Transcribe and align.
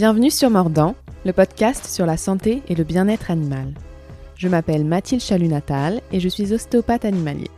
Bienvenue 0.00 0.30
sur 0.30 0.48
Mordant, 0.48 0.94
le 1.26 1.34
podcast 1.34 1.84
sur 1.84 2.06
la 2.06 2.16
santé 2.16 2.62
et 2.68 2.74
le 2.74 2.84
bien-être 2.84 3.30
animal. 3.30 3.74
Je 4.34 4.48
m'appelle 4.48 4.86
Mathilde 4.86 5.20
Chalut-Natal 5.20 6.00
et 6.10 6.20
je 6.20 6.28
suis 6.30 6.54
ostéopathe 6.54 7.04
animalier. 7.04 7.50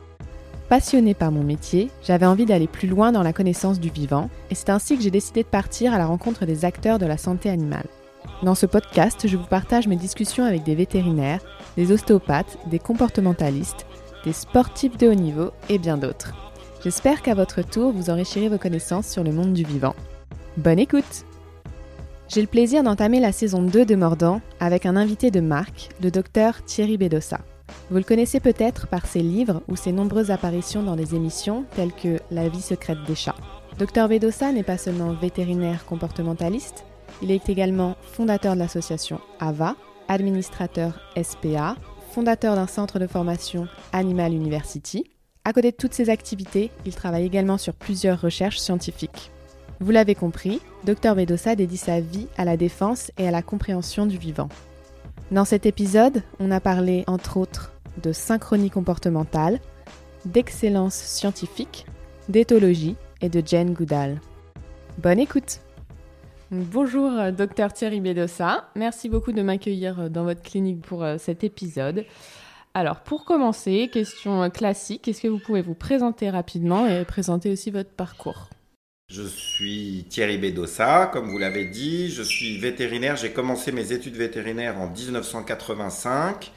Passionnée 0.69 1.15
par 1.15 1.31
mon 1.31 1.45
métier, 1.45 1.89
j'avais 2.03 2.27
envie 2.27 2.45
d'aller 2.45 2.67
plus 2.67 2.89
loin 2.89 3.13
dans 3.13 3.23
la 3.23 3.33
connaissance 3.33 3.79
du 3.79 3.91
vivant 3.91 4.29
et 4.51 4.57
c'est 4.57 4.71
ainsi 4.71 4.97
que 4.97 5.05
j'ai 5.05 5.13
décidé 5.13 5.45
de 5.45 5.49
partir 5.49 5.95
à 5.95 5.99
la 5.99 6.07
rencontre 6.07 6.45
des 6.45 6.65
acteurs 6.65 6.99
de 6.99 7.07
la 7.07 7.17
santé 7.17 7.49
animale. 7.49 7.87
Dans 8.43 8.57
ce 8.57 8.67
podcast, 8.67 9.29
je 9.29 9.37
vous 9.37 9.47
partage 9.47 9.87
mes 9.87 9.95
discussions 9.95 10.45
avec 10.45 10.65
des 10.65 10.75
vétérinaires, 10.75 11.45
des 11.77 11.93
ostéopathes, 11.93 12.59
des 12.67 12.81
comportementalistes, 12.81 13.87
des 14.25 14.33
sportifs 14.33 14.97
de 14.97 15.07
haut 15.07 15.15
niveau 15.15 15.53
et 15.69 15.79
bien 15.79 15.97
d'autres. 15.97 16.35
J'espère 16.83 17.23
qu'à 17.23 17.35
votre 17.35 17.63
tour, 17.63 17.93
vous 17.93 18.11
enrichirez 18.11 18.49
vos 18.49 18.59
connaissances 18.59 19.07
sur 19.07 19.23
le 19.23 19.31
monde 19.31 19.53
du 19.53 19.63
vivant. 19.63 19.95
Bonne 20.57 20.81
écoute 20.81 21.25
J'ai 22.33 22.41
le 22.41 22.47
plaisir 22.47 22.83
d'entamer 22.83 23.21
la 23.21 23.31
saison 23.31 23.61
2 23.61 23.85
de 23.85 23.95
Mordant 23.95 24.41
avec 24.59 24.87
un 24.87 24.97
invité 24.97 25.31
de 25.31 25.41
marque, 25.41 25.91
le 26.03 26.11
docteur 26.11 26.65
Thierry 26.65 26.97
Bedossa. 26.97 27.41
Vous 27.91 27.99
le 27.99 28.05
connaissez 28.05 28.41
peut-être 28.41 28.87
par 28.87 29.05
ses 29.05 29.21
livres 29.21 29.61
ou 29.69 29.77
ses 29.77 29.93
nombreuses 29.93 30.31
apparitions 30.31 30.83
dans 30.83 30.97
des 30.97 31.15
émissions 31.15 31.67
telles 31.77 31.93
que 31.93 32.21
La 32.31 32.49
vie 32.49 32.63
secrète 32.63 33.05
des 33.07 33.15
chats. 33.15 33.35
Docteur 33.79 34.09
Bedossa 34.09 34.51
n'est 34.51 34.63
pas 34.63 34.79
seulement 34.79 35.13
vétérinaire 35.13 35.85
comportementaliste, 35.85 36.87
il 37.21 37.31
est 37.31 37.51
également 37.51 37.97
fondateur 38.01 38.55
de 38.55 38.61
l'association 38.61 39.21
AVA, 39.39 39.77
administrateur 40.09 41.01
SPA, 41.23 41.77
fondateur 42.13 42.55
d'un 42.55 42.67
centre 42.67 42.99
de 42.99 43.07
formation 43.07 43.69
Animal 43.93 44.33
University. 44.33 45.05
À 45.45 45.53
côté 45.53 45.71
de 45.71 45.77
toutes 45.77 45.93
ces 45.93 46.09
activités, 46.09 46.71
il 46.87 46.95
travaille 46.95 47.27
également 47.27 47.59
sur 47.59 47.75
plusieurs 47.75 48.23
recherches 48.23 48.59
scientifiques. 48.59 49.32
Vous 49.83 49.91
l'avez 49.91 50.15
compris, 50.15 50.61
Dr 50.85 51.13
Vedosa 51.17 51.57
dédie 51.57 51.77
sa 51.77 51.99
vie 51.99 52.29
à 52.37 52.45
la 52.45 52.57
défense 52.57 53.11
et 53.19 53.27
à 53.27 53.33
la 53.33 53.43
compréhension 53.43 54.07
du 54.07 54.17
vivant. 54.17 54.49
Dans 55.33 55.45
cet 55.45 55.67
épisode, 55.67 56.23
on 56.39 56.53
a 56.53 56.61
parlé 56.61 57.03
entre 57.09 57.37
autres 57.37 57.73
de 58.01 58.13
synchronie 58.13 58.71
comportementale, 58.71 59.59
d'excellence 60.25 60.95
scientifique, 60.95 61.85
d'éthologie 62.29 62.95
et 63.23 63.29
de 63.29 63.43
Jane 63.45 63.73
Goodall. 63.73 64.21
Bonne 64.99 65.19
écoute 65.19 65.59
Bonjour, 66.53 67.11
euh, 67.11 67.33
docteur 67.33 67.73
Thierry 67.73 68.01
Bedossa. 68.01 68.69
Merci 68.77 69.09
beaucoup 69.09 69.33
de 69.33 69.43
m'accueillir 69.43 69.99
euh, 69.99 70.09
dans 70.09 70.23
votre 70.23 70.43
clinique 70.43 70.83
pour 70.83 71.03
euh, 71.03 71.17
cet 71.19 71.43
épisode. 71.43 72.05
Alors, 72.73 73.01
pour 73.01 73.25
commencer, 73.25 73.91
question 73.93 74.49
classique, 74.49 75.09
est-ce 75.09 75.23
que 75.23 75.29
vous 75.29 75.41
pouvez 75.41 75.61
vous 75.61 75.75
présenter 75.75 76.31
rapidement 76.31 76.87
et 76.87 77.05
présenter 77.05 77.51
aussi 77.51 77.73
votre 77.73 77.91
parcours? 77.91 78.49
Je 79.15 79.25
suis 79.25 80.07
Thierry 80.09 80.39
Bedossa, 80.39 81.11
comme 81.13 81.29
vous 81.29 81.37
l'avez 81.37 81.67
dit. 81.67 82.11
Je 82.11 82.23
suis 82.23 82.57
vétérinaire. 82.57 83.15
J'ai 83.17 83.31
commencé 83.31 83.71
mes 83.71 83.93
études 83.93 84.17
vétérinaires 84.17 84.79
en 84.79 84.89
1985. 84.89 86.51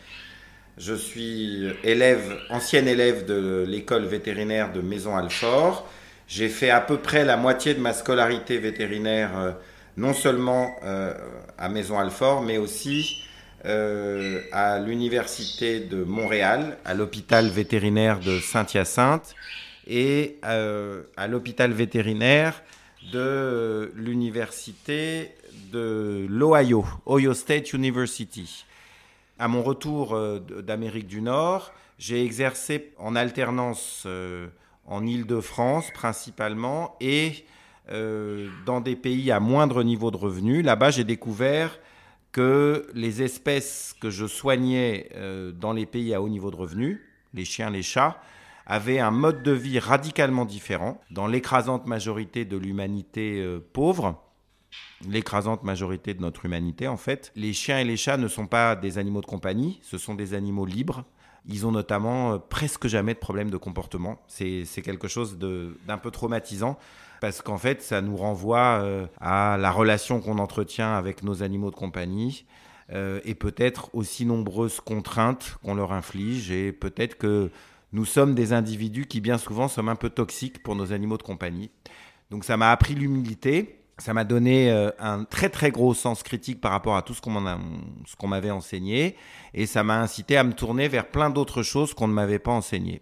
Je 0.77 0.93
suis 0.93 1.67
élève, 1.83 2.37
ancien 2.49 2.85
élève 2.85 3.25
de 3.25 3.65
l'école 3.67 4.05
vétérinaire 4.05 4.71
de 4.71 4.79
Maison-Alfort. 4.79 5.85
J'ai 6.29 6.47
fait 6.47 6.69
à 6.69 6.79
peu 6.79 6.95
près 6.97 7.25
la 7.25 7.35
moitié 7.35 7.73
de 7.73 7.81
ma 7.81 7.91
scolarité 7.91 8.57
vétérinaire 8.57 9.57
non 9.97 10.13
seulement 10.13 10.77
euh, 10.85 11.13
à 11.57 11.67
Maison-Alfort, 11.67 12.41
mais 12.41 12.57
aussi 12.57 13.21
euh, 13.65 14.39
à 14.53 14.79
l'Université 14.79 15.81
de 15.81 16.05
Montréal, 16.05 16.77
à 16.85 16.93
l'hôpital 16.93 17.49
vétérinaire 17.49 18.21
de 18.21 18.39
Saint-Hyacinthe 18.39 19.35
et 19.88 20.38
euh, 20.44 21.03
à 21.17 21.28
l'hôpital 21.28 21.72
vétérinaire 21.72 22.63
de 23.12 23.91
l'Université 23.96 25.31
de 25.72 26.25
l'Ohio, 26.29 26.85
Ohio 27.06 27.34
State 27.34 27.73
University. 27.73 28.66
À 29.38 29.47
mon 29.47 29.62
retour 29.62 30.18
d'Amérique 30.63 31.07
du 31.07 31.22
Nord, 31.22 31.72
j'ai 32.00 32.24
exercé 32.24 32.94
en 32.97 33.16
alternance 33.16 34.07
en 34.88 35.06
Île-de-France 35.06 35.91
principalement 35.94 36.95
et 37.00 37.45
euh, 37.91 38.50
dans 38.66 38.81
des 38.81 38.95
pays 38.95 39.31
à 39.31 39.40
moindre 39.40 39.84
niveau 39.84 40.12
de 40.12 40.18
revenus. 40.18 40.63
Là-bas, 40.63 40.91
j'ai 40.91 41.03
découvert 41.03 41.78
que 42.31 42.88
les 42.94 43.22
espèces 43.22 43.95
que 44.00 44.09
je 44.09 44.25
soignais 44.25 45.09
euh, 45.16 45.51
dans 45.51 45.74
les 45.74 45.85
pays 45.85 46.13
à 46.13 46.22
haut 46.22 46.29
niveau 46.29 46.51
de 46.51 46.56
revenus, 46.56 47.00
les 47.34 47.45
chiens, 47.45 47.69
les 47.69 47.84
chats, 47.84 48.19
avaient 48.65 48.99
un 48.99 49.11
mode 49.11 49.43
de 49.43 49.51
vie 49.51 49.79
radicalement 49.79 50.45
différent 50.45 50.99
dans 51.11 51.27
l'écrasante 51.27 51.85
majorité 51.87 52.45
de 52.45 52.57
l'humanité 52.57 53.39
euh, 53.41 53.59
pauvre 53.73 54.21
l'écrasante 55.07 55.63
majorité 55.63 56.13
de 56.13 56.21
notre 56.21 56.45
humanité 56.45 56.87
en 56.87 56.97
fait. 56.97 57.31
Les 57.35 57.53
chiens 57.53 57.79
et 57.79 57.83
les 57.83 57.97
chats 57.97 58.17
ne 58.17 58.27
sont 58.27 58.47
pas 58.47 58.75
des 58.75 58.97
animaux 58.97 59.21
de 59.21 59.25
compagnie, 59.25 59.79
ce 59.83 59.97
sont 59.97 60.15
des 60.15 60.33
animaux 60.33 60.65
libres. 60.65 61.05
Ils 61.47 61.67
ont 61.67 61.71
notamment 61.71 62.39
presque 62.39 62.87
jamais 62.87 63.13
de 63.13 63.19
problème 63.19 63.51
de 63.51 63.57
comportement. 63.57 64.17
C'est 64.27 64.65
quelque 64.83 65.07
chose 65.07 65.37
d'un 65.37 65.97
peu 65.97 66.09
traumatisant 66.09 66.77
parce 67.21 67.41
qu'en 67.41 67.57
fait, 67.57 67.83
ça 67.83 68.01
nous 68.01 68.17
renvoie 68.17 68.79
euh, 68.81 69.05
à 69.21 69.57
la 69.57 69.71
relation 69.71 70.21
qu'on 70.21 70.39
entretient 70.39 70.95
avec 70.95 71.23
nos 71.23 71.43
animaux 71.43 71.69
de 71.69 71.75
compagnie 71.75 72.45
euh, 72.91 73.19
et 73.25 73.35
peut-être 73.35 73.89
aussi 73.93 74.25
nombreuses 74.25 74.79
contraintes 74.79 75.57
qu'on 75.63 75.75
leur 75.75 75.91
inflige 75.91 76.51
et 76.51 76.71
peut-être 76.71 77.17
que 77.17 77.51
nous 77.91 78.06
sommes 78.06 78.35
des 78.35 78.53
individus 78.53 79.06
qui 79.06 79.22
bien 79.22 79.38
souvent 79.38 79.68
sommes 79.68 79.90
un 79.90 79.96
peu 79.96 80.09
toxiques 80.09 80.63
pour 80.63 80.75
nos 80.75 80.94
animaux 80.94 81.18
de 81.18 81.23
compagnie. 81.23 81.72
Donc 82.31 82.44
ça 82.44 82.57
m'a 82.57 82.72
appris 82.72 82.96
l'humilité, 82.96 83.79
ça 83.97 84.13
m'a 84.13 84.23
donné 84.23 84.72
euh, 84.72 84.90
un 85.00 85.23
très 85.23 85.50
très 85.50 85.72
gros 85.72 85.94
sens 85.94 86.24
critique 86.24 86.59
par 86.59 86.72
rapport 86.72 86.97
à 86.97 87.01
tout 87.01 87.13
ce 87.13 87.22
qu'on 87.22 88.28
m'avait 88.28 88.51
enseigné 88.51 89.16
et 89.53 89.66
ça 89.66 89.84
m'a 89.84 90.00
incité 90.01 90.38
à 90.38 90.44
me 90.44 90.53
tourner 90.53 90.88
vers 90.88 91.07
plein 91.07 91.29
d'autres 91.29 91.63
choses 91.63 91.94
qu'on 91.94 92.07
ne 92.07 92.13
m'avait 92.13 92.40
pas 92.40 92.51
enseignées. 92.51 93.01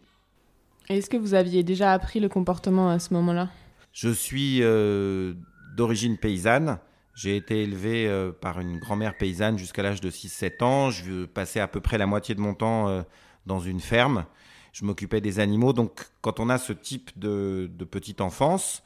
Est-ce 0.90 1.10
que 1.10 1.18
vous 1.18 1.34
aviez 1.34 1.64
déjà 1.64 1.94
appris 1.94 2.20
le 2.20 2.30
comportement 2.30 2.90
à 2.90 3.00
ce 3.00 3.14
moment-là? 3.14 3.50
Je 3.94 4.10
suis 4.10 4.60
euh, 4.62 5.34
d'origine 5.78 6.18
paysanne. 6.18 6.80
J'ai 7.16 7.38
été 7.38 7.62
élevé 7.64 8.08
euh, 8.08 8.32
par 8.32 8.60
une 8.60 8.80
grand-mère 8.80 9.16
paysanne 9.18 9.58
jusqu'à 9.58 9.84
l'âge 9.84 10.02
de 10.02 10.10
6-7 10.10 10.64
ans. 10.64 10.90
Je 10.90 11.26
passais 11.26 11.60
à 11.60 11.68
peu 11.68 11.80
près 11.80 11.98
la 11.98 12.08
moitié 12.08 12.34
de 12.34 12.42
mon 12.42 12.56
temps 12.56 12.90
euh, 12.90 13.04
dans 13.46 13.60
une 13.60 13.80
ferme. 13.80 14.26
Je 14.74 14.84
m'occupais 14.84 15.22
des 15.22 15.40
animaux. 15.40 15.72
Donc, 15.72 16.08
quand 16.22 16.42
on 16.42 16.50
a 16.50 16.58
ce 16.58 16.74
type 16.74 17.18
de, 17.18 17.70
petite 17.90 18.20
enfance, 18.20 18.84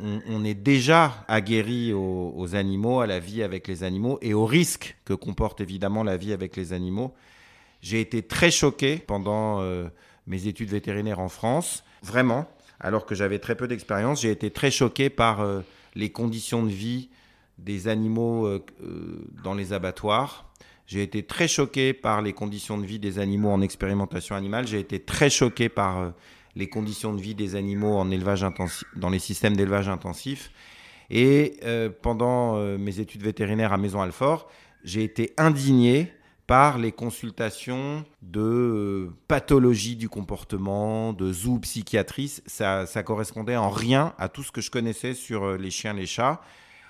on, 0.00 0.44
est 0.44 0.54
déjà 0.54 1.24
aguerri 1.28 1.92
aux, 1.92 2.54
animaux, 2.54 3.00
à 3.00 3.06
la 3.06 3.18
vie 3.18 3.42
avec 3.42 3.68
les 3.68 3.82
animaux 3.82 4.18
et 4.22 4.34
aux 4.34 4.46
risques 4.46 4.96
que 5.04 5.12
comporte 5.12 5.60
évidemment 5.60 6.02
la 6.02 6.16
vie 6.16 6.32
avec 6.32 6.56
les 6.56 6.72
animaux. 6.72 7.14
J'ai 7.82 8.00
été 8.00 8.22
très 8.22 8.50
choqué 8.50 8.98
pendant 8.98 9.62
mes 10.26 10.46
études 10.46 10.70
vétérinaires 10.70 11.20
en 11.20 11.28
France. 11.28 11.84
Vraiment, 12.02 12.48
alors 12.80 13.06
que 13.06 13.14
j'avais 13.14 13.38
très 13.38 13.54
peu 13.54 13.68
d'expérience. 13.68 14.22
J'ai 14.22 14.30
été 14.30 14.50
très 14.50 14.70
choqué 14.70 15.10
par 15.10 15.40
euh, 15.40 15.60
les 15.94 16.10
conditions 16.10 16.62
de 16.62 16.70
vie 16.70 17.08
des 17.58 17.88
animaux 17.88 18.46
euh, 18.46 18.64
euh, 18.82 19.24
dans 19.42 19.54
les 19.54 19.72
abattoirs. 19.72 20.46
J'ai 20.86 21.02
été 21.02 21.22
très 21.24 21.48
choqué 21.48 21.92
par 21.92 22.22
les 22.22 22.32
conditions 22.32 22.78
de 22.78 22.86
vie 22.86 22.98
des 22.98 23.18
animaux 23.18 23.50
en 23.50 23.60
expérimentation 23.60 24.36
animale. 24.36 24.66
J'ai 24.66 24.78
été 24.78 25.00
très 25.00 25.30
choqué 25.30 25.68
par 25.68 26.12
les 26.54 26.68
conditions 26.68 27.12
de 27.12 27.20
vie 27.20 27.34
des 27.34 27.56
animaux 27.56 27.96
en 27.96 28.10
élevage 28.10 28.44
intensif, 28.44 28.84
dans 28.94 29.10
les 29.10 29.18
systèmes 29.18 29.56
d'élevage 29.56 29.88
intensif. 29.88 30.50
Et 31.10 31.60
pendant 32.02 32.56
mes 32.78 33.00
études 33.00 33.22
vétérinaires 33.22 33.72
à 33.72 33.78
Maison 33.78 34.00
Alfort, 34.00 34.48
j'ai 34.84 35.02
été 35.02 35.32
indigné 35.36 36.12
par 36.46 36.78
les 36.78 36.92
consultations 36.92 38.04
de 38.22 38.40
euh, 38.40 39.10
pathologie 39.26 39.96
du 39.96 40.08
comportement, 40.08 41.12
de 41.12 41.32
zoopsychiatrie. 41.32 42.40
Ça, 42.46 42.86
ça 42.86 43.02
correspondait 43.02 43.56
en 43.56 43.68
rien 43.68 44.14
à 44.18 44.28
tout 44.28 44.44
ce 44.44 44.52
que 44.52 44.60
je 44.60 44.70
connaissais 44.70 45.14
sur 45.14 45.44
euh, 45.44 45.56
les 45.56 45.70
chiens, 45.70 45.92
les 45.92 46.06
chats. 46.06 46.40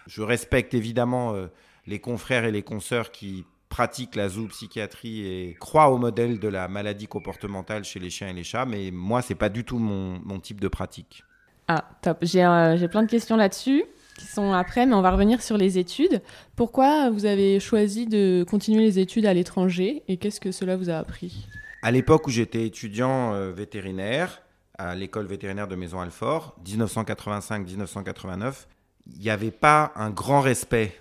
Je 0.07 0.23
respecte 0.23 0.75
évidemment 0.75 1.35
euh, 1.35 1.47
les 1.87 2.01
confrères 2.01 2.45
et 2.45 2.53
les 2.53 2.63
consoeurs 2.63 3.11
qui 3.11 3.47
pratiquent 3.77 4.17
la 4.17 4.31
zoopsychiatrie 4.31 5.27
et 5.27 5.55
croient 5.61 5.91
au 5.91 5.99
modèle 5.99 6.39
de 6.39 6.49
la 6.49 6.67
maladie 6.67 7.07
comportementale 7.07 7.85
chez 7.85 8.01
les 8.01 8.09
chiens 8.09 8.29
et 8.29 8.33
les 8.33 8.43
chats, 8.43 8.65
mais 8.65 8.91
moi, 8.91 9.21
c'est 9.21 9.35
pas 9.35 9.51
du 9.51 9.65
tout 9.65 9.79
mon, 9.79 10.19
mon, 10.25 10.41
type 10.41 10.63
de 10.63 10.69
pratique. 10.69 11.25
Ah, 11.69 11.85
top. 12.01 12.21
J'ai 12.23 12.41
plein 12.89 13.03
de 13.03 13.11
questions 13.11 13.37
là-dessus 13.37 13.85
qui 14.17 14.25
sont 14.25 14.55
après, 14.55 14.87
mais 14.87 14.95
on 14.95 15.03
va 15.03 15.11
revenir 15.11 15.43
sur 15.43 15.59
les 15.59 15.77
études. 15.77 16.23
Pourquoi 16.55 17.11
vous 17.11 17.27
avez 17.27 17.61
choisi 17.61 18.07
de 18.07 18.47
continuer 18.49 18.83
les 18.83 18.99
études 18.99 19.27
à 19.27 19.35
l'étranger 19.35 20.03
et 20.09 20.17
qu'est-ce 20.17 20.41
que 20.41 20.53
cela 20.53 20.79
vous 20.79 20.89
a 20.89 20.97
appris? 20.97 21.47
À 21.83 21.91
l'époque 21.91 22.27
où 22.27 22.31
j'étais 22.31 22.65
étudiant 22.65 23.35
euh, 23.35 23.53
vétérinaire 23.53 24.41
à 24.79 24.95
l'école 24.95 25.27
vétérinaire 25.27 25.69
de 25.69 25.77
Maison 25.77 26.01
Alfort, 26.01 26.57
1985-1989, 26.65 28.69
il 29.13 29.21
n'y 29.21 29.29
avait 29.29 29.51
pas 29.51 29.93
un 29.97 30.09
grand 30.09 30.41
respect 30.41 30.99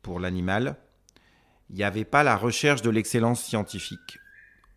pour 0.00 0.20
l'animal. 0.20 0.78
Il 1.70 1.76
n'y 1.76 1.84
avait 1.84 2.04
pas 2.04 2.22
la 2.22 2.36
recherche 2.36 2.82
de 2.82 2.90
l'excellence 2.90 3.42
scientifique. 3.42 4.18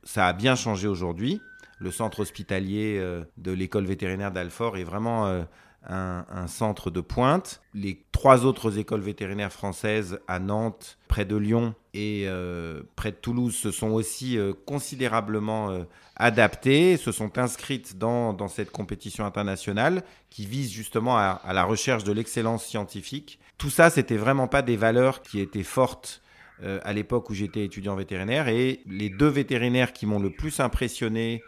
Ça 0.03 0.27
a 0.27 0.33
bien 0.33 0.55
changé 0.55 0.87
aujourd'hui. 0.87 1.41
Le 1.79 1.91
centre 1.91 2.19
hospitalier 2.19 2.97
euh, 2.99 3.23
de 3.37 3.51
l'école 3.51 3.85
vétérinaire 3.85 4.31
d'Alfort 4.31 4.77
est 4.77 4.83
vraiment 4.83 5.25
euh, 5.27 5.41
un, 5.87 6.47
centre 6.47 6.91
de 6.91 7.01
pointe. 7.01 7.61
Les 7.73 8.03
trois 8.11 8.45
autres 8.45 8.77
écoles 8.77 9.01
vétérinaires 9.01 9.51
françaises 9.51 10.19
à 10.27 10.37
Nantes, 10.37 10.99
près 11.07 11.25
de 11.25 11.35
Lyon 11.35 11.73
et 11.95 12.25
euh, 12.27 12.83
près 12.95 13.11
de 13.11 13.15
Toulouse 13.15 13.55
se 13.55 13.71
sont 13.71 13.89
aussi 13.89 14.37
considérablement 14.67 15.85
adaptées, 16.17 16.97
se 16.97 17.11
sont 17.11 17.39
inscrites 17.39 17.97
dans, 17.97 18.47
cette 18.47 18.71
compétition 18.71 19.25
internationale 19.25 20.03
qui 20.29 20.45
vise 20.45 20.71
justement 20.71 21.17
à, 21.17 21.41
à 21.43 21.53
la 21.53 21.63
recherche 21.63 22.03
de 22.03 22.11
l'excellence 22.11 22.63
scientifique. 22.63 23.39
Tout 23.57 23.71
ça, 23.71 23.89
c'était 23.89 24.17
vraiment 24.17 24.47
pas 24.47 24.61
des 24.61 24.77
valeurs 24.77 25.23
qui 25.23 25.39
étaient 25.39 25.63
fortes 25.63 26.21
à 26.63 26.93
l'époque 26.93 27.29
où 27.29 27.33
j'étais 27.33 27.65
étudiant 27.65 27.95
vétérinaire 27.95 28.47
et 28.47 28.81
les 28.85 29.09
deux 29.09 29.27
vétérinaires 29.27 29.93
qui 29.93 30.05
m'ont 30.05 30.19
le 30.19 30.29
plus 30.29 30.59
impressionné 30.59 31.41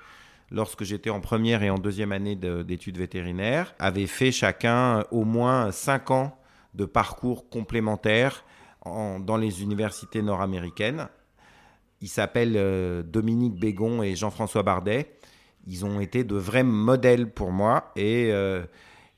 lorsque 0.54 0.84
j'étais 0.84 1.10
en 1.10 1.20
première 1.20 1.64
et 1.64 1.70
en 1.70 1.78
deuxième 1.78 2.12
année 2.12 2.36
d'études 2.36 2.98
vétérinaires, 2.98 3.74
avaient 3.80 4.08
fait 4.08 4.32
chacun 4.32 5.04
au 5.12 5.26
moins 5.26 5.72
cinq 5.72 6.12
ans 6.12 6.38
de 6.76 6.86
parcours 6.86 7.50
complémentaires 7.50 8.46
dans 8.86 9.38
les 9.38 9.64
universités 9.64 10.22
nord-américaines. 10.22 11.08
Ils 12.02 12.10
s'appellent 12.10 12.58
euh, 12.58 13.02
Dominique 13.02 13.56
Bégon 13.56 14.04
et 14.04 14.16
Jean-François 14.16 14.64
Bardet. 14.64 15.10
Ils 15.68 15.86
ont 15.86 16.02
été 16.02 16.24
de 16.24 16.36
vrais 16.36 16.64
modèles 16.64 17.32
pour 17.32 17.52
moi 17.52 17.92
et, 17.96 18.30
euh, 18.32 18.64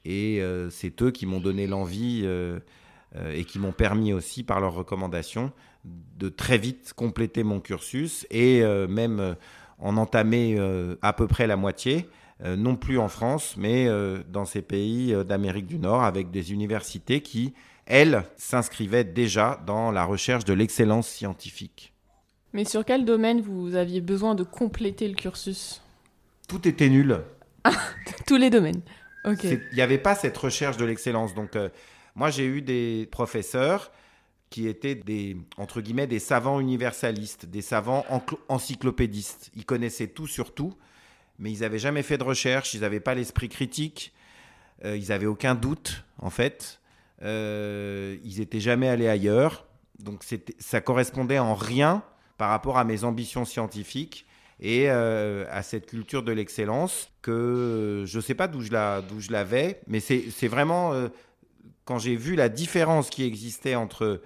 euh, 0.07 0.69
c'est 0.69 1.01
eux 1.01 1.09
qui 1.09 1.25
m'ont 1.25 1.39
donné 1.39 1.65
l'envie 1.67 2.27
et 3.31 3.45
qui 3.45 3.59
m'ont 3.59 3.71
permis 3.71 4.13
aussi 4.13 4.43
par 4.43 4.59
leurs 4.59 4.73
recommandations 4.73 5.51
de 6.17 6.29
très 6.29 6.57
vite 6.57 6.93
compléter 6.95 7.43
mon 7.43 7.59
cursus 7.59 8.25
et 8.31 8.63
même 8.87 9.35
en 9.79 9.97
entamer 9.97 10.55
euh, 10.57 10.95
à 11.01 11.13
peu 11.13 11.27
près 11.27 11.47
la 11.47 11.55
moitié, 11.55 12.09
euh, 12.43 12.55
non 12.55 12.75
plus 12.75 12.97
en 12.97 13.07
France, 13.07 13.55
mais 13.57 13.87
euh, 13.87 14.19
dans 14.29 14.45
ces 14.45 14.61
pays 14.61 15.15
d'Amérique 15.25 15.67
du 15.67 15.79
Nord, 15.79 16.03
avec 16.03 16.31
des 16.31 16.53
universités 16.53 17.21
qui, 17.21 17.53
elles, 17.85 18.23
s'inscrivaient 18.37 19.03
déjà 19.03 19.61
dans 19.65 19.91
la 19.91 20.05
recherche 20.05 20.45
de 20.45 20.53
l'excellence 20.53 21.07
scientifique. 21.07 21.93
Mais 22.53 22.65
sur 22.65 22.85
quel 22.85 23.05
domaine 23.05 23.41
vous 23.41 23.75
aviez 23.75 24.01
besoin 24.01 24.33
de 24.33 24.43
compléter 24.43 25.07
le 25.07 25.15
cursus? 25.15 25.81
Tout 26.47 26.67
était 26.67 26.89
nul. 26.89 27.19
Tous 28.27 28.37
les 28.37 28.49
domaines. 28.49 28.81
Ok. 29.25 29.43
Il 29.43 29.59
n'y 29.73 29.81
avait 29.81 29.97
pas 29.97 30.15
cette 30.15 30.37
recherche 30.37 30.77
de 30.77 30.85
l'excellence. 30.85 31.33
Donc, 31.33 31.57
moi, 32.15 32.29
j'ai 32.29 32.45
eu 32.45 32.61
des 32.61 33.09
professeurs 33.11 33.91
qui 34.55 34.69
étaient 34.69 34.95
des, 34.95 35.35
entre 35.57 35.81
guillemets, 35.81 36.07
des 36.07 36.19
savants 36.19 36.61
universalistes, 36.61 37.45
des 37.45 37.61
savants 37.61 38.05
encyclopédistes. 38.47 39.51
Ils 39.53 39.65
connaissaient 39.65 40.07
tout 40.07 40.27
sur 40.27 40.53
tout, 40.53 40.73
mais 41.39 41.51
ils 41.51 41.59
n'avaient 41.59 41.77
jamais 41.77 42.03
fait 42.03 42.17
de 42.17 42.23
recherche, 42.23 42.73
ils 42.73 42.79
n'avaient 42.79 43.01
pas 43.01 43.15
l'esprit 43.15 43.49
critique, 43.49 44.13
euh, 44.85 44.95
ils 44.95 45.09
n'avaient 45.09 45.25
aucun 45.25 45.55
doute, 45.55 46.05
en 46.19 46.29
fait. 46.29 46.79
Euh, 47.21 48.15
ils 48.23 48.39
n'étaient 48.39 48.61
jamais 48.61 48.87
allés 48.87 49.09
ailleurs. 49.09 49.65
Donc 49.99 50.23
ça 50.59 50.79
correspondait 50.79 51.39
en 51.39 51.53
rien 51.53 52.01
par 52.37 52.49
rapport 52.49 52.77
à 52.77 52.85
mes 52.85 53.03
ambitions 53.03 53.43
scientifiques 53.43 54.25
et 54.61 54.89
euh, 54.89 55.43
à 55.51 55.63
cette 55.63 55.87
culture 55.87 56.23
de 56.23 56.31
l'excellence 56.31 57.09
que 57.21 58.05
je 58.07 58.15
ne 58.15 58.21
sais 58.21 58.35
pas 58.35 58.47
d'où 58.47 58.61
je 58.61 59.31
l'avais, 59.33 59.81
mais 59.87 59.99
c'est 59.99 60.47
vraiment 60.47 60.93
quand 61.83 61.99
j'ai 61.99 62.15
vu 62.15 62.35
la 62.35 62.47
différence 62.47 63.09
qui 63.09 63.25
existait 63.25 63.75
entre 63.75 64.21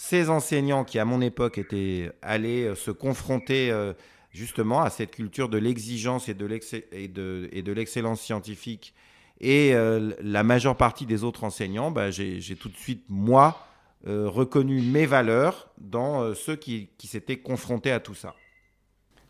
ces 0.00 0.30
enseignants 0.30 0.84
qui, 0.84 1.00
à 1.00 1.04
mon 1.04 1.20
époque, 1.20 1.58
étaient 1.58 2.12
allés 2.22 2.62
euh, 2.62 2.76
se 2.76 2.92
confronter 2.92 3.72
euh, 3.72 3.92
justement 4.30 4.80
à 4.80 4.90
cette 4.90 5.10
culture 5.10 5.48
de 5.48 5.58
l'exigence 5.58 6.28
et 6.28 6.34
de 6.34 7.72
l'excellence 7.72 8.20
scientifique, 8.20 8.94
et 9.40 9.74
euh, 9.74 10.12
la 10.22 10.44
majeure 10.44 10.76
partie 10.76 11.04
des 11.04 11.24
autres 11.24 11.42
enseignants, 11.42 11.90
bah, 11.90 12.12
j'ai 12.12 12.56
tout 12.58 12.68
de 12.68 12.76
suite, 12.76 13.04
moi, 13.08 13.66
reconnu 14.06 14.80
mes 14.82 15.06
valeurs 15.06 15.70
dans 15.78 16.32
ceux 16.32 16.54
qui, 16.54 16.90
s'étaient 17.02 17.38
confrontés 17.38 17.90
à 17.90 17.98
tout 17.98 18.14
ça. 18.14 18.34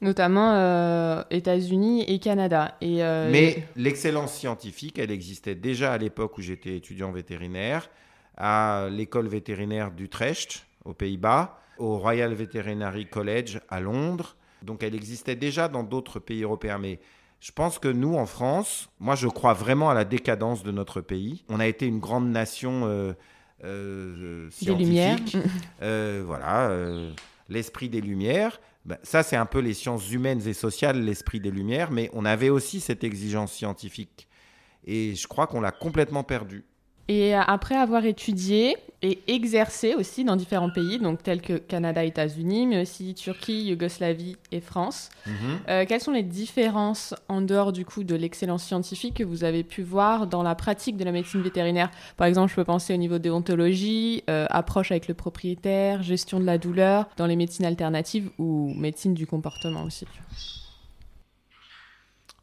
Notamment 0.02 1.24
États-Unis 1.30 2.04
et 2.06 2.18
Canada. 2.18 2.76
Et, 2.82 2.96
Mais 2.96 3.64
l'excellence 3.74 4.34
scientifique, 4.34 4.98
elle 4.98 5.10
existait 5.10 5.54
déjà 5.54 5.92
à 5.92 5.98
l'époque 5.98 6.36
où 6.36 6.42
j'étais 6.42 6.76
étudiant 6.76 7.10
vétérinaire 7.10 7.88
à 8.38 8.88
l'école 8.90 9.26
vétérinaire 9.26 9.90
d'Utrecht, 9.90 10.67
aux 10.85 10.94
Pays-Bas, 10.94 11.61
au 11.79 11.99
Royal 11.99 12.32
Veterinary 12.32 13.06
College 13.06 13.61
à 13.69 13.81
Londres. 13.81 14.37
Donc 14.62 14.82
elle 14.82 14.94
existait 14.94 15.37
déjà 15.37 15.69
dans 15.69 15.82
d'autres 15.82 16.20
pays 16.20 16.43
européens. 16.43 16.79
Mais 16.79 17.00
je 17.40 17.52
pense 17.52 17.79
que 17.79 17.88
nous, 17.88 18.14
en 18.14 18.26
France, 18.26 18.88
moi 19.00 19.17
je 19.17 19.29
crois 19.29 19.52
vraiment 19.52 19.90
à 19.90 19.94
la 19.94 20.05
décadence 20.05 20.62
de 20.62 20.70
notre 20.70 21.00
pays. 21.00 21.44
On 21.49 21.61
a 21.61 21.67
été 21.67 21.87
une 21.87 21.99
grande 21.99 22.31
nation 22.31 22.82
euh, 22.87 23.12
euh, 23.64 24.49
scientifique. 24.50 25.37
Euh, 25.82 26.23
voilà, 26.26 26.70
l'esprit 27.49 27.88
des 27.88 28.00
Lumières. 28.00 28.61
Ben, 28.85 28.99
ça, 29.02 29.23
c'est 29.23 29.37
un 29.37 29.46
peu 29.46 29.58
les 29.58 29.75
sciences 29.75 30.11
humaines 30.11 30.46
et 30.46 30.55
sociales, 30.55 31.00
l'esprit 31.05 31.40
des 31.40 31.50
Lumières. 31.50 31.90
Mais 31.90 32.11
on 32.14 32.25
avait 32.25 32.50
aussi 32.50 32.81
cette 32.81 33.05
exigence 33.05 33.52
scientifique. 33.52 34.29
Et 34.85 35.14
je 35.14 35.26
crois 35.29 35.46
qu'on 35.46 35.61
l'a 35.61 35.73
complètement 35.73 36.25
perdu. 36.25 36.64
Et 37.08 37.34
après 37.34 37.75
avoir 37.75 38.05
étudié 38.05 38.76
et 39.00 39.20
exercé 39.28 39.94
aussi 39.94 40.25
dans 40.25 40.34
différents 40.34 40.70
pays, 40.70 40.99
donc 40.99 41.22
tels 41.22 41.40
que 41.40 41.55
Canada, 41.55 42.02
États-Unis, 42.02 42.66
mais 42.66 42.82
aussi 42.82 43.14
Turquie, 43.14 43.62
Yougoslavie 43.62 44.37
et 44.50 44.60
France, 44.60 45.10
mhm. 45.26 45.34
euh, 45.69 45.84
quelles 45.87 46.00
sont 46.00 46.12
les 46.12 46.25
différences 46.25 47.14
en 47.28 47.40
dehors 47.40 47.72
du 47.72 47.84
coup 47.84 48.02
de 48.02 48.16
l'excellence 48.16 48.64
scientifique 48.64 49.14
que 49.14 49.25
vous 49.25 49.44
avez 49.44 49.62
pu 49.62 49.82
voir 49.82 50.26
dans 50.26 50.43
la 50.43 50.56
pratique 50.56 50.96
de 50.96 51.05
la 51.05 51.12
médecine 51.12 51.43
vétérinaire? 51.43 51.90
Par 52.16 52.26
exemple, 52.26 52.50
je 52.50 52.56
peux 52.56 52.64
penser 52.64 52.93
au 52.93 52.96
niveau 52.96 53.19
déontologie, 53.19 54.25
euh, 54.28 54.46
approche 54.50 54.90
avec 54.90 55.06
le 55.06 55.14
propriétaire, 55.14 56.02
gestion 56.02 56.40
de 56.40 56.44
la 56.44 56.58
douleur, 56.58 57.06
dans 57.16 57.26
les 57.26 57.37
médecines 57.37 57.66
alternatives 57.66 58.31
ou 58.38 58.75
médecine 58.75 59.14
du 59.14 59.26
comportement 59.26 59.84
aussi. 59.84 60.06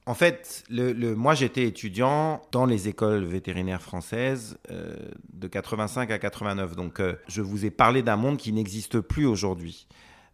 En 0.07 0.13
fait, 0.13 0.63
moi 0.69 1.33
j'étais 1.33 1.63
étudiant 1.63 2.41
dans 2.51 2.67
les 2.67 2.87
écoles 2.87 3.25
vétérinaires 3.25 3.81
françaises 3.81 4.59
euh, 4.69 4.95
de 5.33 5.47
85 5.47 6.11
à 6.11 6.19
89. 6.19 6.75
Donc 6.75 6.99
euh, 6.99 7.15
je 7.27 7.41
vous 7.41 7.65
ai 7.65 7.71
parlé 7.71 8.03
d'un 8.03 8.15
monde 8.15 8.37
qui 8.37 8.53
n'existe 8.53 8.99
plus 8.99 9.25
aujourd'hui. 9.25 9.87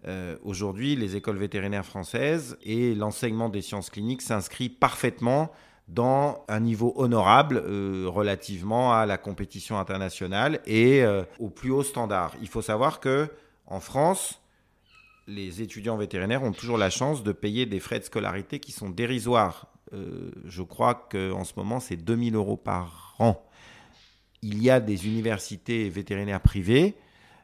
Euh, 0.07 0.35
aujourd'hui, 0.43 0.97
les 0.97 1.15
écoles 1.15 1.37
vétérinaires 1.37 1.85
françaises 1.85 2.57
et 2.63 2.93
l'enseignement 2.95 3.47
des 3.47 3.61
sciences 3.61 3.89
cliniques 3.89 4.21
s'inscrit 4.21 4.67
parfaitement 4.67 5.51
dans 5.87 6.43
un 6.49 6.59
niveau 6.59 6.93
honorable 6.97 7.57
relativement 8.07 8.93
à 8.93 9.05
la 9.05 9.17
compétition 9.17 9.77
internationale 9.77 10.61
et 10.65 11.03
au 11.37 11.49
plus 11.49 11.69
haut 11.69 11.83
standard. 11.83 12.33
Il 12.41 12.47
faut 12.47 12.61
savoir 12.61 13.01
que 13.01 13.29
en 13.67 13.81
France, 13.81 14.40
les 15.27 15.61
étudiants 15.61 15.97
vétérinaires 15.97 16.43
ont 16.43 16.51
toujours 16.51 16.77
la 16.77 16.89
chance 16.89 17.23
de 17.23 17.31
payer 17.31 17.65
des 17.65 17.79
frais 17.79 17.99
de 17.99 18.03
scolarité 18.03 18.59
qui 18.59 18.71
sont 18.71 18.89
dérisoires. 18.89 19.67
Euh, 19.93 20.31
je 20.45 20.61
crois 20.61 21.07
qu'en 21.11 21.43
ce 21.43 21.53
moment, 21.57 21.79
c'est 21.79 21.97
2000 21.97 22.35
euros 22.35 22.57
par 22.57 23.15
an. 23.19 23.43
Il 24.41 24.61
y 24.61 24.69
a 24.69 24.79
des 24.79 25.07
universités 25.07 25.89
vétérinaires 25.89 26.41
privées 26.41 26.95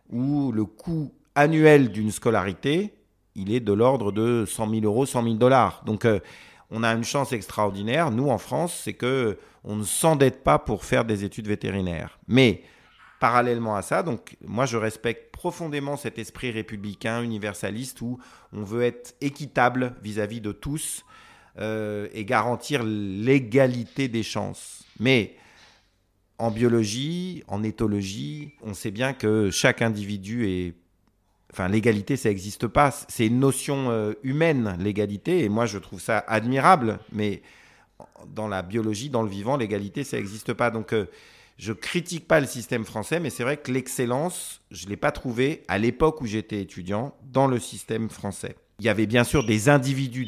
où 0.09 0.51
le 0.51 0.65
coût 0.65 1.13
annuel 1.35 1.91
d'une 1.91 2.11
scolarité, 2.11 2.93
il 3.35 3.51
est 3.51 3.59
de 3.59 3.73
l'ordre 3.73 4.11
de 4.11 4.45
100 4.47 4.69
000 4.69 4.81
euros, 4.85 5.05
100 5.05 5.23
000 5.23 5.35
dollars. 5.35 5.83
Donc, 5.85 6.05
euh, 6.05 6.19
on 6.71 6.83
a 6.83 6.93
une 6.93 7.03
chance 7.03 7.31
extraordinaire, 7.31 8.11
nous 8.11 8.29
en 8.29 8.37
France, 8.37 8.81
c'est 8.83 8.93
que 8.93 9.37
on 9.63 9.75
ne 9.75 9.83
s'endette 9.83 10.43
pas 10.43 10.59
pour 10.59 10.85
faire 10.85 11.05
des 11.05 11.23
études 11.23 11.47
vétérinaires. 11.47 12.19
Mais 12.27 12.63
parallèlement 13.19 13.75
à 13.75 13.81
ça, 13.81 14.03
donc 14.03 14.35
moi 14.45 14.65
je 14.65 14.77
respecte 14.77 15.31
profondément 15.31 15.97
cet 15.97 16.19
esprit 16.19 16.51
républicain, 16.51 17.21
universaliste, 17.21 18.01
où 18.01 18.19
on 18.53 18.63
veut 18.63 18.83
être 18.83 19.15
équitable 19.21 19.95
vis-à-vis 20.03 20.41
de 20.41 20.51
tous 20.51 21.03
euh, 21.59 22.07
et 22.13 22.25
garantir 22.25 22.83
l'égalité 22.83 24.07
des 24.07 24.23
chances. 24.23 24.83
Mais 24.99 25.35
en 26.37 26.51
biologie, 26.51 27.43
en 27.47 27.63
éthologie, 27.63 28.53
on 28.61 28.73
sait 28.73 28.91
bien 28.91 29.13
que 29.13 29.49
chaque 29.51 29.81
individu 29.81 30.47
est... 30.47 30.75
Enfin, 31.51 31.69
l'égalité, 31.69 32.17
ça 32.17 32.29
n'existe 32.29 32.67
pas. 32.67 32.91
C'est 32.91 33.25
une 33.25 33.39
notion 33.39 33.89
euh, 33.89 34.13
humaine, 34.21 34.77
l'égalité, 34.79 35.43
et 35.43 35.49
moi 35.49 35.65
je 35.65 35.79
trouve 35.79 35.99
ça 35.99 36.19
admirable, 36.27 36.99
mais 37.11 37.41
dans 38.27 38.47
la 38.47 38.61
biologie, 38.61 39.09
dans 39.09 39.23
le 39.23 39.29
vivant, 39.29 39.57
l'égalité, 39.57 40.03
ça 40.03 40.17
n'existe 40.17 40.53
pas. 40.53 40.69
Donc, 40.69 40.93
euh, 40.93 41.05
je 41.57 41.73
critique 41.73 42.27
pas 42.27 42.39
le 42.39 42.45
système 42.45 42.85
français, 42.85 43.19
mais 43.19 43.29
c'est 43.29 43.43
vrai 43.43 43.57
que 43.57 43.71
l'excellence, 43.71 44.61
je 44.69 44.87
l'ai 44.87 44.97
pas 44.97 45.11
trouvée 45.11 45.63
à 45.67 45.79
l'époque 45.79 46.21
où 46.21 46.25
j'étais 46.25 46.61
étudiant 46.61 47.15
dans 47.23 47.47
le 47.47 47.59
système 47.59 48.09
français. 48.09 48.55
Il 48.79 48.85
y 48.85 48.89
avait 48.89 49.07
bien 49.07 49.23
sûr 49.23 49.43
des 49.43 49.69
individus 49.69 50.27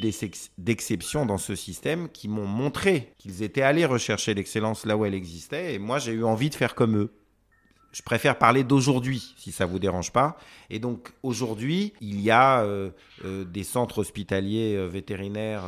d'exception 0.57 1.27
dans 1.27 1.37
ce 1.37 1.55
système 1.55 2.09
qui 2.09 2.27
m'ont 2.27 2.47
montré 2.47 3.13
qu'ils 3.19 3.43
étaient 3.43 3.61
allés 3.61 3.85
rechercher 3.85 4.33
l'excellence 4.33 4.87
là 4.87 4.97
où 4.97 5.05
elle 5.05 5.13
existait, 5.13 5.75
et 5.75 5.79
moi 5.79 5.99
j'ai 5.99 6.13
eu 6.13 6.23
envie 6.23 6.49
de 6.49 6.55
faire 6.55 6.73
comme 6.73 6.97
eux. 6.97 7.13
Je 7.91 8.01
préfère 8.01 8.37
parler 8.37 8.63
d'aujourd'hui, 8.63 9.33
si 9.37 9.51
ça 9.51 9.65
vous 9.65 9.79
dérange 9.79 10.11
pas. 10.11 10.37
Et 10.69 10.79
donc 10.79 11.11
aujourd'hui, 11.23 11.93
il 12.01 12.21
y 12.21 12.29
a 12.29 12.61
euh, 12.61 12.91
euh, 13.25 13.43
des 13.45 13.63
centres 13.63 13.99
hospitaliers 13.99 14.75
euh, 14.75 14.87
vétérinaires 14.87 15.63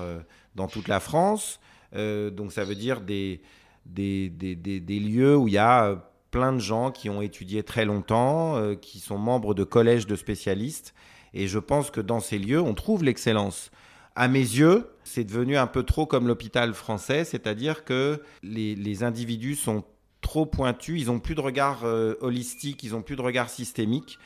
dans 0.56 0.68
toute 0.68 0.88
la 0.88 1.00
France. 1.00 1.60
donc 1.94 2.52
ça 2.52 2.64
veut 2.64 2.76
dire 2.76 3.02
des, 3.02 3.42
des, 3.86 4.30
des, 4.30 5.00
lieux 5.00 5.36
où 5.36 5.48
il 5.48 5.54
y 5.54 5.58
a 5.58 6.12
plein 6.32 6.54
de 6.54 6.60
gens 6.60 6.92
qui 6.92 7.10
ont 7.10 7.22
étudié 7.22 7.64
très 7.64 7.86
longtemps, 7.86 8.76
qui 8.82 9.00
sont 9.00 9.18
membres 9.18 9.54
de 9.54 9.64
collèges 9.64 10.08
de 10.08 10.16
spécialistes. 10.16 10.94
Et 11.34 11.48
je 11.48 11.60
pense 11.60 11.92
que 11.92 12.02
dans 12.02 12.20
ces 12.20 12.38
lieux, 12.38 12.62
on 12.62 12.74
trouve 12.74 13.04
l'excellence. 13.04 13.72
À 14.16 14.28
mes 14.28 14.40
yeux, 14.40 14.90
c'est 15.04 15.24
devenu 15.24 15.58
un 15.58 15.68
peu 15.68 15.84
trop 15.84 16.06
comme 16.06 16.28
l'hôpital 16.28 16.74
français, 16.74 17.24
c'est-à-dire 17.26 17.86
que 17.86 18.22
les, 18.44 18.76
les, 18.76 19.04
individus 19.04 19.56
sont 19.56 19.84
trop 20.22 20.46
pointus, 20.46 21.02
ils 21.02 21.08
n'ont 21.08 21.20
plus 21.20 21.36
de 21.36 21.42
regard 21.42 21.84
holistique, 22.22 22.84
ils 22.84 22.92
n'ont 22.92 23.02
plus 23.02 23.16
de 23.16 23.22
regard 23.22 23.50
systémique. 23.50 24.20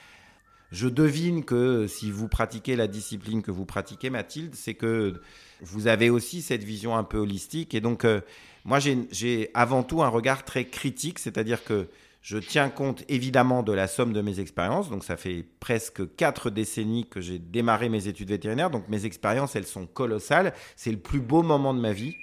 Je 0.72 0.88
devine 0.88 1.46
que 1.46 1.88
si 1.88 2.12
vous 2.12 2.28
pratiquez 2.28 2.76
la 2.76 2.88
discipline 2.88 3.42
que 3.42 3.52
vous 3.52 3.66
pratiquez, 3.66 4.10
Mathilde, 4.10 4.56
c'est 4.56 4.74
que 4.74 5.22
vous 5.62 5.88
avez 5.88 6.10
aussi 6.10 6.42
cette 6.42 6.64
vision 6.64 6.98
un 6.98 7.04
peu 7.04 7.18
holistique. 7.18 7.74
Et 7.74 7.82
donc, 7.82 8.04
euh, 8.04 8.22
moi, 8.66 8.80
j'ai 8.80 9.52
avant 9.54 9.84
tout 9.84 10.02
un 10.02 10.10
regard 10.10 10.44
très 10.44 10.66
critique, 10.66 11.20
c'est-à-dire 11.20 11.64
que 11.64 11.88
je 12.22 12.40
tiens 12.40 12.70
compte 12.70 13.04
évidemment 13.08 13.62
de 13.62 13.72
la 13.72 13.88
somme 13.88 14.12
de 14.12 14.22
mes 14.22 14.40
expériences. 14.40 14.90
Donc, 14.90 15.04
ça 15.04 15.16
fait 15.16 15.46
presque 15.60 16.16
quatre 16.16 16.50
décennies 16.50 17.08
que 17.08 17.22
j'ai 17.22 17.38
démarré 17.38 17.88
mes 17.88 18.08
études 18.08 18.30
vétérinaires. 18.30 18.72
Donc, 18.72 18.90
mes 18.90 19.06
expériences, 19.06 19.56
elles 19.56 19.68
sont 19.68 19.86
colossales. 19.86 20.54
C'est 20.76 20.92
le 20.92 20.98
plus 20.98 21.20
beau 21.20 21.44
moment 21.44 21.76
de 21.76 21.80
ma 21.80 21.94
vie 21.94 22.16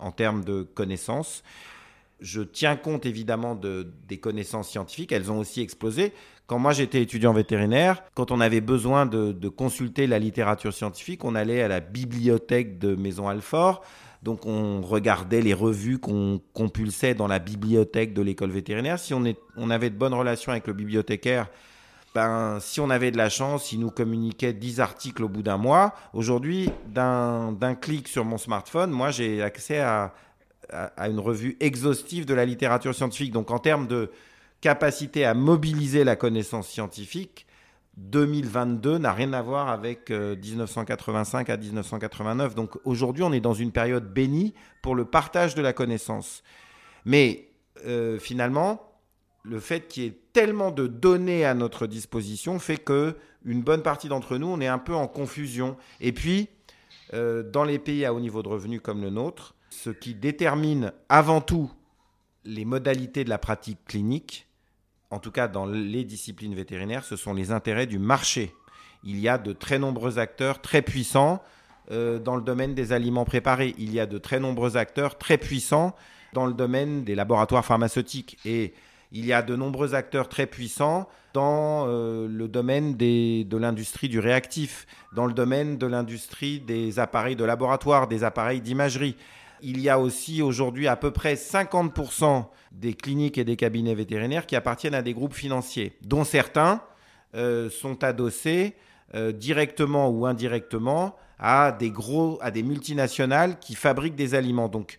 en 0.00 0.10
termes 0.10 0.44
de 0.44 0.62
connaissances. 0.62 1.44
Je 2.18 2.42
tiens 2.42 2.74
compte 2.74 3.06
évidemment 3.06 3.54
de, 3.54 3.92
des 4.08 4.18
connaissances 4.18 4.70
scientifiques. 4.70 5.12
Elles 5.12 5.30
ont 5.30 5.38
aussi 5.38 5.60
explosé. 5.60 6.12
Quand 6.46 6.58
moi 6.58 6.72
j'étais 6.72 7.00
étudiant 7.00 7.32
vétérinaire, 7.32 8.02
quand 8.14 8.30
on 8.30 8.40
avait 8.40 8.60
besoin 8.60 9.06
de, 9.06 9.48
consulter 9.48 10.06
la 10.06 10.18
littérature 10.18 10.74
scientifique, 10.74 11.24
on 11.24 11.34
allait 11.34 11.62
à 11.62 11.68
la 11.68 11.80
bibliothèque 11.80 12.78
de 12.78 12.94
Maison 12.96 13.28
Alfort. 13.28 13.82
Donc 14.24 14.46
on 14.46 14.80
regardait 14.80 15.42
les 15.42 15.54
revues 15.54 15.98
qu'on 15.98 16.40
compulsait 16.52 17.14
dans 17.14 17.26
la 17.26 17.38
bibliothèque 17.38 18.14
de 18.14 18.22
l'école 18.22 18.50
vétérinaire. 18.50 18.98
Si 18.98 19.14
on, 19.14 19.70
avait 19.70 19.90
de 19.90 19.96
bonnes 19.96 20.14
relations 20.14 20.50
avec 20.50 20.66
le 20.66 20.72
bibliothécaire, 20.72 21.48
ben, 22.14 22.58
si 22.60 22.80
on 22.80 22.90
avait 22.90 23.10
de 23.10 23.18
la 23.18 23.28
chance, 23.28 23.72
il 23.72 23.80
nous 23.80 23.90
communiquait 23.90 24.52
10 24.52 24.80
articles 24.80 25.22
au 25.22 25.28
bout 25.28 25.42
d'un 25.42 25.58
mois. 25.58 25.94
Aujourd'hui, 26.14 26.70
d'un 26.86 27.74
clic 27.80 28.08
sur 28.08 28.24
mon 28.24 28.38
smartphone, 28.38 28.90
moi 28.90 29.10
j'ai 29.10 29.42
accès 29.42 29.80
à, 29.80 30.14
à, 30.70 31.08
une 31.08 31.20
revue 31.20 31.56
exhaustive 31.60 32.24
de 32.24 32.34
la 32.34 32.46
littérature 32.46 32.94
scientifique. 32.94 33.32
Donc 33.32 33.50
en 33.50 33.58
termes 33.58 33.86
de, 33.86 34.10
capacité 34.64 35.26
à 35.26 35.34
mobiliser 35.34 36.04
la 36.04 36.16
connaissance 36.16 36.68
scientifique, 36.68 37.46
2022 37.96 38.98
n'a 38.98 39.12
rien 39.12 39.32
à 39.32 39.42
voir 39.42 39.68
avec 39.68 40.10
1985 40.10 41.48
euh, 41.48 41.52
à 41.52 41.56
1989. 41.56 42.54
Donc 42.54 42.76
aujourd'hui, 42.84 43.22
on 43.22 43.32
est 43.32 43.40
dans 43.40 43.54
une 43.54 43.72
période 43.72 44.12
bénie 44.12 44.54
pour 44.82 44.94
le 44.94 45.04
partage 45.04 45.54
de 45.54 45.62
la 45.62 45.72
connaissance. 45.72 46.42
Mais 47.04 47.48
euh, 47.86 48.18
finalement, 48.18 48.80
le 49.44 49.60
fait 49.60 49.88
qu'il 49.88 50.02
y 50.02 50.06
ait 50.06 50.18
tellement 50.32 50.70
de 50.70 50.86
données 50.86 51.44
à 51.44 51.54
notre 51.54 51.86
disposition 51.86 52.58
fait 52.58 52.78
que 52.78 53.16
une 53.44 53.62
bonne 53.62 53.82
partie 53.82 54.08
d'entre 54.08 54.38
nous, 54.38 54.46
on 54.46 54.60
est 54.60 54.66
un 54.66 54.78
peu 54.78 54.94
en 54.94 55.06
confusion. 55.06 55.76
Et 56.00 56.12
puis, 56.12 56.48
euh, 57.12 57.42
dans 57.42 57.64
les 57.64 57.78
pays 57.78 58.04
à 58.04 58.14
haut 58.14 58.20
niveau 58.20 58.42
de 58.42 58.48
revenus 58.48 58.80
comme 58.82 59.02
le 59.02 59.10
nôtre, 59.10 59.54
ce 59.70 59.90
qui 59.90 60.14
détermine 60.14 60.92
avant 61.08 61.40
tout 61.40 61.70
les 62.44 62.64
modalités 62.64 63.24
de 63.24 63.28
la 63.28 63.38
pratique 63.38 63.84
clinique, 63.86 64.43
en 65.14 65.20
tout 65.20 65.30
cas 65.30 65.46
dans 65.46 65.64
les 65.64 66.02
disciplines 66.02 66.56
vétérinaires, 66.56 67.04
ce 67.04 67.14
sont 67.14 67.34
les 67.34 67.52
intérêts 67.52 67.86
du 67.86 68.00
marché. 68.00 68.52
Il 69.04 69.20
y 69.20 69.28
a 69.28 69.38
de 69.38 69.52
très 69.52 69.78
nombreux 69.78 70.18
acteurs 70.18 70.60
très 70.60 70.82
puissants 70.82 71.40
euh, 71.92 72.18
dans 72.18 72.34
le 72.34 72.42
domaine 72.42 72.74
des 72.74 72.90
aliments 72.90 73.24
préparés. 73.24 73.76
Il 73.78 73.94
y 73.94 74.00
a 74.00 74.06
de 74.06 74.18
très 74.18 74.40
nombreux 74.40 74.76
acteurs 74.76 75.16
très 75.16 75.38
puissants 75.38 75.94
dans 76.32 76.46
le 76.46 76.52
domaine 76.52 77.04
des 77.04 77.14
laboratoires 77.14 77.64
pharmaceutiques. 77.64 78.38
Et 78.44 78.74
il 79.12 79.24
y 79.24 79.32
a 79.32 79.42
de 79.42 79.54
nombreux 79.54 79.94
acteurs 79.94 80.28
très 80.28 80.46
puissants 80.46 81.08
dans 81.32 81.86
euh, 81.86 82.26
le 82.26 82.48
domaine 82.48 82.96
de 82.96 83.56
l'industrie 83.56 84.08
du 84.08 84.18
réactif, 84.18 84.84
dans 85.14 85.26
le 85.26 85.32
domaine 85.32 85.78
de 85.78 85.86
l'industrie 85.86 86.58
des 86.58 86.98
appareils 86.98 87.36
de 87.36 87.44
laboratoire, 87.44 88.08
des 88.08 88.24
appareils 88.24 88.60
d'imagerie 88.60 89.16
il 89.64 89.80
y 89.80 89.88
a 89.88 89.98
aussi 89.98 90.42
aujourd'hui 90.42 90.86
à 90.86 90.96
peu 90.96 91.10
près 91.10 91.34
50% 91.34 92.44
des 92.72 92.92
cliniques 92.92 93.38
et 93.38 93.44
des 93.44 93.56
cabinets 93.56 93.94
vétérinaires 93.94 94.46
qui 94.46 94.56
appartiennent 94.56 94.94
à 94.94 95.02
des 95.02 95.14
groupes 95.14 95.34
financiers, 95.34 95.96
dont 96.02 96.24
certains 96.24 96.82
euh, 97.34 97.70
sont 97.70 98.04
adossés 98.04 98.74
euh, 99.14 99.32
directement 99.32 100.10
ou 100.10 100.26
indirectement 100.26 101.16
à 101.38 101.72
des 101.72 101.90
gros, 101.90 102.38
à 102.42 102.50
des 102.50 102.62
multinationales 102.62 103.58
qui 103.58 103.74
fabriquent 103.74 104.16
des 104.16 104.34
aliments. 104.34 104.68
Donc, 104.68 104.98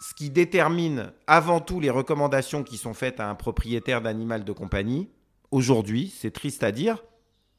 ce 0.00 0.12
qui 0.14 0.28
détermine 0.28 1.12
avant 1.26 1.60
tout 1.60 1.80
les 1.80 1.90
recommandations 1.90 2.62
qui 2.62 2.76
sont 2.76 2.94
faites 2.94 3.18
à 3.18 3.30
un 3.30 3.34
propriétaire 3.34 4.02
d'animal 4.02 4.44
de 4.44 4.52
compagnie, 4.52 5.08
aujourd'hui, 5.50 6.12
c'est 6.14 6.32
triste 6.32 6.62
à 6.62 6.70
dire, 6.70 7.02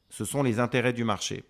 ce 0.08 0.24
sont 0.24 0.42
les 0.44 0.60
intérêts 0.60 0.92
du 0.92 1.04
marché. 1.04 1.44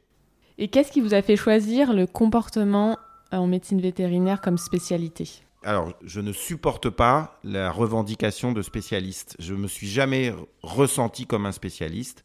Et 0.57 0.68
qu'est-ce 0.68 0.90
qui 0.90 1.00
vous 1.00 1.14
a 1.14 1.23
fait 1.23 1.37
choisir 1.37 1.92
le 1.92 2.07
comportement 2.07 2.97
en 3.32 3.47
médecine 3.47 3.80
vétérinaire 3.80 4.40
comme 4.40 4.58
spécialité 4.58 5.42
alors, 5.64 5.92
je 6.04 6.20
ne 6.20 6.32
supporte 6.32 6.88
pas 6.88 7.40
la 7.42 7.73
revendication 7.73 8.52
de 8.52 8.62
spécialiste. 8.62 9.35
Je 9.40 9.54
me 9.54 9.66
suis 9.66 9.88
jamais 9.88 10.32
ressenti 10.62 11.26
comme 11.26 11.47
un 11.47 11.52
spécialiste. 11.52 12.25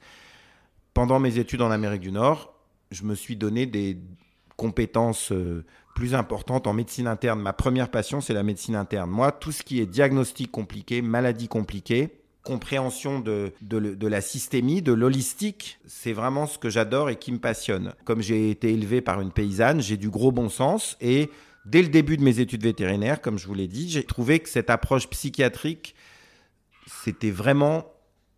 Pendant 0.93 1.19
mes 1.19 1.39
études 1.39 1.63
en 1.63 1.72
Amérique 1.72 2.01
du 2.01 2.12
Nord, 2.12 2.53
je 2.91 3.03
me 3.03 3.15
suis 3.15 3.36
donné 3.36 3.65
des 3.65 3.98
compétences 4.55 5.31
euh, 5.31 5.65
plus 5.95 6.13
importantes 6.13 6.67
en 6.67 6.74
médecine 6.74 7.07
interne. 7.07 7.41
Ma 7.41 7.53
première 7.53 7.89
passion, 7.89 8.22
c'est 8.22 8.33
la 8.33 8.43
médecine 8.43 8.75
interne. 8.75 9.10
Moi, 9.10 9.31
tout 9.31 9.51
ce 9.51 9.63
qui 9.63 9.81
est 9.81 9.88
diagnostic 9.88 10.51
compliqué, 10.51 11.01
maladie 11.01 11.48
compliquée, 11.48 12.23
compréhension 12.43 13.19
de, 13.19 13.53
de, 13.62 14.07
la 14.07 14.21
systémie, 14.21 14.81
de 14.81 14.91
l'holistique, 14.91 15.79
c'est 15.88 16.12
vraiment 16.12 16.45
ce 16.45 16.57
que 16.57 16.69
j'adore 16.69 17.09
et 17.09 17.15
qui 17.15 17.31
me 17.31 17.39
passionne. 17.39 17.93
Comme 18.03 18.21
j'ai 18.21 18.50
été 18.50 18.73
élevé 18.73 19.01
par 19.01 19.21
une 19.21 19.31
paysanne, 19.31 19.81
j'ai 19.81 19.97
du 19.97 20.09
gros 20.09 20.31
bon 20.31 20.50
sens 20.50 20.97
et 21.00 21.29
dès 21.65 21.81
le 21.81 21.88
début 21.88 22.17
de 22.17 22.23
mes 22.23 22.39
études 22.39 22.63
vétérinaires, 22.63 23.21
comme 23.21 23.38
je 23.38 23.47
vous 23.47 23.53
l'ai 23.53 23.67
dit, 23.67 23.89
j'ai 23.89 24.03
trouvé 24.03 24.39
que 24.39 24.50
cette 24.50 24.69
approche 24.69 25.09
psychiatrique, 25.09 25.95
c'était 27.03 27.31
vraiment, 27.31 27.85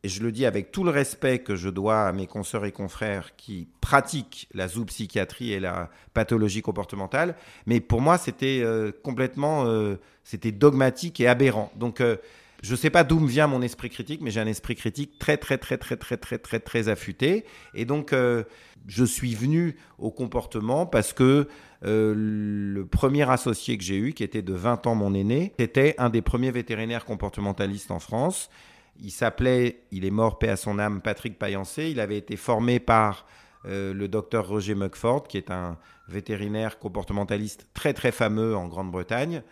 et 0.03 0.07
je 0.07 0.21
le 0.21 0.31
dis 0.31 0.45
avec 0.45 0.71
tout 0.71 0.83
le 0.83 0.91
respect 0.91 1.39
que 1.39 1.55
je 1.55 1.69
dois 1.69 2.07
à 2.07 2.11
mes 2.11 2.27
consoeurs 2.27 2.65
et 2.65 2.71
confrères 2.71 3.35
qui 3.35 3.67
pratiquent 3.81 4.47
la 4.53 4.67
zoopsychiatrie 4.67 5.51
et 5.51 5.59
la 5.59 5.89
pathologie 6.13 6.61
comportementale, 6.61 7.35
mais 7.65 7.79
pour 7.79 8.01
moi, 8.01 8.19
c'était 8.19 8.61
euh, 8.63 8.91
complètement, 9.03 9.65
euh, 9.65 9.95
c'était 10.23 10.51
dogmatique 10.51 11.19
et 11.19 11.27
aberrant. 11.27 11.71
Donc, 11.75 12.01
euh, 12.01 12.17
je 12.65 12.71
ne 12.71 12.77
sais 12.77 12.89
pas 12.89 13.03
d'où 13.03 13.19
me 13.19 13.27
vient 13.27 13.45
mon 13.45 13.61
esprit 13.61 13.91
critique, 13.91 14.21
mais 14.21 14.31
j'ai 14.31 14.39
un 14.39 14.47
esprit 14.47 14.75
critique 14.75 15.19
très, 15.19 15.37
très, 15.37 15.59
très, 15.59 15.77
très, 15.77 15.97
très, 15.97 16.17
très, 16.17 16.39
très, 16.39 16.59
très 16.59 16.89
affûté. 16.89 17.45
Et 17.75 17.85
donc, 17.85 18.11
euh, 18.11 18.43
je 18.87 19.05
suis 19.05 19.35
venu 19.35 19.75
au 19.99 20.09
comportement 20.09 20.87
parce 20.87 21.13
que 21.13 21.47
euh, 21.85 22.13
le 22.15 22.83
premier 22.87 23.29
associé 23.29 23.77
que 23.77 23.83
j'ai 23.83 23.97
eu, 23.97 24.13
qui 24.13 24.23
était 24.23 24.41
de 24.41 24.53
20 24.53 24.87
ans 24.87 24.95
mon 24.95 25.13
aîné, 25.13 25.53
était 25.59 25.93
un 25.99 26.09
des 26.09 26.23
premiers 26.23 26.49
vétérinaires 26.49 27.05
comportementalistes 27.05 27.91
en 27.91 27.99
France. 27.99 28.49
Il 28.99 29.11
s'appelait, 29.11 29.83
il 29.91 30.03
est 30.03 30.11
mort, 30.11 30.39
paix 30.39 30.49
à 30.49 30.55
son 30.55 30.79
âme, 30.79 31.01
Patrick 31.01 31.37
Payancé. 31.37 31.91
Il 31.91 31.99
avait 31.99 32.17
été 32.17 32.35
formé 32.35 32.79
par 32.79 33.27
euh, 33.67 33.93
le 33.93 34.07
docteur 34.07 34.47
Roger 34.47 34.73
Mugford, 34.73 35.27
qui 35.27 35.37
est 35.37 35.51
un 35.51 35.77
vétérinaire 36.07 36.79
comportementaliste 36.79 37.67
très 37.75 37.93
très 37.93 38.11
fameux 38.11 38.55
en 38.55 38.67
Grande-Bretagne. 38.67 39.43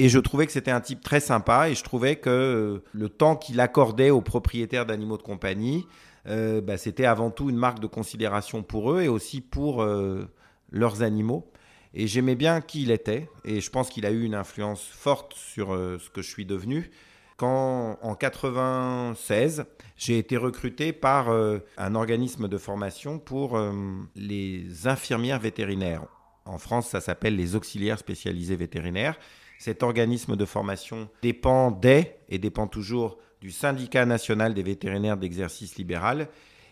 Et 0.00 0.08
je 0.08 0.20
trouvais 0.20 0.46
que 0.46 0.52
c'était 0.52 0.70
un 0.70 0.80
type 0.80 1.02
très 1.02 1.18
sympa 1.18 1.68
et 1.68 1.74
je 1.74 1.82
trouvais 1.82 2.16
que 2.16 2.30
euh, 2.30 2.84
le 2.92 3.08
temps 3.08 3.34
qu'il 3.34 3.58
accordait 3.58 4.10
aux 4.10 4.20
propriétaires 4.20 4.86
d'animaux 4.86 5.18
de 5.18 5.24
compagnie, 5.24 5.86
euh, 6.28 6.60
bah, 6.60 6.78
c'était 6.78 7.04
avant 7.04 7.32
tout 7.32 7.50
une 7.50 7.56
marque 7.56 7.80
de 7.80 7.88
considération 7.88 8.62
pour 8.62 8.92
eux 8.92 9.02
et 9.02 9.08
aussi 9.08 9.40
pour 9.40 9.82
euh, 9.82 10.30
leurs 10.70 11.02
animaux. 11.02 11.50
Et 11.94 12.06
j'aimais 12.06 12.36
bien 12.36 12.60
qui 12.60 12.82
il 12.82 12.92
était 12.92 13.28
et 13.44 13.60
je 13.60 13.70
pense 13.70 13.88
qu'il 13.88 14.06
a 14.06 14.12
eu 14.12 14.22
une 14.22 14.36
influence 14.36 14.84
forte 14.84 15.34
sur 15.34 15.70
ce 15.70 16.10
que 16.10 16.22
je 16.22 16.28
suis 16.28 16.44
devenu. 16.44 16.90
Quand 17.36 17.98
en 18.02 18.14
96, 18.14 19.64
j'ai 19.96 20.18
été 20.18 20.36
recruté 20.36 20.92
par 20.92 21.30
un 21.30 21.94
organisme 21.94 22.46
de 22.46 22.58
formation 22.58 23.18
pour 23.18 23.58
les 24.14 24.86
infirmières 24.86 25.40
vétérinaires. 25.40 26.04
En 26.44 26.58
France, 26.58 26.88
ça 26.88 27.00
s'appelle 27.00 27.36
les 27.36 27.56
auxiliaires 27.56 27.98
spécialisés 27.98 28.56
vétérinaires. 28.56 29.18
Cet 29.58 29.82
organisme 29.82 30.36
de 30.36 30.44
formation 30.44 31.08
dépend 31.20 31.72
des 31.72 32.12
et 32.28 32.38
dépend 32.38 32.68
toujours 32.68 33.18
du 33.40 33.50
syndicat 33.50 34.06
national 34.06 34.54
des 34.54 34.62
vétérinaires 34.62 35.16
d'exercice 35.16 35.76
libéral. 35.76 36.28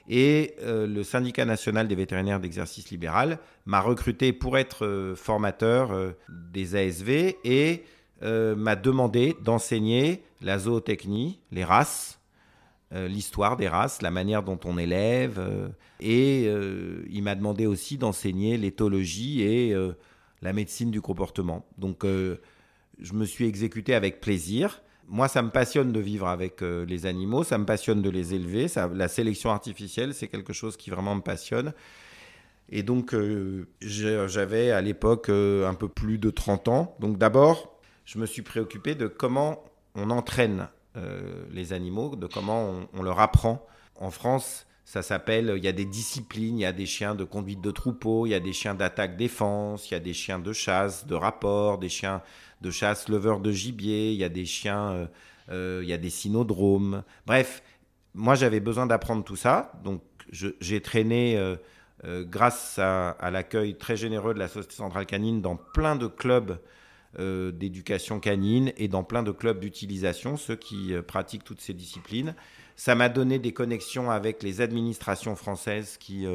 Et 0.09 0.55
euh, 0.63 0.87
le 0.87 1.03
syndicat 1.03 1.45
national 1.45 1.89
des 1.89 1.97
vétérinaires 1.97 2.39
d'exercice 2.39 2.91
libéral 2.91 3.39
m'a 3.65 3.81
recruté 3.81 4.33
pour 4.33 4.57
être 4.57 4.87
euh, 4.87 5.17
formateur 5.17 5.91
euh, 5.91 6.13
des 6.29 6.77
ASV 6.77 7.37
et 7.45 7.85
m'a 8.23 8.77
demandé 8.77 9.37
d'enseigner 9.43 10.23
la 10.41 10.59
zootechnie, 10.59 11.39
les 11.53 11.65
races, 11.65 12.19
l'histoire 12.91 13.59
des 13.59 13.69
races, 13.69 14.01
la 14.01 14.11
manière 14.11 14.43
dont 14.43 14.59
on 14.65 14.79
élève. 14.79 15.39
et 16.01 16.45
il 17.11 17.23
m'a 17.23 17.35
demandé 17.35 17.67
aussi 17.67 17.99
d'enseigner 17.99 18.57
l'éthologie 18.57 19.43
et 19.43 19.77
la 20.41 20.55
médecine 20.55 20.91
du 20.91 21.03
comportement. 21.03 21.67
Donc 21.77 22.07
je 23.01 23.13
me 23.13 23.25
suis 23.25 23.47
exécuté 23.47 23.95
avec 23.95 24.21
plaisir. 24.21 24.83
Moi, 25.09 25.29
ça 25.29 25.43
me 25.43 25.51
passionne 25.51 25.93
de 25.93 26.01
vivre 26.01 26.27
avec 26.27 26.63
euh, 26.63 26.85
les 26.85 27.07
animaux, 27.07 27.45
ça 27.45 27.59
me 27.59 27.65
passionne 27.65 28.03
de 28.03 28.11
les 28.11 28.35
élever. 28.35 28.67
Ça, 28.67 28.91
la 28.93 29.09
sélection 29.09 29.51
artificielle, 29.51 30.15
c'est 30.15 30.29
quelque 30.29 30.53
chose 30.53 30.77
qui 30.77 30.91
vraiment 30.91 31.15
me 31.15 31.21
passionne. 31.21 31.73
Et 32.69 32.83
donc, 32.83 33.15
euh, 33.15 33.69
j'avais 33.81 34.73
à 34.73 34.81
l'époque 34.81 35.29
euh, 35.29 35.69
un 35.69 35.75
peu 35.75 35.89
plus 35.89 36.19
de 36.19 36.31
30 36.31 36.69
ans. 36.69 36.97
Donc 36.99 37.19
d'abord, 37.19 37.79
je 38.05 38.19
me 38.19 38.27
suis 38.27 38.43
préoccupé 38.43 38.97
de 38.97 39.07
comment 39.07 39.63
on 39.95 40.11
entraîne 40.11 40.69
les 41.53 41.75
animaux, 41.75 42.17
de 42.17 42.27
comment 42.27 42.71
on, 42.71 42.89
on, 42.95 43.03
leur 43.03 43.21
apprend. 43.21 43.67
En 43.97 44.11
France, 44.11 44.67
ça 44.87 45.03
s'appelle, 45.03 45.53
il 45.59 45.63
y 45.63 45.69
a 45.69 45.73
des 45.73 45.85
disciplines, 45.85 46.59
il 46.59 46.63
y 46.63 46.65
a 46.65 46.73
des 46.73 46.87
chiens 46.87 47.15
de 47.15 47.23
conduite 47.25 47.61
de 47.61 47.71
troupeau, 47.71 48.25
il 48.25 48.31
y 48.31 48.35
a 48.35 48.41
des 48.41 48.55
chiens 48.55 48.75
d'attaque-défense, 48.75 49.91
il 49.91 49.93
y 49.93 49.97
a 49.99 50.01
des 50.01 50.15
chiens 50.15 50.39
de 50.39 50.55
chasse, 50.55 51.07
de 51.07 51.15
rapport, 51.15 51.77
des 51.77 51.91
chiens 51.91 52.23
de 52.61 52.71
chasse 52.71 53.09
leveur 53.09 53.41
de 53.41 53.53
gibier, 53.53 54.13
il 54.13 54.19
y 54.19 54.25
a 54.25 54.29
des 54.29 54.45
chiens, 54.47 54.91
euh, 54.91 55.07
euh, 55.51 55.81
il 55.83 55.89
y 55.89 55.93
a 55.93 55.99
des 55.99 56.11
cynodromes. 56.11 57.03
Bref, 57.27 57.63
moi 58.15 58.35
j'avais 58.35 58.61
besoin 58.61 58.87
d'apprendre 58.87 59.25
tout 59.25 59.37
ça, 59.37 59.73
donc 59.85 60.03
j'ai 60.33 60.81
traîné 60.81 61.37
euh, 61.37 62.25
grâce 62.25 62.79
à, 62.79 63.31
l'accueil 63.31 63.77
très 63.77 63.97
généreux 63.97 64.35
de 64.35 64.39
la 64.39 64.49
Société 64.49 64.75
Centrale 64.75 65.07
Canine 65.07 65.41
dans 65.41 65.57
plein 65.57 65.97
de 65.97 66.07
clubs 66.07 66.59
d'éducation 67.19 68.21
canine 68.21 68.75
et 68.77 68.89
dans 68.89 69.03
plein 69.03 69.23
de 69.23 69.31
clubs 69.31 69.59
d'utilisation, 69.59 70.37
ceux 70.37 70.57
qui 70.57 70.93
pratiquent 71.07 71.45
toutes 71.45 71.63
ces 71.63 71.73
disciplines. 71.73 72.35
Ça 72.75 72.95
m'a 72.95 73.09
donné 73.09 73.39
des 73.39 73.55
connexions 73.55 74.11
avec 74.11 74.43
les 74.43 74.61
administrations 74.61 75.35
françaises 75.35 75.97
qui 75.97 76.27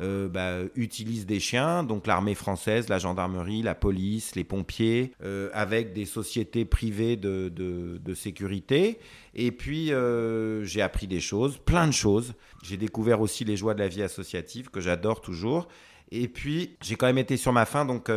euh, 0.00 0.28
bah, 0.28 0.60
utilisent 0.76 1.26
des 1.26 1.40
chiens, 1.40 1.82
donc 1.84 2.06
l'armée 2.06 2.34
française, 2.34 2.88
la 2.88 2.98
gendarmerie, 2.98 3.60
la 3.60 3.74
police, 3.74 4.34
les 4.34 4.44
pompiers, 4.44 5.12
euh, 5.22 5.50
avec 5.52 5.92
des 5.92 6.06
sociétés 6.06 6.64
privées 6.64 7.16
de, 7.16 8.14
sécurité. 8.14 8.98
Et 9.34 9.52
puis, 9.52 9.92
euh, 9.92 10.64
j'ai 10.64 10.80
appris 10.80 11.06
des 11.06 11.20
choses, 11.20 11.58
plein 11.58 11.86
de 11.86 11.92
choses. 11.92 12.32
J'ai 12.62 12.78
découvert 12.78 13.20
aussi 13.20 13.44
les 13.44 13.58
joies 13.58 13.74
de 13.74 13.80
la 13.80 13.88
vie 13.88 14.02
associative, 14.02 14.70
que 14.70 14.80
j'adore 14.80 15.20
toujours. 15.20 15.68
Et 16.10 16.28
puis, 16.28 16.76
j'ai 16.80 16.96
quand 16.96 17.06
même 17.06 17.18
été 17.18 17.36
sur 17.36 17.52
ma 17.52 17.66
faim, 17.66 17.84
donc 17.84 18.10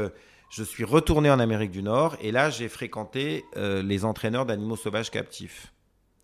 je 0.49 0.63
suis 0.63 0.85
retourné 0.85 1.29
en 1.29 1.39
Amérique 1.39 1.71
du 1.71 1.83
Nord. 1.83 2.15
Et 2.21 2.31
là, 2.31 2.49
j'ai 2.49 2.69
fréquenté 2.69 3.43
les 3.55 4.05
entraîneurs 4.05 4.45
d'animaux 4.45 4.77
sauvages 4.77 5.11
captifs. 5.11 5.73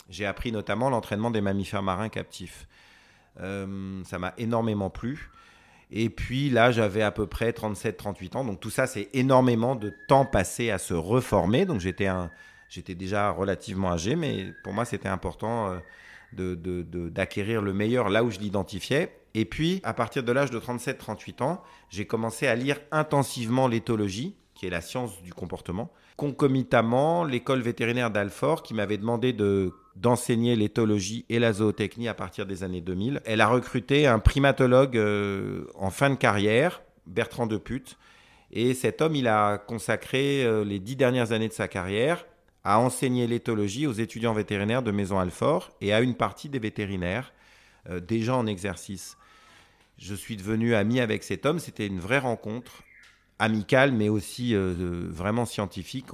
J'ai 0.10 0.25
appris 0.25 0.51
notamment 0.51 0.89
l'entraînement 0.89 1.32
des 1.32 1.42
mammifères 1.42 1.84
marins 1.84 2.10
captifs. 2.10 2.68
ça 3.38 4.20
m'a 4.20 4.34
énormément 4.38 4.89
plu. 4.89 5.30
Et 5.91 6.10
puis 6.10 6.50
là, 6.50 6.72
j'avais 6.72 7.01
à 7.01 7.12
peu 7.12 7.25
près 7.25 7.51
37-38 7.51 8.38
ans. 8.38 8.46
Donc 8.46 8.60
tout 8.60 8.69
ça, 8.69 8.86
c'est 8.86 9.10
énormément 9.13 9.75
de 9.75 9.93
temps 10.08 10.25
passé 10.25 10.69
à 10.69 10.77
se 10.77 10.93
reformer. 10.93 11.65
Donc 11.65 11.79
j'étais, 11.79 12.08
un, 12.08 12.29
j'étais 12.69 12.96
déjà 12.96 13.31
relativement 13.31 13.91
âgé, 13.91 14.15
mais 14.15 14.53
pour 14.63 14.74
moi, 14.74 14.86
c'était 14.86 15.10
important 15.10 15.72
euh, 15.72 15.79
de, 16.34 16.84
d'acquérir 17.10 17.62
le 17.62 17.74
meilleur 17.74 18.10
là 18.10 18.24
où 18.24 18.29
je 18.29 18.39
l'identifiais. 18.39 19.15
Et 19.34 19.46
puis, 19.46 19.79
à 19.84 19.93
partir 19.93 20.24
de 20.24 20.31
l'âge 20.31 20.51
de 20.51 20.60
37-38 20.60 21.43
ans, 21.43 21.62
j'ai 21.89 22.05
commencé 22.05 22.48
à 22.48 22.55
lire 22.55 22.79
intensivement 22.91 23.67
l'éthologie, 23.67 24.36
qui 24.53 24.67
est 24.67 24.72
la 24.72 24.81
science 24.81 25.22
du 25.22 25.34
comportement. 25.34 25.91
Concomitamment, 26.17 27.24
l'école 27.24 27.62
vétérinaire 27.62 28.12
d'Alfort, 28.12 28.63
qui 28.63 28.74
m'avait 28.74 28.98
demandé 28.98 29.31
de 29.31 29.74
d'enseigner 30.00 30.56
l'éthologie 30.56 31.25
et 31.27 31.39
la 31.39 31.51
zootechnie 31.51 32.08
à 32.08 32.13
partir 32.13 32.46
des 32.46 32.63
années 32.63 32.82
2000. 32.82 33.22
Elle 33.25 33.41
a 33.41 33.48
recruté 33.48 34.08
un 34.08 34.20
primatologue 34.20 34.98
euh, 34.98 35.65
en 35.75 35.89
fin 35.89 36.10
de 36.10 36.15
carrière, 36.15 36.82
Bertrand 37.06 37.48
Deputte, 37.48 37.98
et 38.51 38.74
cet 38.74 39.01
homme, 39.01 39.15
il 39.15 39.27
a 39.27 39.58
consacré 39.58 40.43
euh, 40.43 40.63
les 40.63 40.80
dix 40.80 40.95
dernières 40.95 41.34
années 41.34 41.50
de 41.50 41.54
sa 41.54 41.67
carrière 41.67 42.26
à 42.63 42.80
enseigner 42.80 43.28
l'éthologie 43.28 43.88
aux 43.88 43.93
étudiants 43.93 44.34
vétérinaires 44.34 44.84
de 44.84 44.91
Maison 44.91 45.19
Alfort 45.19 45.69
et 45.82 45.93
à 45.93 46.00
une 46.00 46.15
partie 46.15 46.50
des 46.50 46.60
vétérinaires 46.60 47.34
euh, 47.89 48.00
déjà 48.00 48.36
en 48.36 48.47
exercice. 48.47 49.17
Je 49.97 50.15
suis 50.15 50.38
devenu 50.38 50.76
ami 50.76 51.02
avec 51.02 51.24
cet 51.24 51.45
homme, 51.45 51.60
c'était 51.60 51.88
une 51.88 52.00
vraie 52.00 52.19
rencontre 52.19 52.84
amicale 53.38 53.91
mais 53.91 54.08
aussi 54.08 54.54
vraiment 54.56 55.45
scientifique. 55.45 56.08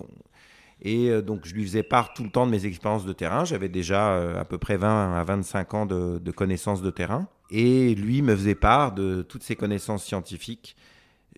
Et 0.81 1.09
euh, 1.09 1.21
donc, 1.21 1.45
je 1.45 1.53
lui 1.53 1.63
faisais 1.63 1.83
part 1.83 2.13
tout 2.13 2.23
le 2.23 2.29
temps 2.29 2.45
de 2.45 2.51
mes 2.51 2.65
expériences 2.65 3.05
de 3.05 3.13
terrain. 3.13 3.45
J'avais 3.45 3.69
déjà 3.69 4.13
euh, 4.13 4.39
à 4.39 4.45
peu 4.45 4.57
près 4.57 4.77
20 4.77 5.17
à 5.17 5.23
25 5.23 5.73
ans 5.73 5.85
de, 5.85 6.31
connaissances 6.31 6.81
de 6.81 6.91
terrain. 6.91 7.27
Et 7.51 7.93
lui 7.95 8.21
me 8.21 8.35
faisait 8.35 8.55
part 8.55 8.91
de 8.93 9.21
toutes 9.21 9.43
ses 9.43 9.55
connaissances 9.55 10.03
scientifiques. 10.03 10.75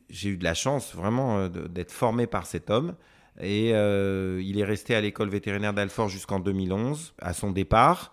J'ai 0.09 0.29
eu 0.29 0.37
de 0.37 0.43
la 0.43 0.53
chance 0.53 0.95
vraiment 0.95 1.37
euh, 1.37 1.49
d'être 1.49 1.91
formé 1.91 2.27
par 2.27 2.45
cet 2.45 2.69
homme. 2.69 2.95
Et 3.39 3.69
il 3.69 4.59
est 4.59 4.63
resté 4.63 4.95
à 4.95 5.01
l'école 5.01 5.29
vétérinaire 5.29 5.71
d'Alfort 5.71 6.09
jusqu'en 6.09 6.39
2011. 6.39 7.13
À 7.21 7.33
son 7.33 7.51
départ, 7.51 8.11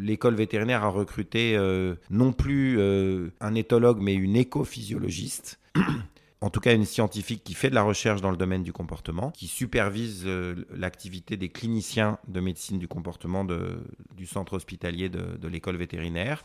l'école 0.00 0.34
vétérinaire 0.34 0.82
a 0.82 0.88
recruté 0.88 1.58
non 2.08 2.32
plus 2.32 2.80
un 3.42 3.54
éthologue, 3.54 3.98
mais 4.00 4.14
une 4.14 4.34
écophysiologiste 4.34 5.60
en 6.42 6.50
tout 6.50 6.60
cas 6.60 6.74
une 6.74 6.84
scientifique 6.84 7.44
qui 7.44 7.54
fait 7.54 7.70
de 7.70 7.74
la 7.74 7.82
recherche 7.82 8.20
dans 8.20 8.32
le 8.32 8.36
domaine 8.36 8.64
du 8.64 8.72
comportement, 8.72 9.30
qui 9.30 9.46
supervise 9.46 10.24
euh, 10.26 10.66
l'activité 10.74 11.36
des 11.36 11.48
cliniciens 11.48 12.18
de 12.26 12.40
médecine 12.40 12.80
du 12.80 12.88
comportement 12.88 13.44
du 13.44 14.26
centre 14.26 14.54
hospitalier 14.54 15.08
de, 15.08 15.48
l'école 15.48 15.76
vétérinaire. 15.76 16.44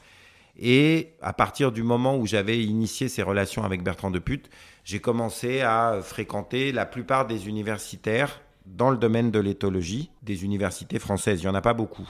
Et 0.60 1.14
à 1.22 1.34
partir 1.34 1.72
du 1.72 1.84
moment 1.84 2.16
où 2.16 2.28
j'avais 2.28 2.64
initié 2.64 3.10
ces 3.10 3.24
relations 3.24 3.64
avec 3.64 3.84
Bertrand 3.84 4.12
Deputte, 4.12 4.50
j'ai 4.84 5.00
commencé 5.00 5.62
à 5.62 6.00
fréquenter 6.02 6.72
la 6.72 6.86
plupart 6.86 7.26
des 7.26 7.48
universitaires 7.48 8.42
dans 8.66 8.92
le 8.92 8.98
domaine 8.98 9.32
de 9.32 9.40
l'éthologie, 9.40 10.12
des 10.22 10.46
universités 10.46 11.00
françaises. 11.00 11.42
Il 11.42 11.46
n'y 11.46 11.52
en 11.52 11.56
a 11.56 11.62
pas 11.62 11.74
beaucoup. 11.74 12.08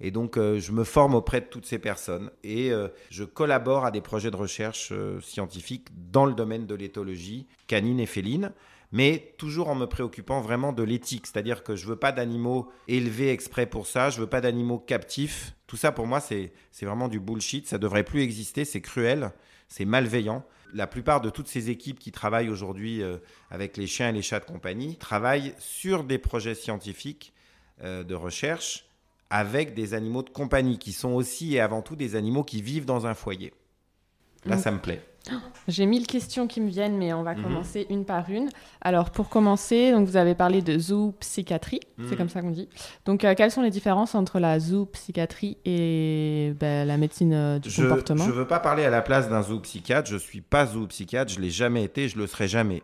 Et 0.00 0.10
donc, 0.10 0.36
euh, 0.36 0.58
je 0.58 0.72
me 0.72 0.84
forme 0.84 1.14
auprès 1.14 1.40
de 1.40 1.46
toutes 1.46 1.66
ces 1.66 1.78
personnes 1.78 2.30
et 2.44 2.70
euh, 2.70 2.88
je 3.10 3.24
collabore 3.24 3.84
à 3.86 3.90
des 3.90 4.02
projets 4.02 4.30
de 4.30 4.36
recherche 4.36 4.90
euh, 4.92 5.20
scientifique 5.20 5.88
dans 6.10 6.26
le 6.26 6.34
domaine 6.34 6.66
de 6.66 6.74
l'éthologie 6.74 7.46
canine 7.66 7.98
et 7.98 8.06
féline, 8.06 8.52
mais 8.92 9.34
toujours 9.38 9.68
en 9.68 9.74
me 9.74 9.86
préoccupant 9.86 10.40
vraiment 10.42 10.72
de 10.72 10.82
l'éthique. 10.82 11.26
C'est-à-dire 11.26 11.62
que 11.62 11.76
je 11.76 11.86
veux 11.86 11.96
pas 11.96 12.12
d'animaux 12.12 12.70
élevés 12.88 13.30
exprès 13.30 13.66
pour 13.66 13.86
ça, 13.86 14.10
je 14.10 14.20
veux 14.20 14.26
pas 14.26 14.42
d'animaux 14.42 14.78
captifs. 14.78 15.54
Tout 15.66 15.76
ça, 15.76 15.92
pour 15.92 16.06
moi, 16.06 16.20
c'est 16.20 16.52
vraiment 16.82 17.08
du 17.08 17.18
bullshit. 17.18 17.66
Ça 17.66 17.78
devrait 17.78 18.04
plus 18.04 18.20
exister, 18.20 18.64
c'est 18.64 18.82
cruel, 18.82 19.32
c'est 19.68 19.86
malveillant. 19.86 20.44
La 20.74 20.86
plupart 20.86 21.20
de 21.20 21.30
toutes 21.30 21.48
ces 21.48 21.70
équipes 21.70 21.98
qui 21.98 22.12
travaillent 22.12 22.50
aujourd'hui 22.50 23.02
avec 23.50 23.76
les 23.76 23.86
chiens 23.86 24.10
et 24.10 24.12
les 24.12 24.22
chats 24.22 24.40
de 24.40 24.44
compagnie 24.44 24.96
travaillent 24.96 25.54
sur 25.58 26.04
des 26.04 26.18
projets 26.18 26.54
scientifiques 26.54 27.32
de 27.82 28.14
recherche 28.14 28.85
avec 29.30 29.74
des 29.74 29.94
animaux 29.94 30.22
de 30.22 30.30
compagnie 30.30 30.78
qui 30.78 30.92
sont 30.92 31.12
aussi 31.12 31.54
et 31.56 31.60
avant 31.60 31.82
tout 31.82 31.96
des 31.96 32.16
animaux 32.16 32.44
qui 32.44 32.62
vivent 32.62 32.84
dans 32.84 33.06
un 33.06 33.14
foyer. 33.14 33.52
Là, 34.44 34.56
ça 34.56 34.70
me 34.70 34.78
plaît. 34.78 35.02
J'ai 35.68 35.86
mille 35.86 36.06
questions 36.06 36.46
qui 36.46 36.60
me 36.60 36.68
viennent, 36.68 36.96
mais 36.96 37.12
on 37.12 37.22
va 37.22 37.34
mhm. 37.34 37.42
commencer 37.42 37.86
une 37.90 38.04
par 38.04 38.30
une. 38.30 38.48
Alors, 38.80 39.10
pour 39.10 39.28
commencer, 39.28 39.90
donc 39.90 40.06
vous 40.06 40.16
avez 40.16 40.34
parlé 40.34 40.62
de 40.62 40.78
zoopsychiatrie, 40.78 41.80
c'est 41.98 42.12
mhm. 42.12 42.16
comme 42.16 42.28
ça 42.28 42.42
qu'on 42.42 42.50
dit. 42.50 42.68
Donc, 43.04 43.24
euh, 43.24 43.34
quelles 43.34 43.50
sont 43.50 43.62
les 43.62 43.70
différences 43.70 44.14
entre 44.14 44.38
la 44.38 44.60
zoopsychiatrie 44.60 45.58
et 45.64 46.54
ben, 46.58 46.86
la 46.86 46.96
médecine 46.96 47.32
euh, 47.32 47.58
du 47.58 47.74
comportement? 47.74 48.24
Je 48.24 48.30
ne 48.30 48.34
veux 48.34 48.46
pas 48.46 48.60
parler 48.60 48.84
à 48.84 48.90
la 48.90 49.02
place 49.02 49.28
d'un 49.28 49.42
zoopsychiatre. 49.42 50.08
Je 50.08 50.14
ne 50.14 50.20
suis 50.20 50.40
pas 50.40 50.66
zoopsychiatre, 50.66 51.32
je 51.32 51.38
ne 51.38 51.44
l'ai 51.44 51.50
jamais 51.50 51.82
été, 51.82 52.08
je 52.08 52.16
ne 52.16 52.22
le 52.22 52.26
serai 52.28 52.46
jamais. 52.46 52.82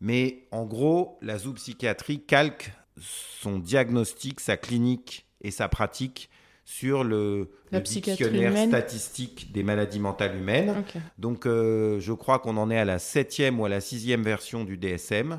Mais 0.00 0.46
en 0.52 0.66
gros, 0.66 1.18
la 1.22 1.38
zoopsychiatrie 1.38 2.20
calque 2.20 2.72
son 2.98 3.58
diagnostic, 3.58 4.40
sa 4.40 4.56
clinique 4.56 5.25
et 5.46 5.50
sa 5.50 5.68
pratique 5.68 6.28
sur 6.66 7.04
le, 7.04 7.48
dictionnaire 7.72 8.66
statistique 8.66 9.52
des 9.52 9.62
maladies 9.62 10.00
mentales 10.00 10.36
humaines. 10.36 10.82
Donc, 11.16 11.46
euh, 11.46 12.00
je 12.00 12.12
crois 12.12 12.40
qu'on 12.40 12.56
en 12.56 12.70
est 12.70 12.78
à 12.78 12.84
la 12.84 12.98
septième 12.98 13.60
ou 13.60 13.64
à 13.64 13.68
la 13.68 13.80
sixième 13.80 14.22
version 14.22 14.64
du 14.64 14.76
DSM. 14.76 15.38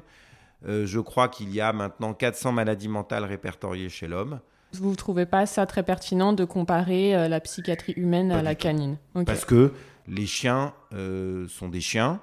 Euh, 0.65 0.85
je 0.85 0.99
crois 0.99 1.27
qu'il 1.27 1.53
y 1.53 1.59
a 1.59 1.73
maintenant 1.73 2.13
400 2.13 2.53
maladies 2.53 2.87
mentales 2.87 3.25
répertoriées 3.25 3.89
chez 3.89 4.07
l'homme. 4.07 4.39
Vous 4.73 4.91
ne 4.91 4.95
trouvez 4.95 5.25
pas 5.25 5.45
ça 5.45 5.65
très 5.65 5.83
pertinent 5.83 6.31
de 6.31 6.45
comparer 6.45 7.13
euh, 7.13 7.27
la 7.27 7.41
psychiatrie 7.41 7.93
humaine 7.97 8.31
à 8.31 8.41
la 8.41 8.55
canine? 8.55 8.97
Parce 9.25 9.43
que 9.43 9.73
les 10.07 10.25
chiens 10.25 10.73
sont 10.91 11.67
des 11.67 11.81
chiens, 11.81 12.21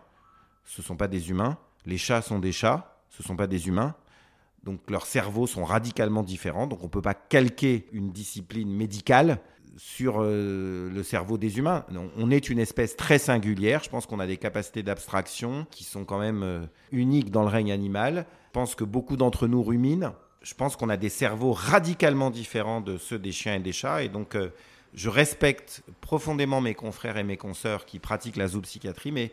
ce 0.65 0.81
ne 0.81 0.85
sont 0.87 0.97
pas 0.97 1.09
des 1.09 1.29
humains. 1.29 1.59
Les 1.85 1.99
chats 1.99 2.23
sont 2.23 2.39
des 2.39 2.53
chats, 2.53 2.97
ce 3.11 3.23
ne 3.23 3.27
sont 3.27 3.37
pas 3.37 3.47
des 3.47 3.69
humains. 3.69 3.95
Donc 4.65 4.81
leurs 4.89 5.07
cerveaux 5.07 5.47
sont 5.47 5.65
radicalement 5.65 6.23
différents. 6.23 6.67
Donc 6.67 6.81
on 6.81 6.85
ne 6.85 6.91
peut 6.91 7.03
pas 7.03 7.15
calquer 7.15 7.87
une 7.93 8.11
discipline 8.11 8.71
médicale 8.71 9.39
sur 9.77 10.17
euh, 10.19 10.91
le 10.91 11.03
cerveau 11.03 11.37
des 11.37 11.59
humains. 11.59 11.85
On 12.17 12.31
est 12.31 12.49
une 12.49 12.59
espèce 12.59 12.97
très 12.97 13.19
singulière. 13.19 13.83
Je 13.85 13.91
pense 13.91 14.07
qu'on 14.07 14.21
a 14.21 14.27
des 14.27 14.37
capacités 14.37 14.83
d'abstraction 14.83 15.67
qui 15.71 15.85
sont 15.85 16.05
quand 16.05 16.19
même 16.19 16.43
euh, 16.43 16.65
uniques 16.93 17.31
dans 17.31 17.43
le 17.43 17.49
règne 17.49 17.73
animal. 17.73 18.27
Je 18.49 18.53
pense 18.53 18.75
que 18.75 18.85
beaucoup 18.85 19.17
d'entre 19.17 19.47
nous 19.47 19.63
ruminent. 19.63 20.15
Je 20.43 20.55
pense 20.55 20.77
qu'on 20.77 20.89
a 20.89 20.97
des 20.97 21.09
cerveaux 21.09 21.53
radicalement 21.53 22.31
différents 22.31 22.81
de 22.81 22.99
ceux 22.99 23.19
des 23.19 23.33
chiens 23.33 23.57
et 23.57 23.61
des 23.61 23.73
chats. 23.73 24.03
Et 24.03 24.09
donc, 24.09 24.35
euh, 24.35 24.51
je 24.95 25.09
respecte 25.09 25.83
profondément 26.01 26.61
mes 26.61 26.75
confrères 26.75 27.17
et 27.17 27.25
mes 27.25 27.37
consoeurs 27.37 27.85
qui 27.85 27.99
pratiquent 27.99 28.37
la 28.37 28.47
zoopsychiatrie, 28.47 29.11
mais 29.11 29.33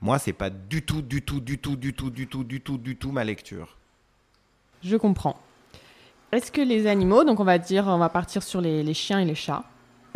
moi, 0.00 0.18
c'est 0.18 0.32
pas 0.32 0.50
du 0.50 0.82
tout, 0.82 1.00
du 1.00 1.22
tout, 1.22 1.40
du 1.40 1.58
tout, 1.58 1.76
du 1.76 1.94
tout, 1.94 2.10
du 2.10 2.26
tout, 2.26 2.44
du 2.44 2.60
tout, 2.60 2.78
du 2.78 2.96
tout 2.96 3.12
ma 3.12 3.24
lecture. 3.24 3.76
Je 4.82 4.96
comprends. 4.96 5.36
Est-ce 6.32 6.50
que 6.50 6.60
les 6.60 6.86
animaux, 6.86 7.24
donc 7.24 7.40
on 7.40 7.44
va 7.44 7.58
dire, 7.58 7.86
on 7.86 7.98
va 7.98 8.08
partir 8.08 8.42
sur 8.42 8.60
les, 8.60 8.94
chiens 8.94 9.20
et 9.20 9.24
les 9.24 9.34
chats, 9.34 9.64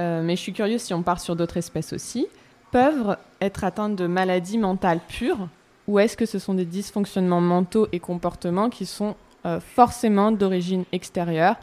euh, 0.00 0.22
mais 0.22 0.36
je 0.36 0.40
suis 0.40 0.52
curieuse 0.52 0.82
si 0.82 0.94
on 0.94 1.02
part 1.02 1.20
sur 1.20 1.36
d'autres 1.36 1.56
espèces 1.56 1.92
aussi, 1.92 2.26
peuvent 2.72 3.16
être 3.40 3.64
atteints 3.64 3.90
de 3.90 4.06
maladies 4.06 4.58
mentales 4.58 5.00
pures 5.08 5.48
ou 5.86 5.98
est-ce 5.98 6.16
que 6.16 6.26
ce 6.26 6.38
sont 6.38 6.54
des 6.54 6.64
dysfonctionnements 6.64 7.40
mentaux 7.40 7.88
et 7.92 8.00
comportements 8.00 8.70
qui 8.70 8.86
sont 8.86 9.16
euh, 9.46 9.58
forcément 9.60 10.30
d'origine 10.32 10.84
extérieure, 10.92 11.56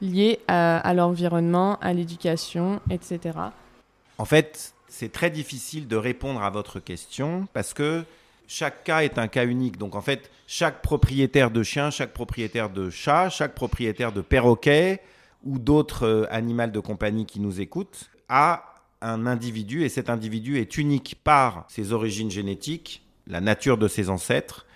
liés 0.00 0.40
à, 0.48 0.94
l'environnement, 0.94 1.78
à 1.80 1.92
l'éducation, 1.92 2.80
etc. 2.90 3.38
En 4.18 4.24
fait, 4.24 4.72
c'est 4.88 5.12
très 5.12 5.30
difficile 5.30 5.86
de 5.86 5.96
répondre 5.96 6.42
à 6.42 6.50
votre 6.50 6.80
question 6.80 7.46
parce 7.52 7.74
que 7.74 8.04
chaque 8.50 8.82
cas 8.82 9.04
est 9.04 9.16
un 9.16 9.28
cas 9.28 9.46
unique. 9.46 9.78
Donc 9.78 9.94
en 9.94 10.00
fait, 10.00 10.28
chaque 10.48 10.82
propriétaire 10.82 11.52
de 11.52 11.62
chien, 11.62 11.90
chaque 11.90 12.12
propriétaire 12.12 12.68
de 12.68 12.90
chat, 12.90 13.30
chaque 13.30 13.54
propriétaire 13.54 14.10
de 14.10 14.22
perroquet 14.22 15.00
ou 15.44 15.60
d'autres 15.60 16.04
euh, 16.04 16.26
animaux 16.30 16.66
de 16.66 16.80
compagnie 16.80 17.26
qui 17.26 17.38
nous 17.38 17.60
écoutent 17.60 18.10
a 18.28 18.74
un 19.02 19.26
individu 19.26 19.84
et 19.84 19.88
cet 19.88 20.10
individu 20.10 20.58
est 20.58 20.76
unique 20.76 21.16
par 21.22 21.64
ses 21.68 21.92
origines 21.92 22.30
génétiques, 22.30 23.06
la 23.28 23.40
nature 23.40 23.78
de 23.78 23.86
ses 23.86 24.10
ancêtres. 24.10 24.66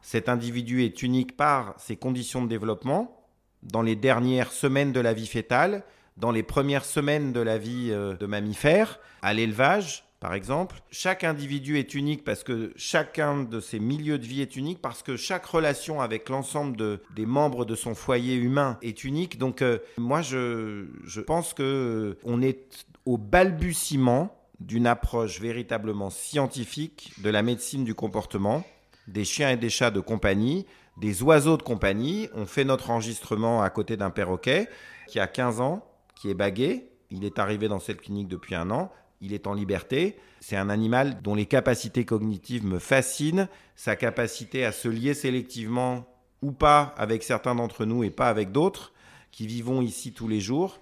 Cet 0.00 0.30
individu 0.30 0.82
est 0.82 1.02
unique 1.02 1.36
par 1.36 1.74
ses 1.78 1.96
conditions 1.96 2.42
de 2.42 2.48
développement 2.48 3.26
dans 3.62 3.82
les 3.82 3.94
dernières 3.94 4.52
semaines 4.52 4.92
de 4.92 5.00
la 5.00 5.12
vie 5.12 5.26
fétale, 5.26 5.84
dans 6.16 6.30
les 6.30 6.42
premières 6.42 6.86
semaines 6.86 7.34
de 7.34 7.40
la 7.40 7.58
vie 7.58 7.90
euh, 7.90 8.16
de 8.16 8.24
mammifère, 8.24 8.98
à 9.20 9.34
l'élevage, 9.34 10.07
par 10.20 10.34
exemple. 10.34 10.82
Chaque 10.90 11.24
individu 11.24 11.78
est 11.78 11.94
unique 11.94 12.24
parce 12.24 12.42
que 12.42 12.72
chacun 12.76 13.44
de 13.44 13.60
ses 13.60 13.78
milieux 13.78 14.18
de 14.18 14.26
vie 14.26 14.42
est 14.42 14.56
unique, 14.56 14.80
parce 14.80 15.02
que 15.02 15.16
chaque 15.16 15.46
relation 15.46 16.00
avec 16.00 16.28
l'ensemble 16.28 17.00
des 17.14 17.26
membres 17.26 17.64
de 17.64 17.74
son 17.74 17.94
foyer 17.94 18.34
humain 18.34 18.78
est 18.82 19.04
unique. 19.04 19.38
Donc 19.38 19.62
euh, 19.62 19.78
moi, 19.96 20.22
je, 20.22 21.20
pense 21.20 21.54
que 21.54 22.16
euh, 22.26 22.40
est 22.42 22.86
au 23.04 23.16
balbutiement 23.16 24.34
d'une 24.60 24.86
approche 24.86 25.40
véritablement 25.40 26.10
scientifique 26.10 27.12
de 27.22 27.30
la 27.30 27.42
médecine 27.42 27.84
du 27.84 27.94
comportement, 27.94 28.64
des 29.06 29.24
chiens 29.24 29.50
et 29.50 29.56
des 29.56 29.70
chats 29.70 29.92
de 29.92 30.00
compagnie, 30.00 30.66
des 30.96 31.22
oiseaux 31.22 31.56
de 31.56 31.62
compagnie. 31.62 32.28
On 32.34 32.44
fait 32.44 32.64
notre 32.64 32.90
enregistrement 32.90 33.62
à 33.62 33.70
côté 33.70 33.96
d'un 33.96 34.10
perroquet 34.10 34.68
qui 35.06 35.20
a 35.20 35.28
15 35.28 35.60
ans, 35.60 35.84
qui 36.16 36.28
est 36.28 36.34
bagué. 36.34 36.90
Il 37.10 37.24
est 37.24 37.38
arrivé 37.38 37.68
dans 37.68 37.78
cette 37.78 38.00
clinique 38.00 38.28
depuis 38.28 38.54
un 38.56 38.70
an. 38.70 38.90
Il 39.20 39.32
est 39.32 39.46
en 39.46 39.54
liberté. 39.54 40.16
C'est 40.40 40.56
un 40.56 40.70
animal 40.70 41.20
dont 41.22 41.34
les 41.34 41.46
capacités 41.46 42.04
cognitives 42.04 42.64
me 42.64 42.78
fascinent. 42.78 43.48
Sa 43.76 43.96
capacité 43.96 44.64
à 44.64 44.72
se 44.72 44.88
lier 44.88 45.14
sélectivement 45.14 46.06
ou 46.42 46.52
pas 46.52 46.94
avec 46.96 47.22
certains 47.22 47.54
d'entre 47.54 47.84
nous 47.84 48.04
et 48.04 48.10
pas 48.10 48.28
avec 48.28 48.52
d'autres 48.52 48.92
qui 49.30 49.46
vivons 49.46 49.82
ici 49.82 50.12
tous 50.12 50.28
les 50.28 50.40
jours. 50.40 50.80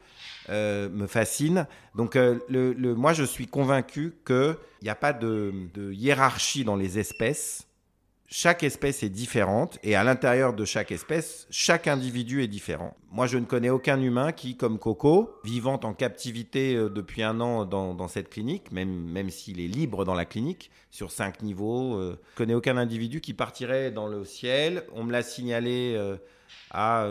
Euh, 0.48 0.88
me 0.88 1.06
fascine. 1.06 1.66
Donc, 1.94 2.14
euh, 2.14 2.38
moi, 2.96 3.12
je 3.12 3.24
suis 3.24 3.46
convaincu 3.46 4.14
qu'il 4.24 4.56
n'y 4.82 4.88
a 4.88 4.94
pas 4.94 5.12
de, 5.12 5.52
hiérarchie 5.92 6.64
dans 6.64 6.76
les 6.76 6.98
espèces. 6.98 7.66
Chaque 8.28 8.62
espèce 8.62 9.02
est 9.02 9.08
différente 9.08 9.78
et 9.82 9.94
à 9.94 10.02
l'intérieur 10.04 10.52
de 10.52 10.64
chaque 10.64 10.90
espèce, 10.90 11.46
chaque 11.50 11.86
individu 11.86 12.42
est 12.42 12.48
différent. 12.48 12.96
Moi, 13.10 13.26
je 13.26 13.38
ne 13.38 13.44
connais 13.44 13.70
aucun 13.70 14.00
humain 14.00 14.32
qui, 14.32 14.56
comme 14.56 14.78
Coco, 14.78 15.34
vivant 15.44 15.80
en 15.84 15.94
captivité 15.94 16.74
euh, 16.74 16.88
depuis 16.88 17.22
un 17.22 17.40
an 17.40 17.64
dans, 17.64 18.08
cette 18.08 18.28
clinique, 18.28 18.72
même, 18.72 18.90
même 18.90 19.30
s'il 19.30 19.60
est 19.60 19.68
libre 19.68 20.04
dans 20.04 20.14
la 20.14 20.24
clinique, 20.24 20.70
sur 20.90 21.10
cinq 21.10 21.42
niveaux, 21.42 22.00
je 22.00 22.10
ne 22.10 22.16
connais 22.36 22.54
aucun 22.54 22.76
individu 22.76 23.20
qui 23.20 23.34
partirait 23.34 23.90
dans 23.90 24.06
le 24.06 24.24
ciel. 24.24 24.84
On 24.92 25.04
me 25.04 25.12
l'a 25.12 25.22
signalé 25.22 25.96
à 26.70 27.06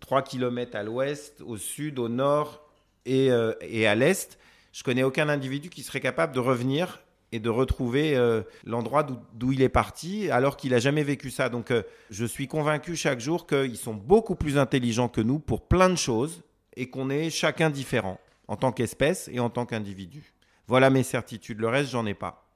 3 0.00 0.22
km 0.22 0.76
à 0.76 0.82
l'ouest, 0.82 1.42
au 1.44 1.56
sud, 1.56 1.98
au 1.98 2.08
nord 2.08 2.64
euh, 3.08 3.54
et, 3.60 3.86
à 3.86 3.94
l'est, 3.94 4.38
je 4.72 4.82
connais 4.82 5.02
aucun 5.02 5.28
individu 5.28 5.68
qui 5.70 5.82
serait 5.82 6.00
capable 6.00 6.34
de 6.34 6.40
revenir 6.40 7.00
et 7.34 7.40
de 7.40 7.50
retrouver 7.50 8.16
euh, 8.16 8.42
l'endroit 8.64 9.04
d'où 9.34 9.50
il 9.50 9.60
est 9.60 9.68
parti 9.68 10.30
alors 10.30 10.56
qu'il 10.56 10.70
n'a 10.70 10.78
jamais 10.78 11.02
vécu 11.02 11.30
ça. 11.30 11.48
Donc 11.48 11.72
euh, 11.72 11.82
je 12.10 12.24
suis 12.24 12.46
convaincu 12.46 12.94
chaque 12.94 13.18
jour 13.18 13.48
qu'ils 13.48 13.76
sont 13.76 13.94
beaucoup 13.94 14.36
plus 14.36 14.56
intelligents 14.56 15.08
que 15.08 15.20
nous 15.20 15.40
pour 15.40 15.62
plein 15.62 15.90
de 15.90 15.96
choses 15.96 16.42
et 16.76 16.86
qu'on 16.90 17.10
est 17.10 17.30
chacun 17.30 17.70
différent 17.70 18.20
en 18.46 18.54
tant 18.54 18.70
qu'espèce 18.70 19.28
et 19.32 19.40
en 19.40 19.50
tant 19.50 19.66
qu'individu. 19.66 20.32
Voilà 20.68 20.90
mes 20.90 21.02
certitudes, 21.02 21.58
le 21.58 21.66
reste 21.66 21.90
j'en 21.90 22.06
ai 22.06 22.14
pas. 22.14 22.46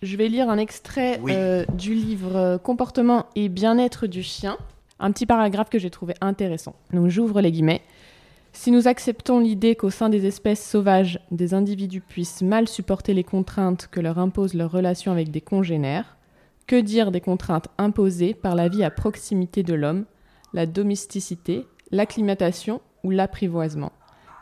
Je 0.00 0.16
vais 0.16 0.28
lire 0.28 0.48
un 0.48 0.58
extrait 0.58 1.20
du 1.74 1.94
livre 1.94 2.58
Comportement 2.58 3.26
et 3.34 3.48
bien-être 3.48 4.06
du 4.06 4.22
chien, 4.22 4.58
un 5.00 5.10
petit 5.10 5.26
paragraphe 5.26 5.70
que 5.70 5.80
j'ai 5.80 5.90
trouvé 5.90 6.14
intéressant. 6.20 6.76
Donc 6.92 7.08
j'ouvre 7.08 7.40
les 7.40 7.50
guillemets. 7.50 7.82
Si 8.52 8.70
nous 8.70 8.86
acceptons 8.86 9.40
l'idée 9.40 9.74
qu'au 9.76 9.90
sein 9.90 10.08
des 10.08 10.26
espèces 10.26 10.64
sauvages, 10.64 11.18
des 11.30 11.54
individus 11.54 12.02
puissent 12.02 12.42
mal 12.42 12.68
supporter 12.68 13.14
les 13.14 13.24
contraintes 13.24 13.88
que 13.90 13.98
leur 13.98 14.18
imposent 14.18 14.54
leurs 14.54 14.70
relations 14.70 15.10
avec 15.10 15.30
des 15.30 15.40
congénères, 15.40 16.16
que 16.66 16.76
dire 16.76 17.10
des 17.10 17.20
contraintes 17.20 17.68
imposées 17.78 18.34
par 18.34 18.54
la 18.54 18.68
vie 18.68 18.84
à 18.84 18.90
proximité 18.90 19.62
de 19.62 19.74
l'homme, 19.74 20.04
la 20.52 20.66
domesticité, 20.66 21.66
l'acclimatation 21.90 22.82
ou 23.02 23.10
l'apprivoisement? 23.10 23.92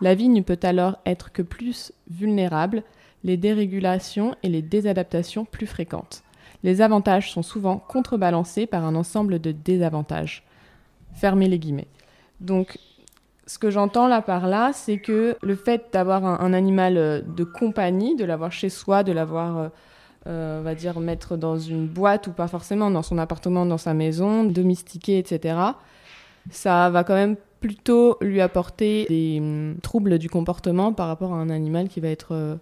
La 0.01 0.15
vie 0.15 0.29
ne 0.29 0.41
peut 0.41 0.61
alors 0.63 0.99
être 1.07 1.31
que 1.31 1.43
plus 1.43 1.93
vulnérable, 2.11 2.83
les 3.23 3.37
dérégulations 3.37 4.35
et 4.43 4.49
les 4.49 4.63
désadaptations 4.63 5.45
plus 5.45 5.67
fréquentes. 5.67 6.25
Les 6.63 6.83
avantages 6.83 7.33
sont 7.33 7.43
souvent 7.43 7.79
contrebalancés 7.79 8.67
par 8.67 8.85
un 8.85 8.97
ensemble 8.97 9.39
de 9.39 9.53
désavantages. 9.53 10.43
Fermez 11.15 11.49
les 11.49 11.59
guillemets. 11.59 11.89
Donc, 12.41 12.79
ce 13.51 13.59
que 13.59 13.69
j'entends 13.69 14.07
là 14.07 14.23
par 14.23 14.47
là, 14.47 14.71
c'est 14.73 14.99
que 14.99 15.37
le 15.43 15.57
fait 15.57 15.87
d'avoir 15.93 16.25
un, 16.25 16.53
animal 16.53 16.97
euh, 16.97 17.21
de 17.21 17.43
compagnie, 17.43 18.15
de 18.15 18.25
l'avoir 18.25 18.53
chez 18.53 18.69
soi, 18.69 19.03
de 19.03 19.11
l'avoir, 19.11 19.59
euh, 19.59 19.69
euh, 20.29 20.61
on 20.61 20.63
va 20.63 20.77
dire, 20.77 21.01
mettre 21.01 21.37
dans 21.37 21.59
une 21.59 21.89
boîte 21.89 22.29
ou 22.29 22.31
pas 22.31 22.47
forcément 22.47 22.93
dans 22.93 23.03
son 23.03 23.19
appartement, 23.19 23.67
dans 23.67 23.77
sa 23.77 23.93
maison, 23.93 24.45
domestiqué, 24.45 25.19
etc., 25.19 25.59
ça 26.53 26.91
va 26.91 27.03
quand 27.03 27.15
même 27.15 27.35
plutôt 27.59 28.19
lui 28.21 28.41
apporter 28.41 29.07
des 29.09 29.39
hum, 29.41 29.79
troubles 29.83 30.19
du 30.19 30.31
comportement 30.31 30.93
par 30.93 31.09
rapport 31.09 31.35
à 31.35 31.37
un 31.37 31.51
animal 31.51 31.89
qui 31.89 31.99
va 31.99 32.09
être, 32.09 32.57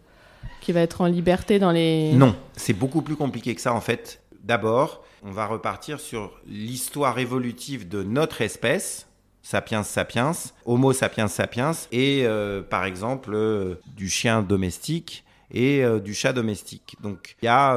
qui 0.63 0.73
va 0.73 0.81
être 0.81 1.03
en 1.03 1.07
liberté 1.07 1.59
dans 1.59 1.71
les... 1.71 2.15
Non, 2.15 2.35
c'est 2.57 2.73
beaucoup 2.73 3.03
plus 3.03 3.17
compliqué 3.17 3.55
que 3.55 3.61
ça 3.61 3.75
en 3.75 3.83
fait. 3.83 4.23
D'abord, 4.43 5.05
on 5.23 5.33
va 5.33 5.45
repartir 5.45 6.01
sur 6.01 6.41
l'histoire 6.47 7.19
évolutive 7.19 7.89
de 7.89 8.03
notre 8.03 8.41
espèce 8.41 9.08
sapiens 9.49 9.83
sapiens, 9.83 10.33
Homo 10.67 10.93
sapiens 10.93 11.27
sapiens, 11.27 11.73
et 11.91 12.27
euh, 12.27 12.61
par 12.61 12.85
exemple 12.85 13.31
euh, 13.33 13.77
du 13.97 14.11
chien 14.11 14.43
domestique 14.43 15.25
et 15.51 15.83
euh, 15.83 16.01
du 16.01 16.13
chat 16.13 16.35
domestique. 16.35 16.97
Donc 17.01 17.35
il 17.41 17.47
y 17.47 17.49
a 17.49 17.73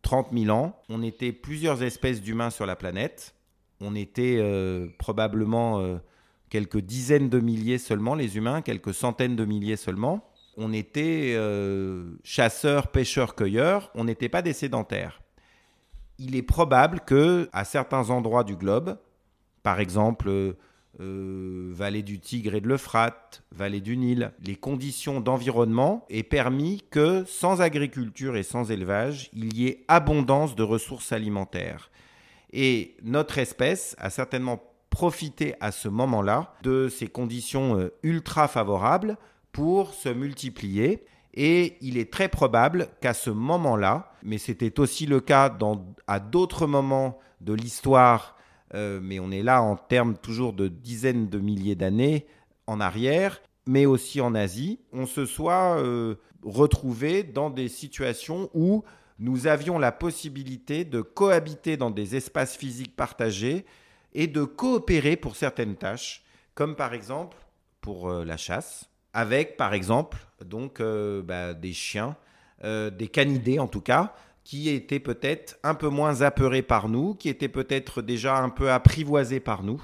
30 0.00 0.28
000 0.32 0.48
ans, 0.56 0.80
on 0.88 1.02
était 1.02 1.32
plusieurs 1.32 1.82
espèces 1.82 2.22
d'humains 2.22 2.48
sur 2.48 2.64
la 2.64 2.74
planète. 2.74 3.34
On 3.82 3.94
était 3.94 4.40
probablement 4.96 5.98
quelques 6.48 6.78
dizaines 6.78 7.28
de 7.28 7.40
milliers 7.40 7.78
seulement, 7.78 8.14
les 8.14 8.36
humains, 8.38 8.62
quelques 8.62 8.94
centaines 8.94 9.36
de 9.36 9.44
milliers 9.44 9.76
seulement. 9.76 10.24
On 10.56 10.72
était 10.72 11.36
chasseurs, 12.22 12.86
pêcheurs, 12.86 13.34
cueilleurs, 13.34 13.90
on 13.94 14.04
n'était 14.04 14.30
pas 14.30 14.40
des 14.40 14.54
sédentaires. 14.54 15.20
Il 16.18 16.34
est 16.36 16.42
probable 16.42 17.00
que 17.00 17.50
à 17.52 17.64
certains 17.64 18.08
endroits 18.10 18.44
du 18.44 18.56
globe, 18.56 18.96
par 19.62 19.80
exemple, 19.80 20.28
euh, 20.28 20.52
euh, 21.00 21.70
vallée 21.72 22.02
du 22.02 22.20
Tigre 22.20 22.54
et 22.54 22.60
de 22.60 22.68
l'Euphrate, 22.68 23.42
vallée 23.50 23.80
du 23.80 23.96
Nil, 23.96 24.32
les 24.44 24.56
conditions 24.56 25.20
d'environnement 25.20 26.04
aient 26.10 26.22
permis 26.22 26.84
que 26.90 27.24
sans 27.26 27.62
agriculture 27.62 28.36
et 28.36 28.42
sans 28.42 28.70
élevage, 28.70 29.30
il 29.32 29.56
y 29.56 29.68
ait 29.68 29.84
abondance 29.88 30.54
de 30.54 30.62
ressources 30.62 31.12
alimentaires. 31.12 31.90
Et 32.52 32.94
notre 33.02 33.38
espèce 33.38 33.96
a 33.98 34.10
certainement 34.10 34.62
profité 34.90 35.54
à 35.60 35.72
ce 35.72 35.88
moment-là 35.88 36.52
de 36.62 36.90
ces 36.90 37.06
conditions 37.06 37.78
euh, 37.78 37.94
ultra 38.02 38.46
favorables 38.46 39.16
pour 39.52 39.94
se 39.94 40.10
multiplier. 40.10 41.06
Et 41.32 41.78
il 41.80 41.96
est 41.96 42.12
très 42.12 42.28
probable 42.28 42.88
qu'à 43.00 43.14
ce 43.14 43.30
moment-là, 43.30 44.12
mais 44.22 44.36
c'était 44.36 44.78
aussi 44.78 45.06
le 45.06 45.20
cas 45.20 45.56
à 46.06 46.20
d'autres 46.20 46.66
moments 46.66 47.18
de 47.40 47.54
l'histoire 47.54 48.36
euh, 48.74 49.00
mais 49.02 49.20
on 49.20 49.30
est 49.30 49.42
là 49.42 49.62
en 49.62 49.76
termes 49.76 50.16
toujours 50.16 50.52
de 50.52 50.68
dizaines 50.68 51.28
de 51.28 51.38
milliers 51.38 51.74
d'années 51.74 52.26
en 52.66 52.80
arrière, 52.80 53.40
mais 53.66 53.86
aussi 53.86 54.20
en 54.20 54.34
Asie, 54.34 54.80
on 54.92 55.06
se 55.06 55.26
soit 55.26 55.78
euh, 55.78 56.16
retrouvé 56.42 57.22
dans 57.22 57.50
des 57.50 57.68
situations 57.68 58.50
où 58.54 58.82
nous 59.18 59.46
avions 59.46 59.78
la 59.78 59.92
possibilité 59.92 60.84
de 60.84 61.00
cohabiter 61.00 61.76
dans 61.76 61.90
des 61.90 62.16
espaces 62.16 62.56
physiques 62.56 62.96
partagés 62.96 63.64
et 64.14 64.26
de 64.26 64.44
coopérer 64.44 65.16
pour 65.16 65.36
certaines 65.36 65.76
tâches, 65.76 66.24
comme 66.54 66.74
par 66.74 66.94
exemple 66.94 67.36
pour 67.80 68.08
euh, 68.08 68.24
la 68.24 68.36
chasse, 68.36 68.88
avec 69.12 69.56
par 69.56 69.74
exemple 69.74 70.18
donc 70.44 70.82
bah, 70.82 71.54
des 71.54 71.72
chiens, 71.72 72.16
des 72.64 73.08
canidés 73.12 73.58
en 73.58 73.68
tout 73.68 73.82
cas, 73.82 74.14
qui 74.44 74.68
étaient 74.68 75.00
peut-être 75.00 75.58
un 75.62 75.74
peu 75.74 75.88
moins 75.88 76.22
apeurés 76.22 76.62
par 76.62 76.88
nous, 76.88 77.14
qui 77.14 77.28
étaient 77.28 77.48
peut-être 77.48 78.02
déjà 78.02 78.38
un 78.38 78.48
peu 78.48 78.70
apprivoisés 78.70 79.40
par 79.40 79.62
nous. 79.62 79.82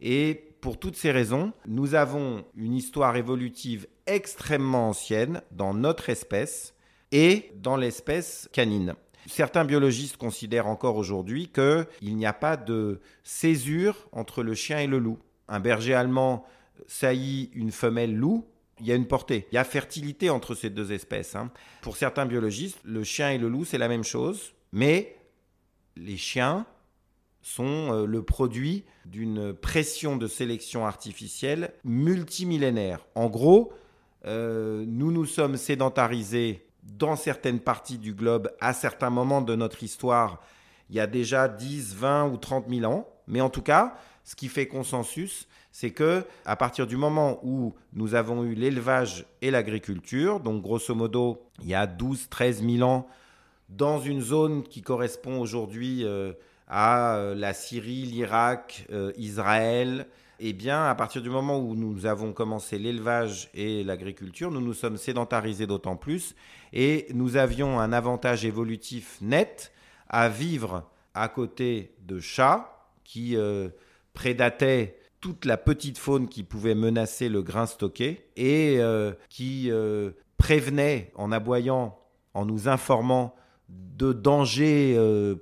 Et 0.00 0.48
pour 0.60 0.78
toutes 0.78 0.96
ces 0.96 1.10
raisons, 1.10 1.52
nous 1.66 1.94
avons 1.94 2.44
une 2.56 2.74
histoire 2.74 3.16
évolutive 3.16 3.86
extrêmement 4.06 4.88
ancienne 4.88 5.42
dans 5.50 5.74
notre 5.74 6.10
espèce 6.10 6.74
et 7.12 7.52
dans 7.56 7.76
l'espèce 7.76 8.48
canine. 8.52 8.94
Certains 9.26 9.64
biologistes 9.64 10.16
considèrent 10.16 10.68
encore 10.68 10.96
aujourd'hui 10.96 11.48
qu'il 11.48 12.16
n'y 12.16 12.26
a 12.26 12.32
pas 12.32 12.56
de 12.56 13.00
césure 13.24 14.08
entre 14.12 14.42
le 14.42 14.54
chien 14.54 14.78
et 14.78 14.86
le 14.86 14.98
loup. 14.98 15.18
Un 15.48 15.60
berger 15.60 15.94
allemand 15.94 16.44
saillit 16.86 17.50
une 17.54 17.72
femelle 17.72 18.14
loup, 18.14 18.46
il 18.80 18.86
y 18.86 18.92
a 18.92 18.94
une 18.94 19.06
portée. 19.06 19.46
Il 19.52 19.54
y 19.54 19.58
a 19.58 19.64
fertilité 19.64 20.30
entre 20.30 20.54
ces 20.54 20.70
deux 20.70 20.92
espèces. 20.92 21.36
Hein. 21.36 21.50
Pour 21.82 21.96
certains 21.96 22.26
biologistes, 22.26 22.78
le 22.84 23.04
chien 23.04 23.30
et 23.30 23.38
le 23.38 23.48
loup, 23.48 23.64
c'est 23.64 23.78
la 23.78 23.88
même 23.88 24.04
chose, 24.04 24.52
mais 24.72 25.16
les 25.96 26.16
chiens 26.16 26.66
sont 27.42 27.92
euh, 27.92 28.06
le 28.06 28.22
produit 28.22 28.84
d'une 29.06 29.52
pression 29.52 30.16
de 30.16 30.26
sélection 30.26 30.86
artificielle 30.86 31.72
multimillénaire. 31.84 33.06
En 33.14 33.28
gros, 33.28 33.72
euh, 34.26 34.84
nous 34.86 35.12
nous 35.12 35.26
sommes 35.26 35.56
sédentarisés 35.56 36.66
dans 36.82 37.16
certaines 37.16 37.60
parties 37.60 37.98
du 37.98 38.14
globe 38.14 38.50
à 38.60 38.72
certains 38.72 39.10
moments 39.10 39.42
de 39.42 39.54
notre 39.54 39.82
histoire, 39.82 40.42
il 40.90 40.96
y 40.96 41.00
a 41.00 41.06
déjà 41.06 41.48
10, 41.48 41.94
20 41.94 42.28
ou 42.28 42.36
30 42.36 42.66
000 42.68 42.90
ans. 42.90 43.08
Mais 43.26 43.40
en 43.40 43.50
tout 43.50 43.62
cas, 43.62 43.94
ce 44.24 44.34
qui 44.34 44.48
fait 44.48 44.66
consensus, 44.66 45.48
c'est 45.70 45.90
que 45.90 46.24
à 46.44 46.56
partir 46.56 46.86
du 46.86 46.96
moment 46.96 47.38
où 47.42 47.74
nous 47.92 48.14
avons 48.14 48.44
eu 48.44 48.54
l'élevage 48.54 49.26
et 49.42 49.50
l'agriculture, 49.50 50.40
donc 50.40 50.62
grosso 50.62 50.94
modo, 50.94 51.42
il 51.62 51.68
y 51.68 51.74
a 51.74 51.86
12, 51.86 52.28
13 52.28 52.64
000 52.64 52.88
ans, 52.88 53.06
dans 53.68 54.00
une 54.00 54.20
zone 54.20 54.62
qui 54.62 54.82
correspond 54.82 55.40
aujourd'hui 55.40 56.04
euh, 56.04 56.32
à 56.68 57.16
euh, 57.16 57.34
la 57.34 57.52
Syrie, 57.54 58.02
l'Irak, 58.02 58.86
euh, 58.90 59.12
Israël, 59.16 60.06
eh 60.40 60.52
bien, 60.52 60.84
à 60.84 60.94
partir 60.94 61.20
du 61.20 61.30
moment 61.30 61.58
où 61.58 61.74
nous 61.74 62.06
avons 62.06 62.32
commencé 62.32 62.78
l'élevage 62.78 63.50
et 63.54 63.82
l'agriculture, 63.82 64.50
nous 64.52 64.60
nous 64.60 64.74
sommes 64.74 64.96
sédentarisés 64.96 65.66
d'autant 65.66 65.96
plus 65.96 66.36
et 66.72 67.06
nous 67.12 67.36
avions 67.36 67.80
un 67.80 67.92
avantage 67.92 68.44
évolutif 68.44 69.18
net 69.20 69.72
à 70.08 70.28
vivre 70.28 70.88
à 71.14 71.28
côté 71.28 71.94
de 72.06 72.20
chats 72.20 72.86
qui 73.02 73.36
euh, 73.36 73.68
prédataient 74.14 74.97
toute 75.20 75.44
la 75.44 75.56
petite 75.56 75.98
faune 75.98 76.28
qui 76.28 76.42
pouvait 76.42 76.74
menacer 76.74 77.28
le 77.28 77.42
grain 77.42 77.66
stocké 77.66 78.26
et 78.36 78.76
euh, 78.78 79.12
qui 79.28 79.70
euh, 79.70 80.12
prévenaient 80.36 81.12
en 81.14 81.32
aboyant, 81.32 81.98
en 82.34 82.44
nous 82.44 82.68
informant 82.68 83.34
de 83.68 84.12
dangers 84.12 84.94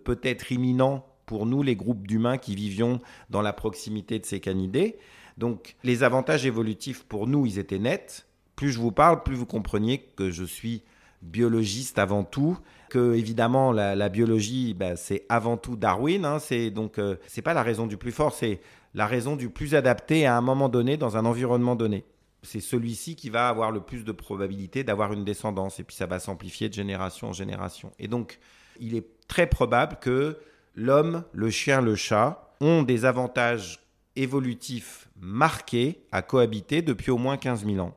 peut-être 0.04 0.50
imminents 0.50 1.06
pour 1.26 1.44
nous, 1.44 1.62
les 1.62 1.76
groupes 1.76 2.06
d'humains 2.06 2.38
qui 2.38 2.54
vivions 2.54 3.00
dans 3.30 3.42
la 3.42 3.52
proximité 3.52 4.18
de 4.18 4.24
ces 4.24 4.40
canidés. 4.40 4.98
Donc 5.36 5.76
les 5.84 6.02
avantages 6.02 6.46
évolutifs 6.46 7.04
pour 7.04 7.26
nous, 7.26 7.44
ils 7.44 7.58
étaient 7.58 7.78
nets. 7.78 8.26
Plus 8.54 8.72
je 8.72 8.78
vous 8.78 8.92
parle, 8.92 9.22
plus 9.22 9.34
vous 9.34 9.46
compreniez 9.46 9.98
que 10.16 10.30
je 10.30 10.44
suis 10.44 10.82
biologiste 11.22 11.98
avant 11.98 12.24
tout, 12.24 12.58
que 12.88 13.14
évidemment 13.14 13.72
la, 13.72 14.08
biologie, 14.08 14.74
bah, 14.74 14.96
c'est 14.96 15.26
avant 15.28 15.56
tout 15.56 15.76
Darwin. 15.76 16.24
Hein, 16.24 16.38
c'est 16.38 16.70
donc 16.70 16.98
euh, 16.98 17.16
c'est 17.26 17.42
pas 17.42 17.54
la 17.54 17.62
raison 17.62 17.86
du 17.86 17.96
plus 17.96 18.12
fort, 18.12 18.32
c'est 18.32 18.60
la 18.96 19.06
raison 19.06 19.36
du 19.36 19.50
plus 19.50 19.74
adapté 19.74 20.26
à 20.26 20.36
un 20.36 20.40
moment 20.40 20.70
donné 20.70 20.96
dans 20.96 21.18
un 21.18 21.26
environnement 21.26 21.76
donné. 21.76 22.04
C'est 22.42 22.60
celui-ci 22.60 23.14
qui 23.14 23.28
va 23.28 23.48
avoir 23.48 23.70
le 23.70 23.80
plus 23.80 24.04
de 24.04 24.12
probabilité 24.12 24.84
d'avoir 24.84 25.12
une 25.12 25.22
descendance 25.22 25.78
et 25.78 25.84
puis 25.84 25.94
ça 25.94 26.06
va 26.06 26.18
s'amplifier 26.18 26.70
de 26.70 26.74
génération 26.74 27.28
en 27.28 27.32
génération. 27.32 27.92
Et 27.98 28.08
donc 28.08 28.38
il 28.80 28.96
est 28.96 29.06
très 29.28 29.46
probable 29.46 29.98
que 30.00 30.38
l'homme, 30.74 31.24
le 31.32 31.50
chien, 31.50 31.82
le 31.82 31.94
chat 31.94 32.54
ont 32.62 32.82
des 32.82 33.04
avantages 33.04 33.80
évolutifs 34.16 35.08
marqués 35.20 36.00
à 36.10 36.22
cohabiter 36.22 36.80
depuis 36.80 37.10
au 37.10 37.18
moins 37.18 37.36
15 37.36 37.66
000 37.66 37.78
ans. 37.78 37.94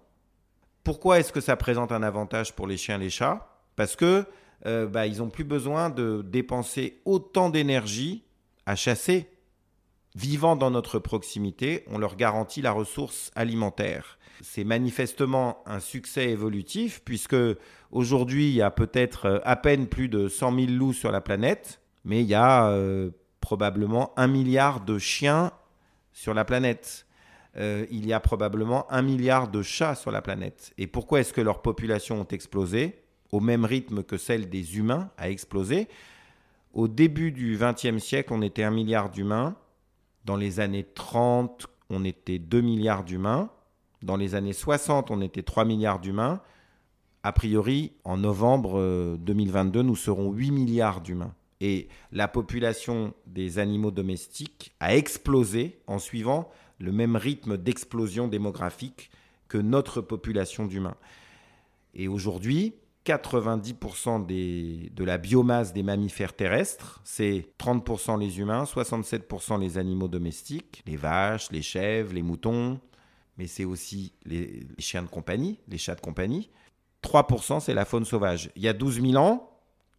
Pourquoi 0.83 1.19
est-ce 1.19 1.31
que 1.31 1.41
ça 1.41 1.55
présente 1.55 1.93
un 1.93 2.03
avantage 2.03 2.53
pour 2.53 2.67
les 2.67 2.75
chiens 2.75 2.95
et 2.95 3.03
les 3.03 3.09
chats? 3.09 3.47
Parce 3.77 3.95
que 3.95 4.25
euh, 4.65 4.85
bah, 4.85 5.07
ils 5.07 5.19
n'ont 5.19 5.29
plus 5.29 5.45
besoin 5.45 5.89
de 5.89 6.25
dépenser 6.27 6.99
autant 7.05 7.49
d'énergie 7.49 8.25
à 8.65 8.75
chasser. 8.75 9.29
Vivant 10.15 10.55
dans 10.55 10.71
notre 10.71 10.99
proximité, 10.99 11.83
on 11.87 11.97
leur 11.97 12.15
garantit 12.15 12.61
la 12.61 12.71
ressource 12.71 13.31
alimentaire. 13.35 14.17
C'est 14.41 14.63
manifestement 14.63 15.61
un 15.65 15.79
succès 15.79 16.29
évolutif 16.29 17.01
puisque 17.03 17.35
aujourd'hui 17.91 18.49
il 18.49 18.55
y 18.55 18.61
a 18.61 18.71
peut-être 18.71 19.25
euh, 19.25 19.39
à 19.43 19.55
peine 19.55 19.87
plus 19.87 20.07
de 20.07 20.27
100 20.27 20.55
000 20.55 20.71
loups 20.71 20.93
sur 20.93 21.11
la 21.11 21.19
planète 21.21 21.81
mais 22.05 22.21
il 22.21 22.27
y 22.27 22.35
a 22.35 22.69
euh, 22.69 23.11
probablement 23.41 24.13
un 24.17 24.27
milliard 24.27 24.81
de 24.81 24.97
chiens 24.97 25.51
sur 26.11 26.33
la 26.33 26.45
planète. 26.45 27.05
Euh, 27.57 27.85
il 27.91 28.05
y 28.05 28.13
a 28.13 28.19
probablement 28.19 28.91
un 28.91 29.01
milliard 29.01 29.47
de 29.47 29.61
chats 29.61 29.95
sur 29.95 30.11
la 30.11 30.21
planète. 30.21 30.73
Et 30.77 30.87
pourquoi 30.87 31.19
est-ce 31.19 31.33
que 31.33 31.41
leurs 31.41 31.61
populations 31.61 32.21
ont 32.21 32.27
explosé 32.27 33.01
au 33.31 33.39
même 33.39 33.65
rythme 33.65 34.03
que 34.03 34.17
celle 34.17 34.49
des 34.49 34.77
humains 34.77 35.09
a 35.17 35.29
explosé? 35.29 35.87
Au 36.73 36.87
début 36.87 37.31
du 37.31 37.57
XXe 37.59 38.03
siècle, 38.03 38.33
on 38.33 38.41
était 38.41 38.63
un 38.63 38.71
milliard 38.71 39.09
d'humains. 39.09 39.55
Dans 40.29 40.37
les 40.37 40.59
années 40.59 40.83
30, 40.83 41.65
on 41.89 42.05
était 42.05 42.37
2 42.37 42.61
milliards 42.61 43.03
d'humains. 43.03 43.49
Dans 44.03 44.15
les 44.15 44.35
années 44.35 44.53
60, 44.53 45.09
on 45.09 45.21
était 45.21 45.41
3 45.41 45.65
milliards 45.65 45.99
d'humains. 45.99 46.39
A 47.23 47.31
priori, 47.31 47.93
en 48.03 48.15
novembre 48.15 49.17
2022, 49.17 49.79
euh, 49.79 49.81
nous 49.81 49.95
serons 49.95 50.31
8 50.31 50.51
milliards 50.51 51.01
d'humains. 51.01 51.33
Et 51.61 51.87
la 52.11 52.27
population 52.27 53.15
des 53.25 53.57
animaux 53.57 53.89
domestiques 53.89 54.75
a 54.79 54.95
explosé 54.95 55.79
en 55.87 55.97
suivant 55.97 56.51
le 56.77 56.91
même 56.91 57.15
rythme 57.15 57.57
d'explosion 57.57 58.27
démographique 58.27 59.09
que 59.47 59.57
notre 59.57 59.99
population 59.99 60.67
d'humains. 60.67 60.97
Et 61.95 62.07
aujourd'hui, 62.07 62.75
90% 63.05 64.25
de 64.25 65.03
la 65.03 65.17
biomasse 65.17 65.73
des 65.73 65.83
mammifères 65.83 66.35
terrestres, 66.35 67.01
c'est 67.03 67.47
30% 67.57 68.19
les 68.19 68.39
humains, 68.39 68.65
67% 68.65 69.59
les 69.59 69.77
animaux 69.77 70.07
domestiques, 70.07 70.83
les 70.85 70.97
vaches, 70.97 71.51
les 71.51 71.61
chèvres, 71.61 72.13
les 72.13 72.21
moutons, 72.21 72.79
mais 73.37 73.47
c'est 73.47 73.65
aussi 73.65 74.13
les, 74.25 74.67
les, 74.77 74.83
chiens 74.83 75.03
de 75.03 75.07
compagnie, 75.07 75.59
les 75.67 75.77
chats 75.77 75.95
de 75.95 76.01
compagnie. 76.01 76.49
3% 77.03 77.61
c'est 77.61 77.73
la 77.73 77.85
faune 77.85 78.05
sauvage. 78.05 78.51
Il 78.55 78.61
y 78.61 78.67
a 78.67 78.73
12 78.73 79.01
000 79.01 79.15
ans, 79.15 79.49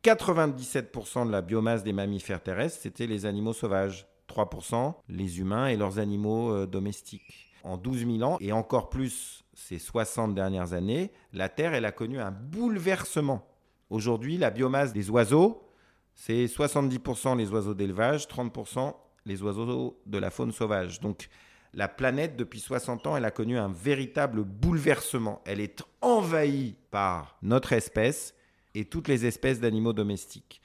97% 0.05 1.27
de 1.27 1.33
la 1.33 1.43
biomasse 1.43 1.83
des 1.83 1.93
mammifères 1.93 2.43
terrestres, 2.43 2.81
c'était 2.83 3.07
les 3.07 3.27
animaux 3.27 3.55
sauvages. 3.55 4.07
3% 4.31 4.95
les 5.09 5.41
humains 5.41 5.67
et 5.67 5.77
leurs 5.77 5.99
animaux 5.99 6.53
euh, 6.53 6.67
domestiques. 6.67 7.50
En 7.63 7.77
12 7.77 8.07
000 8.07 8.23
ans, 8.23 8.39
et 8.41 8.53
encore 8.53 8.89
plus 8.89 9.45
ces 9.55 9.79
60 9.79 10.35
dernières 10.35 10.73
années, 10.73 11.13
la 11.33 11.49
Terre, 11.49 11.75
elle 11.75 11.85
a 11.85 11.93
connu 11.93 12.19
un 12.19 12.31
bouleversement. 12.31 13.47
Aujourd'hui, 13.91 14.39
la 14.39 14.51
biomasse 14.51 14.93
des 14.93 15.11
oiseaux, 15.11 15.67
c'est 16.15 16.47
70% 16.47 17.37
les 17.37 17.51
oiseaux 17.51 17.75
d'élevage, 17.75 18.27
30% 18.27 18.95
les 19.27 19.43
oiseaux 19.43 20.01
de 20.07 20.19
la 20.19 20.31
faune 20.31 20.53
sauvage. 20.53 21.01
Donc, 21.01 21.29
la 21.73 21.89
planète, 21.89 22.37
depuis 22.37 22.61
60 22.61 23.07
ans, 23.07 23.17
elle 23.17 23.25
a 23.25 23.31
connu 23.31 23.57
un 23.57 23.69
véritable 23.69 24.43
bouleversement. 24.43 25.41
Elle 25.45 25.61
est 25.61 25.83
envahie 26.01 26.75
par 26.91 27.37
notre 27.43 27.73
espèce 27.73 28.35
et 28.75 28.85
toutes 28.85 29.09
les 29.09 29.27
espèces 29.27 29.61
d'animaux 29.61 29.93
domestiques. 29.93 30.61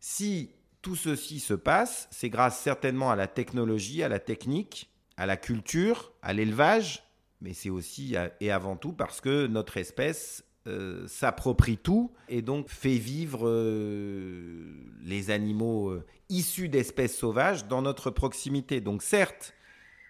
Si 0.00 0.50
tout 0.82 0.96
ceci 0.96 1.40
se 1.40 1.54
passe, 1.54 2.08
c'est 2.10 2.30
grâce 2.30 2.58
certainement 2.58 3.10
à 3.10 3.16
la 3.16 3.26
technologie, 3.26 4.02
à 4.02 4.08
la 4.08 4.18
technique, 4.18 4.89
à 5.20 5.26
la 5.26 5.36
culture, 5.36 6.14
à 6.22 6.32
l'élevage, 6.32 7.04
mais 7.42 7.52
c'est 7.52 7.68
aussi 7.68 8.16
et 8.40 8.50
avant 8.50 8.76
tout 8.76 8.94
parce 8.94 9.20
que 9.20 9.46
notre 9.46 9.76
espèce 9.76 10.44
euh, 10.66 11.06
s'approprie 11.08 11.76
tout 11.76 12.10
et 12.30 12.40
donc 12.40 12.70
fait 12.70 12.96
vivre 12.96 13.46
euh, 13.46 14.74
les 15.02 15.30
animaux 15.30 15.90
euh, 15.90 16.06
issus 16.30 16.70
d'espèces 16.70 17.14
sauvages 17.14 17.66
dans 17.66 17.82
notre 17.82 18.10
proximité. 18.10 18.80
Donc 18.80 19.02
certes, 19.02 19.52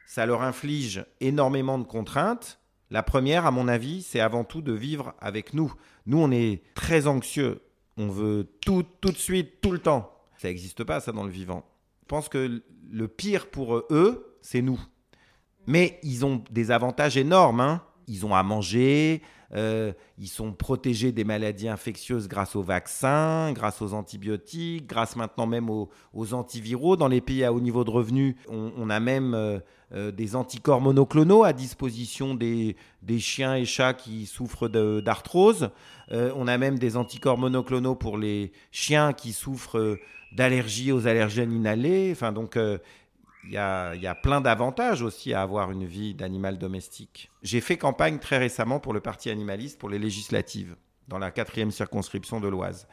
ça 0.06 0.26
leur 0.26 0.42
inflige 0.42 1.04
énormément 1.20 1.80
de 1.80 1.84
contraintes, 1.84 2.60
la 2.92 3.02
première, 3.02 3.46
à 3.46 3.50
mon 3.50 3.66
avis, 3.66 4.02
c'est 4.02 4.20
avant 4.20 4.44
tout 4.44 4.62
de 4.62 4.72
vivre 4.72 5.14
avec 5.20 5.54
nous. 5.54 5.72
Nous, 6.06 6.18
on 6.18 6.30
est 6.30 6.62
très 6.74 7.08
anxieux. 7.08 7.62
On 7.96 8.08
veut 8.08 8.48
tout, 8.60 8.84
tout 9.00 9.10
de 9.10 9.16
suite, 9.16 9.60
tout 9.60 9.72
le 9.72 9.80
temps. 9.80 10.12
Ça 10.38 10.48
n'existe 10.48 10.84
pas, 10.84 11.00
ça, 11.00 11.10
dans 11.10 11.24
le 11.24 11.30
vivant. 11.30 11.64
Je 12.02 12.06
pense 12.06 12.28
que 12.28 12.62
le 12.90 13.08
pire 13.08 13.50
pour 13.50 13.76
eux, 13.90 14.38
c'est 14.40 14.62
nous. 14.62 14.80
Mais 15.66 15.98
ils 16.02 16.24
ont 16.24 16.42
des 16.50 16.70
avantages 16.70 17.16
énormes. 17.16 17.60
Hein. 17.60 17.82
ils 18.06 18.26
ont 18.26 18.34
à 18.34 18.42
manger, 18.42 19.22
euh, 19.52 19.92
ils 20.18 20.28
sont 20.28 20.52
protégés 20.52 21.10
des 21.12 21.24
maladies 21.24 21.68
infectieuses 21.68 22.28
grâce 22.28 22.54
aux 22.54 22.62
vaccins, 22.62 23.52
grâce 23.52 23.82
aux 23.82 23.94
antibiotiques, 23.94 24.86
grâce 24.86 25.16
maintenant 25.16 25.46
même 25.46 25.70
aux, 25.70 25.88
antiviraux. 26.32 26.96
Dans 26.96 27.08
les 27.08 27.20
pays 27.20 27.44
à 27.44 27.52
haut 27.52 27.60
niveau 27.60 27.84
de 27.84 27.90
revenus, 27.90 28.36
on, 28.48 28.90
a 28.90 29.00
même 29.00 29.34
euh, 29.34 29.58
euh, 29.92 30.12
des 30.12 30.36
anticorps 30.36 30.80
monoclonaux 30.80 31.42
à 31.42 31.52
disposition 31.52 32.34
des, 32.34 32.76
chiens 33.18 33.56
et 33.56 33.64
chats 33.64 33.94
qui 33.94 34.26
souffrent 34.26 34.68
d'arthrose. 34.68 35.70
on 36.10 36.46
a 36.46 36.58
même 36.58 36.78
des 36.78 36.96
anticorps 36.96 37.38
monoclonaux 37.38 37.96
pour 37.96 38.18
les 38.18 38.52
chiens 38.70 39.12
qui 39.12 39.32
souffrent 39.32 39.98
d'allergies 40.32 40.92
aux 40.92 41.08
allergènes 41.08 41.52
inhalés. 41.52 42.10
Enfin, 42.12 42.30
donc, 42.30 42.56
il 43.44 43.52
y, 43.52 43.56
a, 43.56 44.14
plein 44.22 44.40
d'avantages 44.40 45.02
aussi 45.02 45.32
à 45.32 45.42
avoir 45.42 45.70
une 45.70 45.84
vie 45.84 46.14
d'animal 46.14 46.58
domestique. 46.58 47.30
J'ai 47.42 47.60
fait 47.60 47.78
campagne 47.78 48.18
très 48.18 48.38
récemment 48.38 48.80
pour 48.80 48.92
le 48.92 49.00
Parti 49.00 49.30
animaliste 49.30 49.78
pour 49.78 49.88
les 49.88 49.98
législatives, 49.98 50.76
dans 51.08 51.18
la 51.18 51.30
quatrième 51.30 51.70
circonscription 51.70 52.40
de 52.40 52.48
l'Oise. 52.48 52.86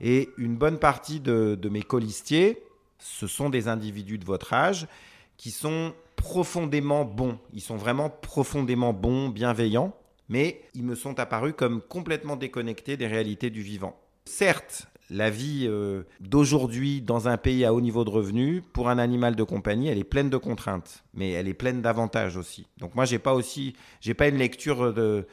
Et 0.00 0.28
une 0.36 0.56
bonne 0.56 0.78
partie 0.78 1.20
de, 1.20 1.68
mes 1.70 1.82
colistiers, 1.82 2.62
ce 2.98 3.26
sont 3.26 3.48
des 3.48 3.68
individus 3.68 4.18
de 4.18 4.24
votre 4.24 4.52
âge 4.52 4.86
qui 5.36 5.50
sont 5.50 5.94
profondément 6.16 7.04
bons. 7.04 7.38
Ils 7.52 7.60
sont 7.60 7.76
vraiment 7.76 8.10
profondément 8.10 8.92
bons, 8.92 9.28
bienveillants, 9.28 9.94
mais 10.28 10.62
ils 10.74 10.84
me 10.84 10.94
sont 10.94 11.18
apparus 11.20 11.54
comme 11.56 11.80
complètement 11.80 12.36
déconnectés 12.36 12.96
des 12.96 13.06
réalités 13.06 13.50
du 13.50 13.62
vivant. 13.62 13.98
Certes, 14.24 14.88
la 15.10 15.30
vie 15.30 15.66
euh, 15.68 16.02
d'aujourd'hui 16.20 17.00
dans 17.00 17.28
un 17.28 17.36
pays 17.36 17.64
à 17.64 17.72
haut 17.72 17.80
niveau 17.80 18.04
de 18.04 18.10
revenus, 18.10 18.62
pour 18.72 18.88
un 18.88 18.98
animal 18.98 19.36
de 19.36 19.42
compagnie, 19.42 19.88
elle 19.88 19.98
est 19.98 20.04
pleine 20.04 20.30
de 20.30 20.36
contraintes, 20.36 21.04
mais 21.14 21.32
elle 21.32 21.48
est 21.48 21.54
pleine 21.54 21.80
d'avantages 21.80 22.36
aussi. 22.36 22.66
Donc 22.78 22.94
moi, 22.94 23.04
j'ai 23.04 23.18
pas 23.18 23.34
aussi, 23.34 23.74
j'ai 24.00 24.14
pas 24.14 24.28
une 24.28 24.36
lecture 24.36 24.92
de 24.92 25.26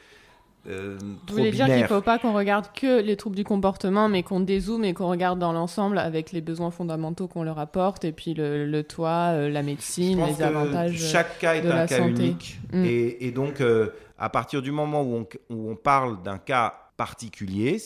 euh, 0.66 0.96
Vous 1.28 1.36
voulez 1.36 1.50
dire 1.50 1.66
qu'il 1.66 1.80
ne 1.80 1.86
faut 1.86 2.00
pas 2.00 2.18
qu'on 2.18 2.32
regarde 2.32 2.66
que 2.72 3.02
les 3.02 3.16
troubles 3.16 3.36
du 3.36 3.44
comportement, 3.44 4.08
mais 4.08 4.22
qu'on 4.22 4.40
dézoome 4.40 4.84
et 4.84 4.94
qu'on 4.94 5.08
regarde 5.08 5.38
dans 5.38 5.52
l'ensemble 5.52 5.98
avec 5.98 6.32
les 6.32 6.40
besoins 6.40 6.70
fondamentaux 6.70 7.26
qu'on 7.26 7.42
leur 7.42 7.58
apporte, 7.58 8.04
et 8.04 8.12
puis 8.12 8.32
le, 8.34 8.82
toit, 8.82 9.32
euh, 9.32 9.50
la 9.50 9.62
médecine, 9.62 10.24
les 10.24 10.42
avantages. 10.42 10.96
Chaque 10.96 11.38
cas 11.38 11.56
est 11.56 11.66
un 11.66 11.86
cas 11.86 12.06
unique. 12.06 12.60
Mm. 12.72 12.84
Et, 12.84 13.30
donc, 13.32 13.62
à 14.18 14.28
partir 14.28 14.62
du 14.62 14.70
moment 14.70 15.02
où 15.02 15.16
on, 15.16 15.26
où 15.54 15.70
on 15.70 15.76
parle 15.76 16.22
d'un 16.22 16.38
cas 16.38 16.74
particulier, 16.96 17.78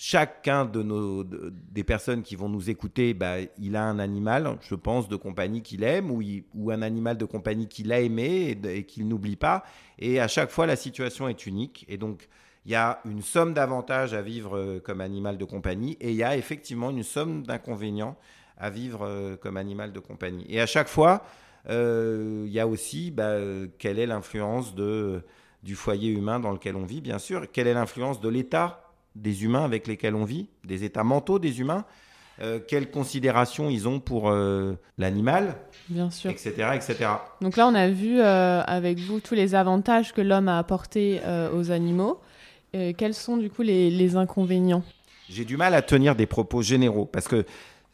chacun 0.00 0.64
de 0.64 0.80
nos, 0.80 1.24
des 1.24 1.82
personnes 1.82 2.22
qui 2.22 2.36
vont 2.36 2.48
nous 2.48 2.70
écouter, 2.70 3.14
bah, 3.14 3.38
il 3.58 3.74
a 3.74 3.82
un 3.82 3.98
animal, 3.98 4.56
je 4.60 4.76
pense, 4.76 5.08
de 5.08 5.16
compagnie 5.16 5.60
qu'il 5.60 5.82
aime 5.82 6.12
ou, 6.12 6.22
ou, 6.54 6.70
un 6.70 6.82
animal 6.82 7.18
de 7.18 7.24
compagnie 7.24 7.66
qu'il 7.66 7.92
a 7.92 8.00
aimé 8.00 8.56
et, 8.62 8.84
qu'il 8.84 9.08
n'oublie 9.08 9.34
pas. 9.34 9.64
Et 9.98 10.20
à 10.20 10.28
chaque 10.28 10.50
fois, 10.50 10.66
la 10.66 10.76
situation 10.76 11.28
est 11.28 11.46
unique. 11.46 11.84
Et 11.88 11.96
donc, 11.96 12.28
il 12.64 12.70
y 12.70 12.76
a 12.76 13.00
une 13.06 13.22
somme 13.22 13.54
d'avantages 13.54 14.14
à 14.14 14.22
vivre 14.22 14.56
euh, 14.56 14.78
comme 14.78 15.00
animal 15.00 15.36
de 15.36 15.44
compagnie 15.44 15.96
et 16.00 16.10
il 16.10 16.16
y 16.16 16.22
a 16.22 16.36
effectivement 16.36 16.90
une 16.90 17.02
somme 17.02 17.42
d'inconvénients 17.42 18.16
à 18.56 18.70
vivre 18.70 19.00
euh, 19.02 19.36
comme 19.36 19.56
animal 19.56 19.92
de 19.92 19.98
compagnie. 19.98 20.46
Et 20.48 20.60
à 20.60 20.66
chaque 20.66 20.88
fois, 20.88 21.24
euh, 21.70 22.44
il 22.46 22.52
y 22.52 22.60
a 22.60 22.68
aussi 22.68 23.10
bah, 23.10 23.34
quelle 23.78 23.98
est 23.98 24.06
l'influence 24.06 24.76
du 24.76 25.74
foyer 25.74 26.10
humain 26.10 26.38
dans 26.38 26.52
lequel 26.52 26.76
on 26.76 26.84
vit, 26.84 27.00
bien 27.00 27.18
sûr, 27.18 27.50
quelle 27.50 27.66
est 27.66 27.74
l'influence 27.74 28.20
de 28.20 28.28
l'État 28.28 28.87
des 29.18 29.44
humains 29.44 29.64
avec 29.64 29.86
lesquels 29.86 30.14
on 30.14 30.24
vit, 30.24 30.48
des 30.64 30.84
états 30.84 31.04
mentaux 31.04 31.38
des 31.38 31.60
humains, 31.60 31.84
euh, 32.40 32.60
quelles 32.66 32.90
considérations 32.90 33.68
ils 33.68 33.88
ont 33.88 33.98
pour 33.98 34.30
euh, 34.30 34.74
l'animal, 34.96 35.56
Bien 35.88 36.10
sûr. 36.10 36.30
etc., 36.30 36.52
etc. 36.74 37.10
Donc 37.40 37.56
là, 37.56 37.66
on 37.66 37.74
a 37.74 37.88
vu 37.88 38.20
euh, 38.20 38.62
avec 38.62 39.00
vous 39.00 39.18
tous 39.18 39.34
les 39.34 39.56
avantages 39.56 40.12
que 40.12 40.20
l'homme 40.20 40.48
a 40.48 40.58
apportés 40.58 41.20
aux 41.54 41.70
animaux. 41.70 42.20
quels 42.72 43.14
sont 43.14 43.36
du 43.36 43.50
coup 43.50 43.62
les, 43.62 43.90
les 43.90 44.16
inconvénients? 44.16 44.84
J'ai 45.28 45.44
du 45.44 45.56
mal 45.56 45.74
à 45.74 45.82
tenir 45.82 46.14
des 46.14 46.26
propos 46.26 46.62
généraux 46.62 47.04
parce 47.06 47.28
que 47.28 47.44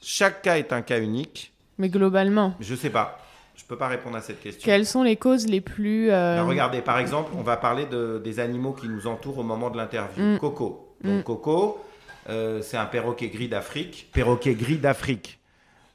chaque 0.00 0.42
cas 0.42 0.58
est 0.58 0.72
un 0.72 0.82
cas 0.82 1.00
unique. 1.00 1.52
Mais 1.78 1.88
globalement 1.88 2.54
Je 2.60 2.74
sais 2.74 2.90
pas. 2.90 3.18
Je 3.56 3.62
ne 3.62 3.68
peux 3.68 3.78
pas 3.78 3.88
répondre 3.88 4.16
à 4.16 4.20
cette 4.20 4.40
question. 4.40 4.62
Quelles 4.64 4.84
sont 4.84 5.02
les 5.04 5.16
causes 5.16 5.46
les 5.46 5.60
plus... 5.60 6.10
regardez, 6.10 6.82
par 6.82 6.98
exemple, 6.98 7.32
on 7.38 7.42
va 7.42 7.56
parler 7.56 7.86
de, 7.86 8.20
des 8.22 8.40
animaux 8.40 8.72
qui 8.72 8.88
nous 8.88 9.06
entourent 9.06 9.38
au 9.38 9.42
moment 9.42 9.70
de 9.70 9.76
l'interview. 9.78 10.22
Mm. 10.22 10.38
Coco. 10.38 10.93
Donc 11.04 11.20
mm. 11.20 11.22
Coco, 11.22 11.84
euh, 12.28 12.62
c'est 12.62 12.76
un 12.76 12.86
perroquet 12.86 13.28
gris 13.28 13.48
d'Afrique. 13.48 14.08
Perroquet 14.12 14.54
gris 14.54 14.78
d'Afrique. 14.78 15.38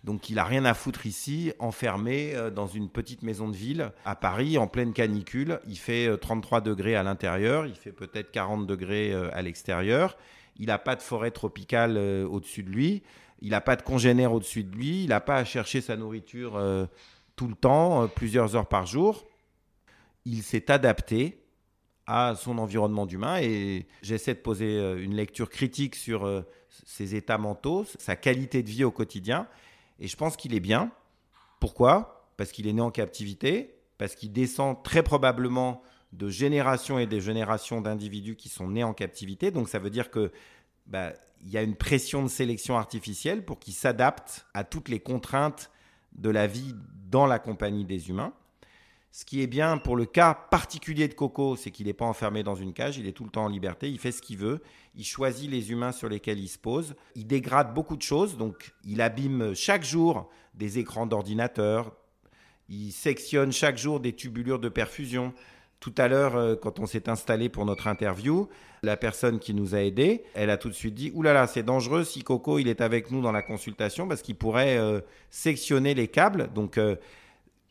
Donc 0.04 0.30
il 0.30 0.39
a 0.39 0.45
rien 0.45 0.63
à 0.63 0.74
foutre 0.74 1.06
ici, 1.06 1.52
enfermé 1.60 2.34
euh, 2.34 2.50
dans 2.50 2.67
une 2.67 2.89
petite 2.89 3.22
maison 3.22 3.50
de 3.50 3.56
ville 3.56 3.91
à 4.06 4.15
Paris 4.15 4.58
en 4.58 4.67
pleine 4.67 4.93
canicule. 4.93 5.60
Il 5.67 5.78
fait 5.78 6.10
33 6.17 6.60
euh, 6.60 6.62
degrés 6.62 6.95
à 6.95 7.04
l'intérieur, 7.04 7.65
il 7.65 7.76
fait 7.76 7.91
peut-être 7.91 8.32
40 8.32 8.65
degrés 8.65 9.13
à 9.13 9.41
l'extérieur. 9.41 10.17
Il 10.58 10.67
n'a 10.67 10.78
pas 10.78 10.95
de 10.95 11.02
forêt 11.02 11.32
tropicale 11.32 11.98
au-dessus 11.98 12.63
de 12.63 12.69
lui, 12.69 13.02
il 13.41 13.52
n'a 13.52 13.62
pas 13.62 13.76
de 13.76 13.82
congénère 13.82 14.34
au-dessus 14.34 14.63
de 14.63 14.76
lui, 14.76 15.04
il 15.04 15.10
n'a 15.10 15.22
pas 15.22 15.38
à 15.38 15.45
chercher 15.45 15.80
sa 15.80 15.95
nourriture 15.95 16.62
tout 17.38 17.48
le 17.48 17.56
temps, 17.56 18.10
plusieurs 18.10 18.58
heures 18.58 18.67
par 18.67 18.86
jour. 18.86 19.26
Il 20.26 20.43
s'est 20.43 20.69
adapté 20.69 21.39
à 22.10 22.36
son 22.36 22.58
environnement 22.58 23.06
d'humain 23.06 23.38
et 23.39 23.86
j'essaie 24.02 24.34
de 24.34 24.39
poser 24.39 24.80
euh, 24.80 25.04
une 25.04 25.13
lecture 25.13 25.48
critique 25.48 25.95
sur 25.95 26.26
euh, 26.26 26.41
ses 26.84 27.13
états 27.13 27.38
mentaux, 27.38 27.86
sa 28.00 28.15
qualité 28.15 28.63
de 28.63 28.69
vie 28.69 28.84
au 28.84 28.89
quotidien 28.89 29.48
et 30.00 30.08
je 30.08 30.17
pense 30.17 30.36
qu'il 30.36 30.56
est 30.56 30.60
bien. 30.60 30.91
Pourquoi? 31.60 32.28
Parce 32.36 32.52
qu'il 32.52 32.67
est 32.67 32.74
né 32.74 32.82
en 32.82 32.89
captivité, 32.89 33.76
parce 34.00 34.15
qu'il 34.15 34.32
descend 34.32 34.82
très 34.82 35.04
probablement 35.04 35.84
de 36.12 36.30
générations 36.30 36.98
et 36.98 37.06
des 37.06 37.22
générations 37.22 37.80
d'individus 37.80 38.36
qui 38.36 38.50
sont 38.50 38.69
nés 38.69 38.84
en 38.84 38.95
captivité. 38.95 39.52
Donc 39.52 39.69
ça 39.69 39.78
veut 39.78 39.91
dire 39.91 40.10
que 40.10 40.32
bah, 40.88 41.13
il 41.43 41.52
y 41.52 41.58
a 41.58 41.62
une 41.62 41.76
pression 41.76 42.24
de 42.24 42.28
sélection 42.28 42.76
artificielle 42.76 43.45
pour 43.45 43.60
qu'il 43.60 43.76
s'adapte 43.76 44.48
à 44.56 44.63
toutes 44.63 44.89
les 44.89 45.00
contraintes 45.00 45.69
de 46.13 46.32
la 46.32 46.48
vie 46.48 46.74
dans 47.12 47.28
la 47.28 47.38
compagnie 47.38 47.86
des 47.86 48.10
humains. 48.10 48.34
Ce 49.12 49.26
qui 49.26 49.41
est 49.41 49.48
bien 49.48 49.78
pour 49.78 49.95
le 49.95 50.06
cas 50.06 50.36
particulier 50.36 51.08
de 51.08 51.15
Coco, 51.15 51.56
c'est 51.56 51.72
qu'il 51.72 51.88
n'est 51.88 51.93
pas 51.93 52.06
enfermé 52.06 52.43
dans 52.43 52.56
une 52.56 52.74
cage, 52.74 52.98
il 52.98 53.08
est 53.08 53.12
tout 53.12 53.24
le 53.24 53.32
temps 53.32 53.45
en 53.45 53.50
liberté, 53.50 53.89
il 53.89 53.98
fait 53.98 54.12
ce 54.12 54.22
qu'il 54.22 54.38
veut, 54.38 54.62
il 54.95 55.04
choisit 55.04 55.50
les 55.50 55.72
humains 55.72 55.91
sur 55.91 56.10
lesquels 56.10 56.39
il 56.39 56.48
se 56.48 56.60
pose, 56.60 56.95
il 57.15 57.26
dégrade 57.26 57.74
beaucoup 57.74 57.98
de 57.98 58.04
choses, 58.04 58.38
donc 58.38 58.72
il 58.86 59.02
abîme 59.02 59.56
chaque 59.56 59.84
jour 59.84 60.30
des 60.54 60.78
écrans 60.78 61.08
d'ordinateur, 61.08 61.95
il 62.69 62.91
sectionne 62.91 63.52
chaque 63.52 63.78
jour 63.78 64.00
des 64.00 64.13
tubulures 64.13 64.60
de 64.60 64.69
perfusion. 64.69 65.34
Tout 65.80 65.95
à 65.98 66.08
l'heure, 66.08 66.36
euh, 66.36 66.56
quand 66.56 66.80
on 66.80 66.86
s'est 66.86 67.10
installé 67.10 67.50
pour 67.50 67.65
notre 67.65 67.88
interview, 67.88 68.48
la 68.84 68.98
personne 68.98 69.39
qui 69.39 69.54
nous 69.54 69.76
a 69.76 69.80
aidés, 69.80 70.24
elle 70.36 70.50
a 70.50 70.58
tout 70.58 70.69
de 70.69 70.74
suite 70.74 70.93
dit 70.93 71.12
Ouh 71.15 71.24
là 71.24 71.34
là, 71.34 71.48
c'est 71.48 71.63
dangereux 71.63 72.04
si 72.04 72.22
Coco 72.22 72.60
il 72.60 72.67
est 72.67 72.82
avec 72.82 73.12
nous 73.12 73.22
dans 73.22 73.32
la 73.32 73.41
consultation 73.41 74.08
parce 74.08 74.22
qu'il 74.22 74.36
pourrait 74.36 74.78
euh, 74.78 75.00
sectionner 75.30 75.93
les 75.93 76.10
câbles. 76.10 76.52
Donc 76.54 76.78
euh, 76.78 76.98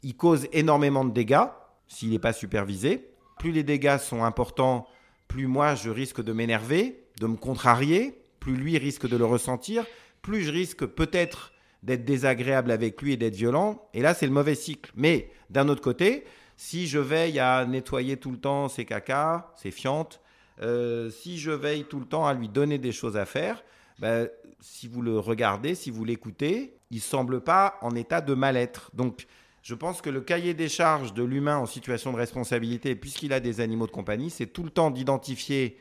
il 0.02 0.16
cause 0.16 0.48
énormément 0.52 1.04
de 1.04 1.12
dégâts 1.12 1.46
s'il 1.86 2.10
n'est 2.10 2.18
pas 2.18 2.32
supervisé. 2.32 3.08
Plus 3.38 3.52
les 3.52 3.62
dégâts 3.62 3.98
sont 3.98 4.24
importants, 4.24 4.86
plus 5.26 5.46
moi 5.46 5.74
je 5.74 5.90
risque 5.90 6.22
de 6.22 6.32
m'énerver, 6.32 7.04
de 7.20 7.26
me 7.26 7.36
contrarier, 7.36 8.18
plus 8.40 8.54
lui 8.54 8.78
risque 8.78 9.08
de 9.08 9.16
le 9.16 9.24
ressentir, 9.24 9.84
plus 10.22 10.42
je 10.42 10.52
risque 10.52 10.86
peut-être 10.86 11.52
d'être 11.82 12.04
désagréable 12.04 12.70
avec 12.70 13.00
lui 13.00 13.12
et 13.12 13.16
d'être 13.16 13.36
violent. 13.36 13.88
Et 13.94 14.02
là, 14.02 14.14
c'est 14.14 14.26
le 14.26 14.32
mauvais 14.32 14.54
cycle. 14.54 14.90
Mais 14.96 15.30
d'un 15.50 15.68
autre 15.68 15.80
côté, 15.80 16.24
si 16.56 16.86
je 16.88 16.98
veille 16.98 17.38
à 17.38 17.64
nettoyer 17.66 18.16
tout 18.16 18.32
le 18.32 18.38
temps 18.38 18.68
ses 18.68 18.84
cacas, 18.84 19.52
ses 19.56 19.70
fientes, 19.70 20.20
euh, 20.60 21.08
si 21.10 21.38
je 21.38 21.52
veille 21.52 21.84
tout 21.84 22.00
le 22.00 22.06
temps 22.06 22.26
à 22.26 22.34
lui 22.34 22.48
donner 22.48 22.78
des 22.78 22.90
choses 22.90 23.16
à 23.16 23.26
faire, 23.26 23.62
ben, 24.00 24.28
si 24.60 24.88
vous 24.88 25.02
le 25.02 25.18
regardez, 25.18 25.74
si 25.74 25.90
vous 25.90 26.04
l'écoutez, 26.04 26.74
il 26.90 27.00
semble 27.00 27.40
pas 27.40 27.78
en 27.80 27.94
état 27.94 28.20
de 28.20 28.34
mal-être. 28.34 28.90
Donc, 28.94 29.26
je 29.62 29.74
pense 29.74 30.00
que 30.00 30.10
le 30.10 30.20
cahier 30.20 30.54
des 30.54 30.68
charges 30.68 31.14
de 31.14 31.22
l'humain 31.22 31.58
en 31.58 31.66
situation 31.66 32.12
de 32.12 32.16
responsabilité, 32.16 32.94
puisqu'il 32.94 33.32
a 33.32 33.40
des 33.40 33.60
animaux 33.60 33.86
de 33.86 33.92
compagnie, 33.92 34.30
c'est 34.30 34.46
tout 34.46 34.62
le 34.62 34.70
temps 34.70 34.90
d'identifier 34.90 35.78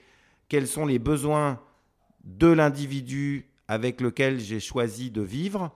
quels 0.49 0.67
sont 0.67 0.85
les 0.85 0.99
besoins 0.99 1.61
de 2.23 2.47
l'individu 2.47 3.49
avec 3.67 4.01
lequel 4.01 4.39
j'ai 4.39 4.59
choisi 4.59 5.11
de 5.11 5.21
vivre, 5.21 5.71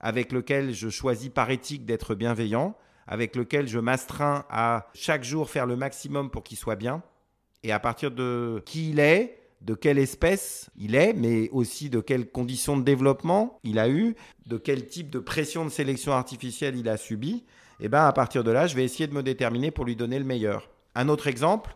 avec 0.00 0.32
lequel 0.32 0.72
je 0.72 0.88
choisis 0.88 1.28
par 1.28 1.50
éthique 1.50 1.84
d'être 1.84 2.14
bienveillant, 2.14 2.76
avec 3.06 3.36
lequel 3.36 3.68
je 3.68 3.78
m'astreins 3.78 4.44
à 4.50 4.88
chaque 4.94 5.24
jour 5.24 5.50
faire 5.50 5.66
le 5.66 5.76
maximum 5.76 6.30
pour 6.30 6.42
qu'il 6.42 6.56
soit 6.56 6.76
bien, 6.76 7.02
et 7.62 7.72
à 7.72 7.78
partir 7.78 8.10
de 8.10 8.62
qui 8.64 8.90
il 8.90 9.00
est, 9.00 9.41
de 9.64 9.74
quelle 9.74 9.98
espèce 9.98 10.70
il 10.76 10.94
est, 10.94 11.12
mais 11.12 11.48
aussi 11.50 11.88
de 11.90 12.00
quelles 12.00 12.30
conditions 12.30 12.76
de 12.76 12.82
développement 12.82 13.58
il 13.62 13.78
a 13.78 13.88
eu, 13.88 14.14
de 14.46 14.56
quel 14.56 14.86
type 14.86 15.10
de 15.10 15.18
pression 15.18 15.64
de 15.64 15.70
sélection 15.70 16.12
artificielle 16.12 16.76
il 16.76 16.88
a 16.88 16.96
subi, 16.96 17.44
et 17.80 17.86
eh 17.86 17.88
ben 17.88 18.04
à 18.04 18.12
partir 18.12 18.44
de 18.44 18.50
là, 18.50 18.66
je 18.66 18.76
vais 18.76 18.84
essayer 18.84 19.06
de 19.08 19.14
me 19.14 19.22
déterminer 19.22 19.70
pour 19.70 19.84
lui 19.84 19.96
donner 19.96 20.18
le 20.18 20.24
meilleur. 20.24 20.70
Un 20.94 21.08
autre 21.08 21.26
exemple, 21.26 21.74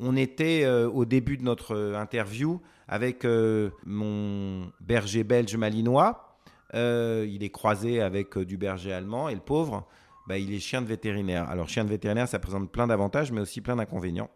on 0.00 0.16
était 0.16 0.62
euh, 0.64 0.88
au 0.88 1.04
début 1.04 1.36
de 1.36 1.42
notre 1.42 1.74
euh, 1.74 1.94
interview 1.94 2.60
avec 2.88 3.24
euh, 3.24 3.70
mon 3.84 4.70
berger 4.80 5.24
belge 5.24 5.56
malinois. 5.56 6.36
il 6.74 7.38
est 7.42 7.50
croisé 7.50 8.00
avec 8.00 8.38
du 8.38 8.56
berger 8.56 8.92
allemand 8.92 9.28
et 9.28 9.34
le 9.34 9.40
pauvre, 9.40 9.86
bah, 10.26 10.38
il 10.38 10.52
est 10.52 10.58
chien 10.58 10.82
de 10.82 10.86
vétérinaire. 10.86 11.48
Alors, 11.48 11.68
chien 11.68 11.84
de 11.84 11.88
vétérinaire, 11.88 12.28
ça 12.28 12.38
présente 12.38 12.70
plein 12.70 12.86
d'avantages, 12.86 13.30
mais 13.30 13.40
aussi 13.40 13.60
plein 13.60 13.76
d'inconvénients. 13.76 14.30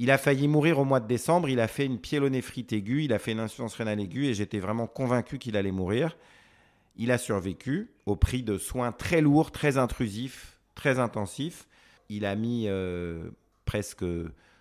Il 0.00 0.10
a 0.10 0.16
failli 0.16 0.48
mourir 0.48 0.78
au 0.78 0.86
mois 0.86 0.98
de 0.98 1.06
décembre. 1.06 1.50
Il 1.50 1.60
a 1.60 1.68
fait 1.68 1.84
une 1.84 1.98
pyélonéphrite 1.98 2.72
aiguë, 2.72 3.04
il 3.04 3.12
a 3.12 3.18
fait 3.18 3.32
une 3.32 3.38
insuffisance 3.38 3.74
rénale 3.74 4.00
aiguë, 4.00 4.28
et 4.28 4.34
j'étais 4.34 4.58
vraiment 4.58 4.86
convaincu 4.86 5.38
qu'il 5.38 5.58
allait 5.58 5.72
mourir. 5.72 6.16
Il 6.96 7.10
a 7.10 7.18
survécu 7.18 7.90
au 8.06 8.16
prix 8.16 8.42
de 8.42 8.56
soins 8.56 8.92
très 8.92 9.20
lourds, 9.20 9.52
très 9.52 9.76
intrusifs, 9.76 10.56
très 10.74 10.98
intensifs. 10.98 11.68
Il 12.08 12.24
a 12.24 12.34
mis 12.34 12.64
euh, 12.66 13.28
presque 13.66 14.06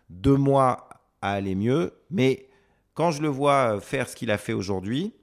deux 0.09 0.35
mois 0.35 0.89
à 1.21 1.31
aller 1.31 1.55
mieux, 1.55 1.93
mais 2.11 2.49
quand 2.93 3.11
je 3.11 3.21
le 3.21 3.29
vois 3.29 3.79
faire 3.79 4.09
ce 4.09 4.17
qu'il 4.17 4.31
a 4.31 4.37
fait 4.37 4.51
aujourd'hui, 4.51 5.13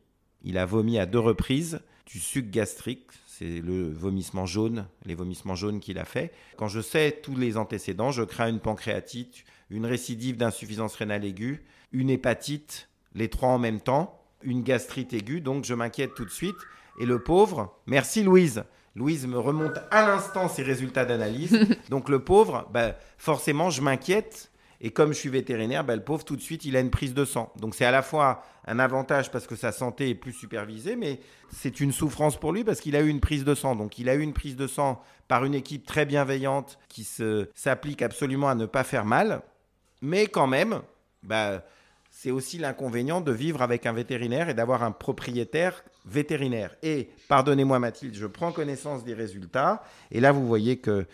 il 0.43 0.57
a 0.57 0.65
vomi 0.65 0.99
à 0.99 1.05
deux 1.05 1.19
reprises 1.19 1.81
du 2.07 2.21
suc 2.21 2.51
gastrique, 2.51 3.05
c'est 3.27 3.61
le 3.61 3.93
vomissement 3.93 4.47
jaune, 4.47 4.87
les 5.05 5.15
vomissements 5.15 5.57
jaunes 5.57 5.79
qu'il 5.79 5.99
a 5.99 6.07
fait. 6.07 6.33
Quand 6.57 6.69
je 6.69 6.81
sais 6.81 7.21
tous 7.23 7.37
les 7.37 7.59
antécédents, 7.59 8.13
je 8.13 8.23
crains 8.23 8.49
une 8.49 8.61
pancréatite, 8.61 9.45
une 9.71 9.87
récidive 9.87 10.37
d'insuffisance 10.37 10.95
rénale 10.95 11.25
aiguë, 11.25 11.65
une 11.93 12.11
hépatite, 12.11 12.89
les 13.15 13.29
trois 13.29 13.51
en 13.51 13.59
même 13.59 13.81
temps, 13.81 14.21
une 14.43 14.63
gastrite 14.63 15.13
aiguë, 15.13 15.41
donc 15.41 15.65
je 15.65 15.75
m'inquiète 15.75 16.15
tout 16.15 16.25
de 16.25 16.31
suite. 16.31 16.57
Et 16.99 17.07
le 17.07 17.23
pauvre, 17.23 17.77
merci 17.87 18.23
Louise. 18.23 18.65
Louise 18.95 19.27
me 19.27 19.39
remonte 19.39 19.79
à 19.91 20.07
l'instant 20.07 20.49
ses 20.49 20.63
résultats 20.63 21.05
d'analyse. 21.05 21.59
donc 21.91 22.09
le 22.09 22.21
pauvre, 22.21 22.69
bah, 22.73 22.97
forcément, 23.19 23.71
je 23.71 23.83
m'inquiète 23.83 24.51
et 24.81 24.91
comme 24.91 25.13
je 25.13 25.19
suis 25.19 25.29
vétérinaire, 25.29 25.85
ben, 25.85 25.97
le 25.97 26.05
pauvre, 26.05 26.25
tout 26.25 26.37
de 26.37 26.41
suite, 26.41 26.65
il 26.65 26.77
a 26.77 26.81
une 26.81 26.91
prise 26.91 27.15
de 27.15 27.25
sang. 27.25 27.53
Donc 27.59 27.75
c'est 27.75 27.85
à 27.85 27.91
la 27.91 28.03
fois 28.03 28.43
un 28.67 28.79
avantage 28.79 29.31
parce 29.31 29.47
que 29.47 29.57
sa 29.57 29.73
santé 29.73 30.11
est 30.11 30.15
plus 30.15 30.33
supervisée, 30.33 30.97
mais 30.97 31.21
c'est 31.51 31.81
une 31.81 31.93
souffrance 31.93 32.39
pour 32.39 32.53
lui 32.53 32.65
parce 32.65 32.81
qu'il 32.81 32.97
a 32.97 33.01
eu 33.01 33.09
une 33.09 33.21
prise 33.21 33.45
de 33.45 33.55
sang. 33.55 33.75
Donc 33.77 33.99
il 33.99 34.09
a 34.09 34.15
eu 34.15 34.21
une 34.21 34.35
prise 34.35 34.57
de 34.57 34.67
sang 34.67 35.01
par 35.29 35.45
une 35.45 35.55
équipe 35.55 35.87
très 35.87 36.05
bienveillante 36.05 36.79
qui 36.89 37.05
s'applique 37.55 38.03
absolument 38.03 38.49
à 38.49 38.55
ne 38.55 38.67
pas 38.67 38.85
faire 38.85 39.05
mal. 39.05 39.43
Mais 40.03 40.27
quand 40.27 40.47
même, 40.47 40.83
ben, 41.23 41.63
c'est 42.11 42.31
aussi 42.31 42.59
l'inconvénient 42.59 43.21
de 43.21 43.33
vivre 43.33 43.63
avec 43.63 43.85
un 43.87 43.93
vétérinaire 43.93 44.49
et 44.49 44.55
d'avoir 44.55 44.83
un 44.83 44.91
propriétaire 44.91 45.85
vétérinaire. 46.07 46.75
Et 46.83 47.11
pardonnez-moi 47.29 47.79
Mathilde, 47.79 48.15
je 48.15 48.27
prends 48.27 48.53
connaissance 48.53 49.05
des 49.05 49.15
résultats. 49.15 49.83
Et 50.11 50.21
là, 50.21 50.33
vous 50.33 50.47
voyez 50.47 50.79
que 50.79 51.07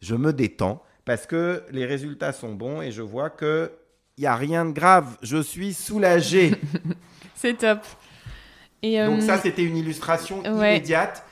je 0.00 0.14
me 0.14 0.32
détends 0.32 0.82
parce 1.04 1.26
que 1.26 1.62
les 1.70 1.86
résultats 1.86 2.32
sont 2.32 2.54
bons 2.54 2.82
et 2.82 2.92
je 2.92 3.02
vois 3.02 3.30
que 3.30 3.72
il 4.18 4.22
n'y 4.22 4.26
a 4.26 4.36
rien 4.36 4.66
de 4.66 4.72
grave. 4.72 5.16
Je 5.22 5.40
suis 5.40 5.72
soulagé. 5.72 6.52
C'est 7.34 7.56
top. 7.56 7.78
Et 8.82 9.02
Donc 9.02 9.22
ça, 9.22 9.36
euh, 9.36 9.38
c'était 9.42 9.64
une 9.64 9.78
illustration 9.78 10.42
immédiate. 10.44 11.24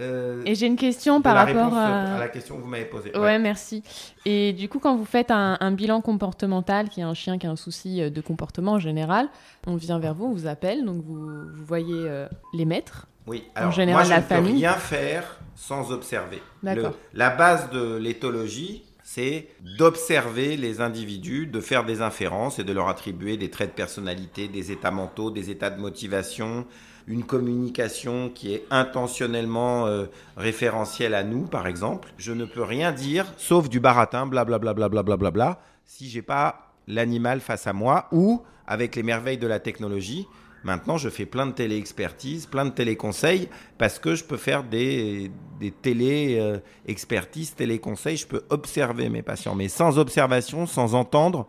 Euh, 0.00 0.42
et 0.46 0.54
j'ai 0.54 0.66
une 0.66 0.76
question 0.76 1.20
par 1.20 1.34
rapport 1.36 1.74
à... 1.74 2.18
la 2.18 2.28
question 2.28 2.56
que 2.56 2.62
vous 2.62 2.68
m'avez 2.68 2.86
posée. 2.86 3.16
Ouais, 3.16 3.38
merci. 3.38 3.82
Et 4.24 4.52
du 4.52 4.68
coup, 4.68 4.78
quand 4.78 4.96
vous 4.96 5.04
faites 5.04 5.30
un, 5.30 5.72
bilan 5.72 6.00
comportemental, 6.00 6.88
qui 6.88 7.00
est 7.00 7.04
un 7.04 7.14
chien 7.14 7.38
qui 7.38 7.46
a 7.46 7.50
un 7.50 7.56
souci 7.56 8.00
euh, 8.00 8.10
de 8.10 8.20
comportement 8.20 8.72
en 8.72 8.78
général, 8.78 9.28
on 9.66 9.76
vient 9.76 9.98
vers 9.98 10.14
vous, 10.14 10.26
on 10.26 10.32
vous 10.32 10.46
appelle, 10.46 10.84
donc 10.84 11.02
vous, 11.04 11.20
voyez 11.66 12.08
les 12.54 12.64
maîtres. 12.64 13.06
Oui, 13.26 13.44
alors 13.54 13.68
en 13.68 13.72
général, 13.72 14.06
moi, 14.06 14.16
je 14.16 14.34
ne 14.34 14.40
peux 14.40 14.46
rien 14.46 14.72
faire 14.72 15.38
sans 15.54 15.92
observer. 15.92 16.40
la 16.62 17.30
base 17.30 17.70
de 17.70 17.96
l'éthologie, 17.96 18.82
c'est 19.12 19.48
d'observer 19.76 20.56
les 20.56 20.80
individus, 20.80 21.48
de 21.48 21.60
faire 21.60 21.84
des 21.84 22.00
inférences 22.00 22.60
et 22.60 22.64
de 22.64 22.72
leur 22.72 22.88
attribuer 22.88 23.36
des 23.36 23.50
traits 23.50 23.70
de 23.70 23.74
personnalité, 23.74 24.46
des 24.46 24.70
états 24.70 24.92
mentaux, 24.92 25.32
des 25.32 25.50
états 25.50 25.70
de 25.70 25.80
motivation, 25.80 26.64
une 27.06 27.24
communication 27.24 28.30
qui 28.34 28.54
est 28.54 28.64
intentionnellement 28.70 29.86
euh, 29.86 30.06
référentielle 30.36 31.14
à 31.14 31.24
nous, 31.24 31.42
par 31.46 31.66
exemple. 31.66 32.12
Je 32.18 32.32
ne 32.32 32.44
peux 32.44 32.62
rien 32.62 32.92
dire, 32.92 33.26
sauf 33.36 33.68
du 33.68 33.80
baratin, 33.80 34.26
blablabla, 34.26 34.74
bla, 34.74 34.88
bla, 34.88 35.16
bla, 35.16 35.30
bla, 35.30 35.60
si 35.84 36.08
j'ai 36.08 36.22
pas 36.22 36.72
l'animal 36.86 37.40
face 37.40 37.66
à 37.66 37.72
moi 37.72 38.06
ou, 38.12 38.42
avec 38.66 38.96
les 38.96 39.02
merveilles 39.02 39.38
de 39.38 39.46
la 39.46 39.60
technologie, 39.60 40.26
Maintenant, 40.62 40.98
je 40.98 41.08
fais 41.08 41.24
plein 41.24 41.46
de 41.46 41.52
télé-expertise, 41.52 42.46
plein 42.46 42.66
de 42.66 42.70
télé-conseils, 42.70 43.48
parce 43.78 43.98
que 43.98 44.14
je 44.14 44.24
peux 44.24 44.36
faire 44.36 44.62
des, 44.62 45.30
des 45.58 45.70
télé-expertises, 45.70 47.54
télé-conseils, 47.54 48.18
je 48.18 48.26
peux 48.26 48.42
observer 48.50 49.08
mes 49.08 49.22
patients. 49.22 49.54
Mais 49.54 49.68
sans 49.68 49.98
observation, 49.98 50.66
sans 50.66 50.94
entendre, 50.94 51.48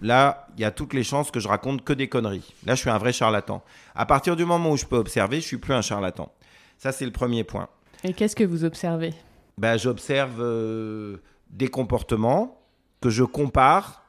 là, 0.00 0.46
il 0.56 0.62
y 0.62 0.64
a 0.64 0.70
toutes 0.70 0.94
les 0.94 1.04
chances 1.04 1.30
que 1.30 1.40
je 1.40 1.48
raconte 1.48 1.84
que 1.84 1.92
des 1.92 2.08
conneries. 2.08 2.54
Là, 2.64 2.74
je 2.74 2.80
suis 2.80 2.90
un 2.90 2.98
vrai 2.98 3.12
charlatan. 3.12 3.62
À 3.94 4.06
partir 4.06 4.36
du 4.36 4.44
moment 4.44 4.70
où 4.70 4.76
je 4.76 4.86
peux 4.86 4.96
observer, 4.96 5.40
je 5.40 5.46
suis 5.46 5.58
plus 5.58 5.74
un 5.74 5.82
charlatan. 5.82 6.32
Ça, 6.78 6.92
c'est 6.92 7.04
le 7.04 7.12
premier 7.12 7.44
point. 7.44 7.68
Et 8.04 8.12
qu'est-ce 8.12 8.36
que 8.36 8.44
vous 8.44 8.64
observez? 8.64 9.12
Ben, 9.56 9.76
J'observe 9.76 10.40
euh, 10.40 11.16
des 11.50 11.68
comportements 11.68 12.60
que 13.00 13.10
je 13.10 13.24
compare 13.24 14.02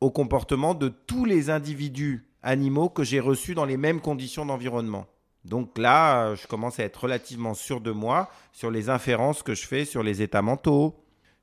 aux 0.00 0.10
comportements 0.10 0.74
de 0.74 0.88
tous 0.88 1.24
les 1.24 1.50
individus 1.50 2.26
animaux 2.42 2.88
que 2.88 3.04
j'ai 3.04 3.20
reçus 3.20 3.54
dans 3.54 3.64
les 3.64 3.76
mêmes 3.76 4.00
conditions 4.00 4.46
d'environnement. 4.46 5.06
Donc 5.44 5.78
là, 5.78 6.34
je 6.34 6.46
commence 6.46 6.78
à 6.80 6.84
être 6.84 7.04
relativement 7.04 7.54
sûr 7.54 7.80
de 7.80 7.90
moi 7.90 8.30
sur 8.52 8.70
les 8.70 8.90
inférences 8.90 9.42
que 9.42 9.54
je 9.54 9.66
fais 9.66 9.84
sur 9.84 10.02
les 10.02 10.20
états 10.22 10.42
mentaux, 10.42 10.99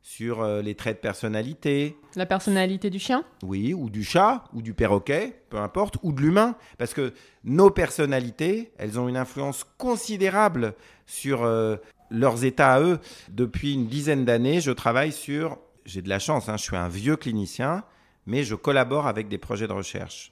sur 0.08 0.42
euh, 0.42 0.62
les 0.62 0.74
traits 0.74 0.98
de 0.98 1.02
personnalité. 1.02 1.98
La 2.16 2.26
personnalité 2.26 2.90
du 2.90 2.98
chien? 2.98 3.26
Oui, 3.44 3.74
ou 3.74 3.90
du 3.90 4.06
chat, 4.06 4.46
ou 4.54 4.62
du 4.62 4.74
perroquet, 4.74 5.42
peu 5.50 5.58
importe, 5.58 5.98
ou 6.02 6.14
de 6.14 6.22
l'humain. 6.22 6.56
Parce 6.78 6.94
que 6.94 7.14
nos 7.44 7.72
personnalités, 7.72 8.72
elles 8.78 8.98
ont 9.02 9.10
une 9.10 9.18
influence 9.18 9.66
considérable 9.78 10.76
sur 11.08 11.44
euh, 11.44 11.76
leurs 12.10 12.46
états 12.46 12.76
à 12.76 12.82
eux. 12.82 13.00
Depuis 13.30 13.74
une 13.74 13.88
dizaine 13.88 14.24
d'années, 14.24 14.62
je 14.62 14.72
travaille 14.72 15.12
sur... 15.12 15.58
J'ai 15.84 16.02
de 16.02 16.10
la 16.10 16.20
chance, 16.20 16.48
hein, 16.48 16.56
je 16.56 16.64
suis 16.64 16.78
un 16.78 16.88
vieux 16.88 17.18
clinicien, 17.18 17.84
mais 18.26 18.44
je 18.44 18.56
collabore 18.56 19.08
avec 19.08 19.28
des 19.28 19.38
projets 19.38 19.68
de 19.68 19.74
recherche. 19.74 20.32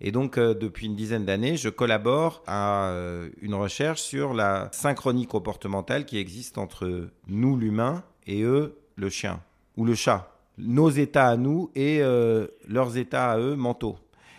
Et 0.00 0.12
donc, 0.12 0.38
euh, 0.38 0.54
depuis 0.54 0.86
une 0.86 0.94
dizaine 0.94 1.24
d'années, 1.24 1.56
je 1.56 1.68
collabore 1.68 2.44
à 2.46 2.90
euh, 2.90 3.30
une 3.40 3.54
recherche 3.54 4.00
sur 4.00 4.32
la 4.32 4.68
synchronie 4.70 5.26
comportementale 5.26 6.04
qui 6.04 6.18
existe 6.18 6.56
entre 6.56 7.08
nous, 7.26 7.56
l'humain, 7.56 8.04
et 8.28 8.42
eux, 8.42 8.78
le 9.02 9.10
chien 9.10 9.40
ou 9.76 9.84
le 9.84 9.94
chat. 9.94 10.28
Nos 10.58 10.90
états 10.90 11.28
à 11.28 11.36
nous 11.36 11.70
et 11.74 11.98
euh, 12.00 12.46
leurs 12.66 12.96
états 12.96 13.32
à 13.32 13.38
eux 13.38 13.56
mentaux. 13.56 13.98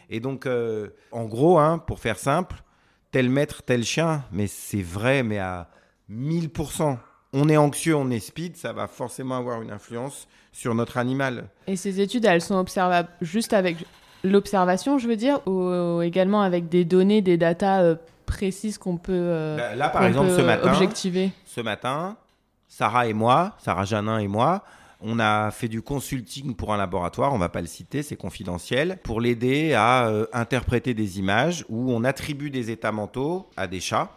Et 0.10 0.20
donc, 0.20 0.48
en 1.12 1.26
gros, 1.26 1.58
hein, 1.58 1.80
pour 1.80 2.00
faire 2.00 2.20
simple, 2.20 2.62
tel 3.12 3.30
maître, 3.30 3.64
tel 3.64 3.84
chien, 3.84 4.24
mais 4.32 4.48
c'est 4.48 4.82
vrai, 4.82 5.24
mais 5.24 5.40
à 5.40 5.70
1000%. 6.12 6.98
On 7.32 7.50
est 7.50 7.58
anxieux, 7.58 7.96
on 7.96 8.10
est 8.12 8.20
speed, 8.20 8.58
ça 8.58 8.74
va 8.74 8.88
forcément 8.88 9.38
avoir 9.38 9.62
une 9.62 9.72
influence 9.72 10.28
sur 10.52 10.76
notre 10.76 10.98
animal. 10.98 11.50
Et 11.68 11.76
ces 11.76 12.00
études, 12.00 12.26
elles 12.26 12.42
sont 12.42 12.56
observables 12.56 13.10
juste 13.22 13.54
avec 13.54 13.78
l'observation, 14.24 14.98
je 14.98 15.08
veux 15.08 15.16
dire, 15.16 15.46
ou, 15.48 16.02
également 16.02 16.42
avec 16.42 16.70
des 16.70 16.86
données, 16.86 17.22
des 17.22 17.38
datas 17.38 17.82
euh, 17.82 17.96
précises 18.26 18.78
qu'on 18.78 18.98
peut, 18.98 19.12
euh, 19.14 19.58
bah, 19.58 19.76
Là, 19.76 19.90
par 19.90 20.06
exemple, 20.06 20.32
ce 20.32 20.42
matin, 20.42 20.72
objectiver? 20.72 21.32
Ce 21.46 21.62
matin, 21.62 22.18
Sarah 22.68 23.08
et 23.08 23.14
moi, 23.14 23.56
Sarah 23.60 23.86
Janin 23.86 24.20
et 24.20 24.28
moi, 24.28 24.64
on 25.00 25.20
a 25.20 25.52
fait 25.52 25.68
du 25.68 25.82
consulting 25.82 26.56
pour 26.56 26.74
un 26.74 26.78
laboratoire, 26.78 27.34
on 27.34 27.38
va 27.38 27.50
pas 27.50 27.62
le 27.62 27.68
citer, 27.68 28.04
c'est 28.04 28.16
confidentiel, 28.16 29.00
pour 29.04 29.20
l'aider 29.20 29.74
à 29.74 30.08
euh, 30.08 30.26
interpréter 30.32 30.94
des 30.94 31.20
images 31.20 31.66
où 31.68 31.92
on 31.92 32.04
attribue 32.04 32.50
des 32.50 32.72
états 32.72 32.92
mentaux 32.92 33.50
à 33.58 33.68
des 33.68 33.82
chats 33.82 34.12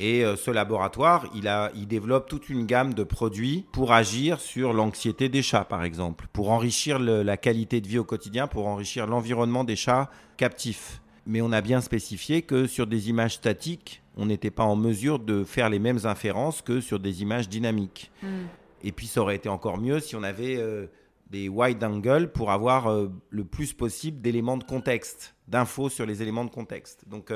et 0.00 0.24
euh, 0.24 0.36
ce 0.36 0.50
laboratoire, 0.50 1.26
il, 1.34 1.48
a, 1.48 1.70
il 1.74 1.86
développe 1.86 2.28
toute 2.28 2.48
une 2.48 2.66
gamme 2.66 2.94
de 2.94 3.04
produits 3.04 3.66
pour 3.72 3.92
agir 3.92 4.40
sur 4.40 4.72
l'anxiété 4.72 5.28
des 5.28 5.42
chats, 5.42 5.64
par 5.64 5.84
exemple, 5.84 6.26
pour 6.32 6.50
enrichir 6.50 6.98
la 6.98 7.36
qualité 7.36 7.80
de 7.80 7.88
vie 7.88 7.98
au 7.98 8.04
quotidien, 8.04 8.46
pour 8.46 8.66
enrichir 8.66 9.06
l'environnement 9.06 9.64
des 9.64 9.76
chats 9.76 10.10
captifs. 10.36 11.00
Mais 11.26 11.40
on 11.40 11.52
a 11.52 11.60
bien 11.60 11.80
spécifié 11.80 12.42
que 12.42 12.66
sur 12.66 12.86
des 12.86 13.10
images 13.10 13.34
statiques, 13.34 14.01
on 14.16 14.26
n'était 14.26 14.50
pas 14.50 14.64
en 14.64 14.76
mesure 14.76 15.18
de 15.18 15.44
faire 15.44 15.68
les 15.68 15.78
mêmes 15.78 16.00
inférences 16.04 16.62
que 16.62 16.80
sur 16.80 16.98
des 16.98 17.22
images 17.22 17.48
dynamiques. 17.48 18.10
Hmm. 18.22 18.46
Et 18.82 18.92
puis 18.92 19.06
ça 19.06 19.20
aurait 19.20 19.36
été 19.36 19.48
encore 19.48 19.78
mieux 19.78 20.00
si 20.00 20.16
on 20.16 20.22
avait 20.22 20.56
euh, 20.56 20.86
des 21.30 21.48
wide 21.48 21.82
angle 21.82 22.30
pour 22.32 22.50
avoir 22.50 22.90
euh, 22.90 23.08
le 23.30 23.44
plus 23.44 23.72
possible 23.72 24.20
d'éléments 24.20 24.56
de 24.56 24.64
contexte, 24.64 25.34
d'infos 25.48 25.88
sur 25.88 26.04
les 26.04 26.22
éléments 26.22 26.44
de 26.44 26.50
contexte. 26.50 27.04
Donc 27.08 27.32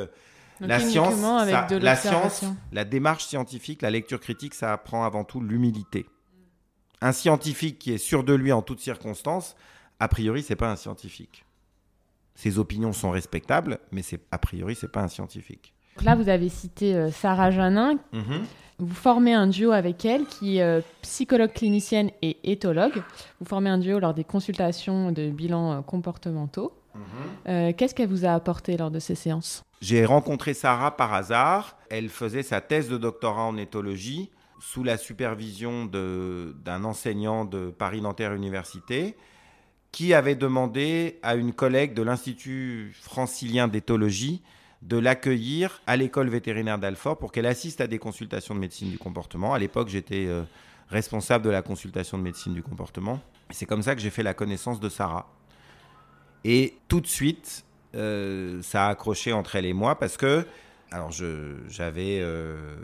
la 0.60 0.80
science, 0.80 1.14
la 1.70 1.96
science, 1.96 2.44
la 2.72 2.84
démarche 2.84 3.26
scientifique, 3.26 3.82
la 3.82 3.90
lecture 3.90 4.20
critique, 4.20 4.54
ça 4.54 4.72
apprend 4.72 5.04
avant 5.04 5.24
tout 5.24 5.40
l'humilité. 5.40 6.06
Un 7.00 7.12
scientifique 7.12 7.78
qui 7.78 7.92
est 7.92 7.98
sûr 7.98 8.24
de 8.24 8.32
lui 8.32 8.52
en 8.52 8.62
toutes 8.62 8.80
circonstances, 8.80 9.54
a 10.00 10.08
priori, 10.08 10.42
c'est 10.42 10.56
pas 10.56 10.70
un 10.70 10.76
scientifique. 10.76 11.44
Ses 12.34 12.58
opinions 12.58 12.92
sont 12.92 13.10
respectables, 13.10 13.78
mais 13.92 14.02
c'est 14.02 14.20
a 14.30 14.38
priori, 14.38 14.74
c'est 14.74 14.90
pas 14.90 15.02
un 15.02 15.08
scientifique. 15.08 15.74
Là, 16.04 16.14
vous 16.14 16.28
avez 16.28 16.48
cité 16.48 16.94
euh, 16.94 17.10
Sarah 17.10 17.50
Janin. 17.50 17.94
Mhm. 18.12 18.44
Vous 18.78 18.94
formez 18.94 19.32
un 19.32 19.46
duo 19.46 19.72
avec 19.72 20.04
elle 20.04 20.26
qui 20.26 20.58
est 20.58 20.62
euh, 20.62 20.80
psychologue 21.00 21.52
clinicienne 21.52 22.10
et 22.20 22.36
éthologue. 22.44 23.02
Vous 23.40 23.46
formez 23.46 23.70
un 23.70 23.78
duo 23.78 23.98
lors 23.98 24.12
des 24.12 24.24
consultations 24.24 25.12
de 25.12 25.30
bilans 25.30 25.72
euh, 25.72 25.80
comportementaux. 25.80 26.72
Mhm. 26.94 27.74
Qu'est-ce 27.74 27.94
qu'elle 27.94 28.08
vous 28.08 28.24
a 28.24 28.32
apporté 28.32 28.78
lors 28.78 28.90
de 28.90 28.98
ces 28.98 29.14
séances? 29.14 29.62
J'ai 29.82 30.06
rencontré 30.06 30.54
Sarah 30.54 30.96
par 30.96 31.12
hasard. 31.12 31.76
Elle 31.90 32.08
faisait 32.08 32.42
sa 32.42 32.62
thèse 32.62 32.88
de 32.88 32.96
doctorat 32.96 33.42
en 33.42 33.58
éthologie 33.58 34.30
sous 34.60 34.82
la 34.82 34.96
supervision 34.96 35.84
d'un 35.84 36.84
enseignant 36.84 37.44
de 37.44 37.68
Paris-Nanterre 37.68 38.32
Université 38.32 39.14
qui 39.92 40.12
avait 40.12 40.34
demandé 40.34 41.18
à 41.22 41.36
une 41.36 41.52
collègue 41.52 41.94
de 41.94 42.02
l'Institut 42.02 42.94
francilien 43.00 43.68
d'éthologie 43.68 44.42
de 44.82 44.98
l'accueillir 44.98 45.80
à 45.86 45.96
l'école 45.96 46.28
vétérinaire 46.28 46.78
d'Alfort 46.78 47.18
pour 47.18 47.32
qu'elle 47.32 47.46
assiste 47.46 47.80
à 47.80 47.86
des 47.86 47.98
consultations 47.98 48.54
de 48.54 48.60
médecine 48.60 48.90
du 48.90 48.98
comportement. 48.98 49.54
À 49.54 49.58
l'époque, 49.58 49.88
j'étais 49.88 50.26
euh, 50.26 50.42
responsable 50.88 51.44
de 51.44 51.50
la 51.50 51.62
consultation 51.62 52.18
de 52.18 52.22
médecine 52.22 52.54
du 52.54 52.62
comportement. 52.62 53.20
C'est 53.50 53.66
comme 53.66 53.82
ça 53.82 53.94
que 53.94 54.00
j'ai 54.00 54.10
fait 54.10 54.22
la 54.22 54.34
connaissance 54.34 54.80
de 54.80 54.88
Sarah. 54.88 55.28
Et 56.44 56.76
tout 56.88 57.00
de 57.00 57.06
suite, 57.06 57.64
euh, 57.94 58.60
ça 58.62 58.86
a 58.86 58.90
accroché 58.90 59.32
entre 59.32 59.56
elle 59.56 59.66
et 59.66 59.72
moi 59.72 59.98
parce 59.98 60.16
que, 60.16 60.46
alors 60.92 61.10
j'avais 61.10 62.20
euh, 62.20 62.76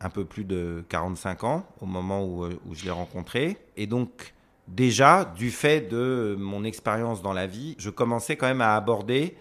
un 0.00 0.08
peu 0.08 0.24
plus 0.24 0.44
de 0.44 0.84
45 0.88 1.44
ans 1.44 1.66
au 1.80 1.86
moment 1.86 2.24
où, 2.24 2.46
où 2.46 2.74
je 2.74 2.84
l'ai 2.84 2.90
rencontrée. 2.90 3.58
Et 3.76 3.86
donc, 3.86 4.34
déjà, 4.68 5.24
du 5.36 5.50
fait 5.50 5.80
de 5.82 6.36
mon 6.38 6.64
expérience 6.64 7.22
dans 7.22 7.32
la 7.32 7.46
vie, 7.46 7.74
je 7.78 7.90
commençais 7.90 8.36
quand 8.36 8.46
même 8.46 8.60
à 8.62 8.76
aborder 8.76 9.36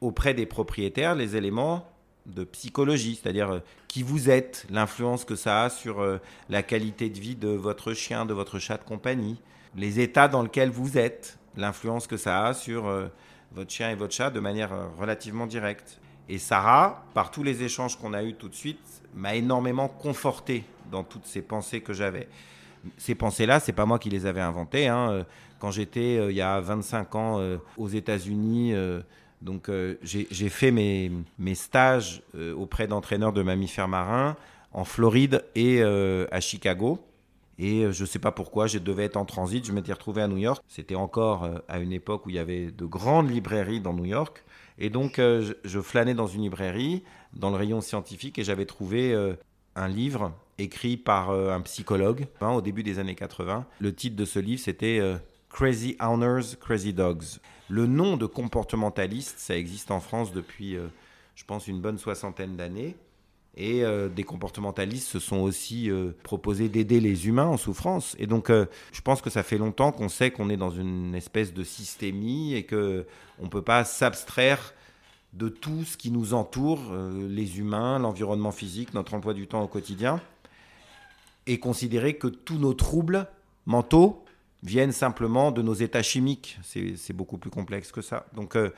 auprès 0.00 0.34
des 0.34 0.46
propriétaires 0.46 1.14
les 1.14 1.36
éléments 1.36 1.86
de 2.26 2.44
psychologie, 2.44 3.18
c'est-à-dire 3.20 3.50
euh, 3.50 3.58
qui 3.88 4.02
vous 4.02 4.30
êtes, 4.30 4.66
l'influence 4.70 5.24
que 5.24 5.36
ça 5.36 5.62
a 5.64 5.70
sur 5.70 6.00
euh, 6.00 6.18
la 6.48 6.62
qualité 6.62 7.08
de 7.08 7.18
vie 7.18 7.36
de 7.36 7.48
votre 7.48 7.92
chien, 7.92 8.26
de 8.26 8.34
votre 8.34 8.58
chat 8.58 8.78
de 8.78 8.84
compagnie, 8.84 9.40
les 9.76 10.00
états 10.00 10.28
dans 10.28 10.42
lesquels 10.42 10.70
vous 10.70 10.98
êtes, 10.98 11.38
l'influence 11.56 12.06
que 12.06 12.16
ça 12.16 12.46
a 12.46 12.54
sur 12.54 12.86
euh, 12.86 13.06
votre 13.52 13.70
chien 13.70 13.90
et 13.90 13.94
votre 13.94 14.14
chat 14.14 14.30
de 14.30 14.40
manière 14.40 14.72
relativement 14.98 15.46
directe. 15.46 16.00
Et 16.28 16.38
Sarah, 16.38 17.04
par 17.14 17.30
tous 17.30 17.44
les 17.44 17.62
échanges 17.62 17.96
qu'on 17.96 18.12
a 18.12 18.22
eus 18.24 18.34
tout 18.34 18.48
de 18.48 18.54
suite, 18.54 18.80
m'a 19.14 19.36
énormément 19.36 19.88
conforté 19.88 20.64
dans 20.90 21.04
toutes 21.04 21.26
ces 21.26 21.42
pensées 21.42 21.80
que 21.80 21.92
j'avais. 21.92 22.28
Ces 22.98 23.14
pensées-là, 23.14 23.60
c'est 23.60 23.72
pas 23.72 23.86
moi 23.86 23.98
qui 23.98 24.10
les 24.10 24.26
avais 24.26 24.40
inventées. 24.40 24.88
Hein. 24.88 25.24
Quand 25.60 25.70
j'étais 25.70 26.16
il 26.28 26.36
y 26.36 26.42
a 26.42 26.60
25 26.60 27.14
ans 27.14 27.40
aux 27.76 27.88
États-Unis, 27.88 28.74
donc 29.42 29.68
euh, 29.68 29.96
j'ai 30.02 30.48
fait 30.48 30.70
mes, 30.70 31.10
stages 31.54 32.22
euh, 32.34 32.54
auprès 32.54 32.86
d'entraîneurs 32.86 33.32
de 33.32 33.42
mammifères 33.42 33.88
marins 33.88 34.36
en 34.72 34.84
Floride 34.84 35.44
et 35.54 35.82
euh, 35.82 36.26
à 36.30 36.40
Chicago. 36.40 36.98
Et 37.58 37.90
je 37.90 38.02
ne 38.02 38.06
sais 38.06 38.18
pas 38.18 38.32
pourquoi, 38.32 38.66
je 38.66 38.78
devais 38.78 39.04
être 39.04 39.16
en 39.16 39.24
transit, 39.24 39.64
je 39.64 39.72
m'étais 39.72 39.92
retrouvé 39.92 40.20
à 40.20 40.28
New 40.28 40.36
York. 40.36 40.62
C'était 40.68 40.94
encore 40.94 41.48
à 41.68 41.78
une 41.78 41.92
époque 41.92 42.26
où 42.26 42.28
il 42.28 42.36
y 42.36 42.38
avait 42.38 42.70
de 42.70 42.84
grandes 42.84 43.30
librairies 43.30 43.80
dans 43.80 43.94
New 43.94 44.04
York. 44.04 44.44
Et 44.78 44.90
donc 44.90 45.14
je, 45.16 45.80
flânais 45.80 46.12
dans 46.12 46.26
une 46.26 46.42
librairie, 46.42 47.02
dans 47.32 47.48
le 47.48 47.56
rayon 47.56 47.80
scientifique, 47.80 48.38
et 48.38 48.44
j'avais 48.44 48.66
trouvé 48.66 49.16
un 49.74 49.88
livre 49.88 50.34
écrit 50.58 50.98
par 50.98 51.30
un 51.30 51.62
psychologue 51.62 52.26
hein, 52.42 52.50
au 52.50 52.60
début 52.60 52.82
des 52.82 52.98
années 52.98 53.14
80. 53.14 53.64
Le 53.80 53.94
titre 53.94 54.16
de 54.16 54.26
ce 54.26 54.38
livre, 54.38 54.60
c'était 54.60 55.00
Crazy 55.48 55.96
Owners, 55.98 56.56
Crazy 56.60 56.92
Dogs. 56.92 57.38
Le 57.68 57.86
nom 57.86 58.16
de 58.16 58.26
comportementaliste, 58.26 59.38
ça 59.38 59.56
existe 59.56 59.90
en 59.90 60.00
France 60.00 60.32
depuis, 60.32 60.76
euh, 60.76 60.86
je 61.34 61.44
pense, 61.44 61.66
une 61.66 61.80
bonne 61.80 61.98
soixantaine 61.98 62.56
d'années. 62.56 62.94
Et 63.58 63.84
euh, 63.84 64.08
des 64.08 64.22
comportementalistes 64.22 65.08
se 65.08 65.18
sont 65.18 65.38
aussi 65.38 65.90
euh, 65.90 66.12
proposés 66.22 66.68
d'aider 66.68 67.00
les 67.00 67.26
humains 67.26 67.46
en 67.46 67.56
souffrance. 67.56 68.14
Et 68.18 68.26
donc, 68.26 68.50
je 68.50 69.00
pense 69.00 69.22
que 69.22 69.30
ça 69.30 69.42
fait 69.42 69.58
longtemps 69.58 69.92
qu'on 69.92 70.10
sait 70.10 70.30
qu'on 70.30 70.50
est 70.50 70.58
dans 70.58 70.70
une 70.70 71.14
espèce 71.14 71.54
de 71.54 71.64
systémie 71.64 72.54
et 72.54 72.64
que 72.64 73.06
on 73.40 73.48
peut 73.48 73.62
pas 73.62 73.84
s'abstraire 73.84 74.74
de 75.32 75.48
tout 75.48 75.84
ce 75.84 75.96
qui 75.96 76.10
nous 76.10 76.34
entoure, 76.34 76.80
les 77.28 77.58
humains, 77.58 77.98
l'environnement 77.98 78.52
physique, 78.52 78.94
notre 78.94 79.14
emploi 79.14 79.34
du 79.34 79.46
temps 79.46 79.62
au 79.62 79.68
quotidien, 79.68 80.20
et 81.46 81.58
considérer 81.58 82.16
que 82.16 82.28
tous 82.28 82.58
nos 82.58 82.74
troubles 82.74 83.26
mentaux 83.66 84.25
viennent 84.66 84.92
simplement 84.92 85.52
de 85.52 85.62
nos 85.62 85.74
états 85.74 86.02
chimiques. 86.02 86.58
C'est 86.62 87.12
beaucoup 87.12 87.38
plus 87.38 87.50
complexe 87.50 87.92
que 87.92 88.02
ça. 88.02 88.26
Donc, 88.34 88.56
euh, 88.56 88.70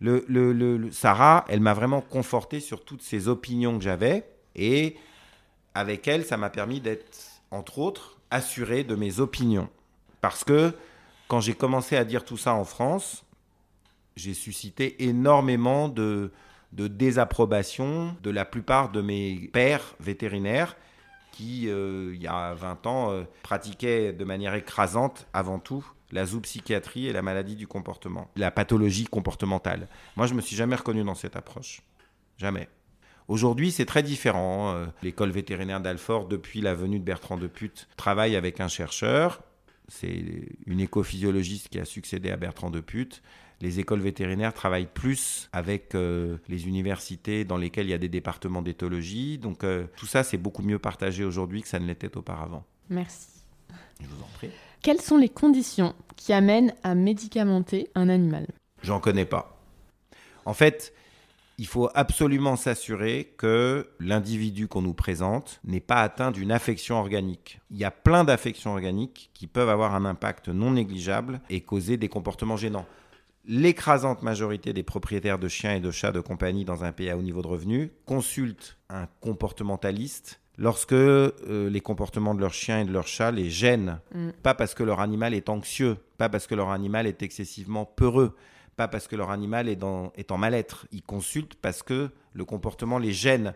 le, 0.00 0.90
Sarah, 0.90 1.44
elle 1.48 1.60
m'a 1.60 1.74
vraiment 1.74 2.00
conforté 2.00 2.60
sur 2.60 2.84
toutes 2.84 3.02
ces 3.02 3.28
opinions 3.28 3.78
que 3.78 3.84
j'avais. 3.84 4.28
Et 4.54 4.96
avec 5.74 6.08
elle, 6.08 6.24
ça 6.24 6.36
m'a 6.36 6.50
permis 6.50 6.80
d'être, 6.80 7.40
entre 7.50 7.78
autres, 7.78 8.18
assuré 8.30 8.84
de 8.84 8.94
mes 8.94 9.20
opinions. 9.20 9.68
Parce 10.20 10.44
que 10.44 10.72
quand 11.28 11.40
j'ai 11.40 11.54
commencé 11.54 11.96
à 11.96 12.04
dire 12.04 12.24
tout 12.24 12.36
ça 12.36 12.54
en 12.54 12.64
France, 12.64 13.24
j'ai 14.16 14.34
suscité 14.34 15.04
énormément 15.04 15.88
de, 15.88 16.32
de 16.72 16.88
désapprobation 16.88 18.16
de 18.22 18.30
la 18.30 18.44
plupart 18.44 18.90
de 18.90 19.00
mes 19.00 19.50
pères 19.52 19.94
vétérinaires 20.00 20.76
qui, 21.36 21.68
euh, 21.68 22.12
il 22.14 22.22
y 22.22 22.26
a 22.26 22.54
20 22.54 22.86
ans, 22.86 23.12
euh, 23.12 23.24
pratiquait 23.42 24.14
de 24.14 24.24
manière 24.24 24.54
écrasante, 24.54 25.26
avant 25.34 25.58
tout, 25.58 25.86
la 26.10 26.24
zoopsychiatrie 26.24 27.08
et 27.08 27.12
la 27.12 27.20
maladie 27.20 27.56
du 27.56 27.66
comportement, 27.66 28.30
la 28.36 28.50
pathologie 28.50 29.04
comportementale. 29.04 29.88
Moi, 30.16 30.26
je 30.26 30.32
me 30.32 30.40
suis 30.40 30.56
jamais 30.56 30.76
reconnu 30.76 31.04
dans 31.04 31.14
cette 31.14 31.36
approche. 31.36 31.82
Jamais. 32.38 32.70
Aujourd'hui, 33.28 33.70
c'est 33.70 33.84
très 33.84 34.02
différent. 34.02 34.72
Euh, 34.72 34.86
l'école 35.02 35.30
vétérinaire 35.30 35.82
d'Alfort, 35.82 36.26
depuis 36.26 36.62
la 36.62 36.74
venue 36.74 36.98
de 36.98 37.04
Bertrand 37.04 37.36
de 37.36 37.48
Putte, 37.48 37.86
travaille 37.98 38.34
avec 38.34 38.60
un 38.60 38.68
chercheur. 38.68 39.42
C'est 39.88 40.24
une 40.66 40.80
écophysiologiste 40.80 41.68
qui 41.68 41.78
a 41.78 41.84
succédé 41.84 42.30
à 42.30 42.36
Bertrand 42.38 42.70
de 42.70 42.80
Putte 42.80 43.22
les 43.60 43.80
écoles 43.80 44.00
vétérinaires 44.00 44.52
travaillent 44.52 44.88
plus 44.92 45.48
avec 45.52 45.94
euh, 45.94 46.36
les 46.48 46.68
universités 46.68 47.44
dans 47.44 47.56
lesquelles 47.56 47.86
il 47.86 47.90
y 47.90 47.94
a 47.94 47.98
des 47.98 48.08
départements 48.08 48.62
d'éthologie. 48.62 49.38
Donc 49.38 49.64
euh, 49.64 49.86
tout 49.96 50.06
ça, 50.06 50.22
c'est 50.22 50.36
beaucoup 50.36 50.62
mieux 50.62 50.78
partagé 50.78 51.24
aujourd'hui 51.24 51.62
que 51.62 51.68
ça 51.68 51.78
ne 51.78 51.86
l'était 51.86 52.16
auparavant. 52.16 52.64
Merci. 52.90 53.28
Je 54.00 54.06
vous 54.06 54.22
en 54.22 54.28
prie. 54.34 54.50
Quelles 54.82 55.00
sont 55.00 55.16
les 55.16 55.28
conditions 55.28 55.94
qui 56.16 56.32
amènent 56.32 56.74
à 56.82 56.94
médicamenter 56.94 57.90
un 57.94 58.08
animal? 58.08 58.46
J'en 58.82 59.00
connais 59.00 59.24
pas. 59.24 59.58
En 60.44 60.54
fait, 60.54 60.92
il 61.58 61.66
faut 61.66 61.88
absolument 61.94 62.56
s'assurer 62.56 63.32
que 63.38 63.88
l'individu 63.98 64.68
qu'on 64.68 64.82
nous 64.82 64.94
présente 64.94 65.60
n'est 65.64 65.80
pas 65.80 66.02
atteint 66.02 66.30
d'une 66.30 66.52
affection 66.52 66.96
organique. 66.96 67.58
Il 67.70 67.78
y 67.78 67.84
a 67.84 67.90
plein 67.90 68.24
d'affections 68.24 68.72
organiques 68.72 69.30
qui 69.32 69.46
peuvent 69.46 69.70
avoir 69.70 69.94
un 69.94 70.04
impact 70.04 70.48
non 70.50 70.72
négligeable 70.72 71.40
et 71.48 71.62
causer 71.62 71.96
des 71.96 72.08
comportements 72.08 72.58
gênants 72.58 72.86
l'écrasante 73.46 74.22
majorité 74.22 74.72
des 74.72 74.82
propriétaires 74.82 75.38
de 75.38 75.48
chiens 75.48 75.74
et 75.74 75.80
de 75.80 75.90
chats 75.90 76.12
de 76.12 76.20
compagnie 76.20 76.64
dans 76.64 76.84
un 76.84 76.92
pays 76.92 77.10
à 77.10 77.16
haut 77.16 77.22
niveau 77.22 77.42
de 77.42 77.46
revenus 77.46 77.90
consultent 78.04 78.76
un 78.90 79.06
comportementaliste 79.20 80.40
lorsque 80.58 80.92
euh, 80.92 81.70
les 81.70 81.80
comportements 81.80 82.34
de 82.34 82.40
leurs 82.40 82.54
chiens 82.54 82.80
et 82.80 82.84
de 82.84 82.92
leurs 82.92 83.06
chats 83.06 83.30
les 83.30 83.50
gênent. 83.50 84.00
Mm. 84.14 84.30
Pas 84.42 84.54
parce 84.54 84.74
que 84.74 84.82
leur 84.82 85.00
animal 85.00 85.34
est 85.34 85.48
anxieux, 85.48 85.96
pas 86.18 86.28
parce 86.28 86.46
que 86.46 86.54
leur 86.54 86.70
animal 86.70 87.06
est 87.06 87.22
excessivement 87.22 87.84
peureux, 87.84 88.34
pas 88.76 88.88
parce 88.88 89.06
que 89.06 89.16
leur 89.16 89.30
animal 89.30 89.68
est, 89.68 89.82
est 90.16 90.32
en 90.32 90.38
mal-être. 90.38 90.86
Ils 90.92 91.02
consultent 91.02 91.56
parce 91.56 91.82
que 91.82 92.10
le 92.32 92.44
comportement 92.44 92.98
les 92.98 93.12
gêne. 93.12 93.54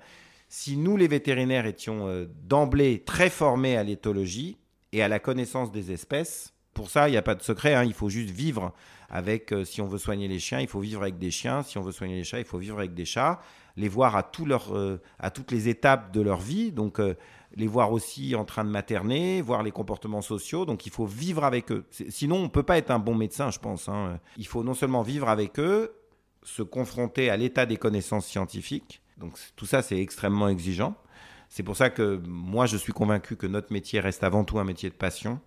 Si 0.49 0.76
nous, 0.76 0.97
les 0.97 1.09
vétérinaires, 1.09 1.66
étions 1.66 2.09
euh, 2.09 2.26
d'emblée 2.45 3.03
très 3.05 3.30
formés 3.30 3.76
à 3.76 3.84
l'éthologie 3.84 4.57
et 4.93 5.03
à 5.03 5.09
la 5.09 5.20
connaissance 5.20 5.70
des 5.70 5.93
espèces, 5.93 6.55
pour 6.75 6.91
ça, 6.91 7.09
il 7.09 7.12
n'y 7.12 7.16
a 7.16 7.23
pas 7.23 7.35
de 7.35 7.43
secret, 7.43 7.75
hein, 7.75 7.85
il 7.85 7.95
faut 7.95 8.09
juste 8.09 8.31
vivre 8.31 8.73
avec, 9.11 9.53
euh, 9.53 9.64
si 9.64 9.81
on 9.81 9.87
veut 9.87 9.99
soigner 9.99 10.29
les 10.29 10.39
chiens, 10.39 10.61
il 10.61 10.68
faut 10.68 10.81
vivre 10.81 11.03
avec 11.03 11.18
des 11.18 11.31
chiens, 11.31 11.62
si 11.62 11.79
on 11.79 11.83
veut 11.83 11.93
soigner 11.93 12.14
les 12.14 12.25
chats, 12.25 12.39
il 12.39 12.45
faut 12.45 12.59
vivre 12.59 12.79
avec 12.79 12.95
des 12.95 13.05
chats, 13.05 13.41
les 13.77 13.89
voir 13.89 14.16
à, 14.16 14.31
euh, 14.71 14.99
à 15.18 15.31
toutes 15.31 15.51
les 15.51 15.68
étapes 15.68 16.12
de 16.12 16.21
leur 16.21 16.39
vie, 16.39 16.71
donc 16.71 17.01
euh, 17.01 17.14
les 17.57 17.66
voir 17.66 17.93
aussi 17.93 18.37
en 18.37 18.45
train 18.45 18.64
de 18.64 18.71
materner, 18.71 19.43
voir 19.43 19.64
les 19.64 19.73
comportements 19.73 20.23
sociaux, 20.23 20.64
donc 20.64 20.87
il 20.87 20.93
faut 20.93 21.07
vivre 21.07 21.45
avec 21.45 21.73
eux. 21.73 21.85
Sinon, 22.09 22.37
on 22.37 22.43
ne 22.45 22.49
peut 22.49 22.62
pas 22.62 22.79
être 22.79 22.93
un 22.93 23.01
bon 23.01 23.16
médecin, 23.16 23.51
je 23.51 23.59
pense. 23.59 23.89
Hein. 23.89 24.21
Il 24.37 24.47
faut 24.47 24.62
non 24.62 24.75
seulement 24.75 25.03
vivre 25.03 25.29
avec 25.29 25.59
eux, 25.59 25.93
se 26.45 26.62
confronter 26.62 27.31
à 27.31 27.37
l'état 27.37 27.66
des 27.66 27.77
connaissances 27.77 28.27
scientifiques, 28.27 29.03
donc 29.18 29.33
tout 29.57 29.66
ça 29.66 29.83
c'est 29.83 30.01
extrêmement 30.01 30.49
exigeant. 30.49 30.95
C'est 31.49 31.64
pour 31.64 31.77
ça 31.77 31.91
que 31.91 32.23
moi 32.25 32.66
je 32.66 32.77
suis 32.77 32.93
convaincu 32.93 33.35
que 33.35 33.49
notre 33.49 33.73
métier 33.73 33.99
reste 33.99 34.23
avant 34.23 34.45
tout 34.45 34.61
un 34.61 34.64
métier 34.64 34.89
de 34.89 34.95
passion 34.95 35.41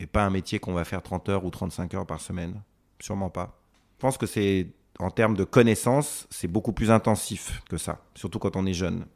et 0.00 0.06
pas 0.06 0.24
un 0.24 0.30
métier 0.30 0.58
qu'on 0.58 0.72
va 0.72 0.84
faire 0.84 1.02
30 1.02 1.28
heures 1.28 1.44
ou 1.44 1.50
35 1.50 1.94
heures 1.94 2.06
par 2.06 2.20
semaine. 2.20 2.62
Sûrement 3.00 3.30
pas. 3.30 3.60
Je 3.96 4.00
pense 4.00 4.18
que 4.18 4.26
c'est, 4.26 4.68
en 4.98 5.10
termes 5.10 5.36
de 5.36 5.44
connaissances, 5.44 6.26
c'est 6.30 6.48
beaucoup 6.48 6.72
plus 6.72 6.90
intensif 6.90 7.62
que 7.68 7.76
ça, 7.76 8.04
surtout 8.14 8.38
quand 8.38 8.56
on 8.56 8.66
est 8.66 8.74
jeune 8.74 9.06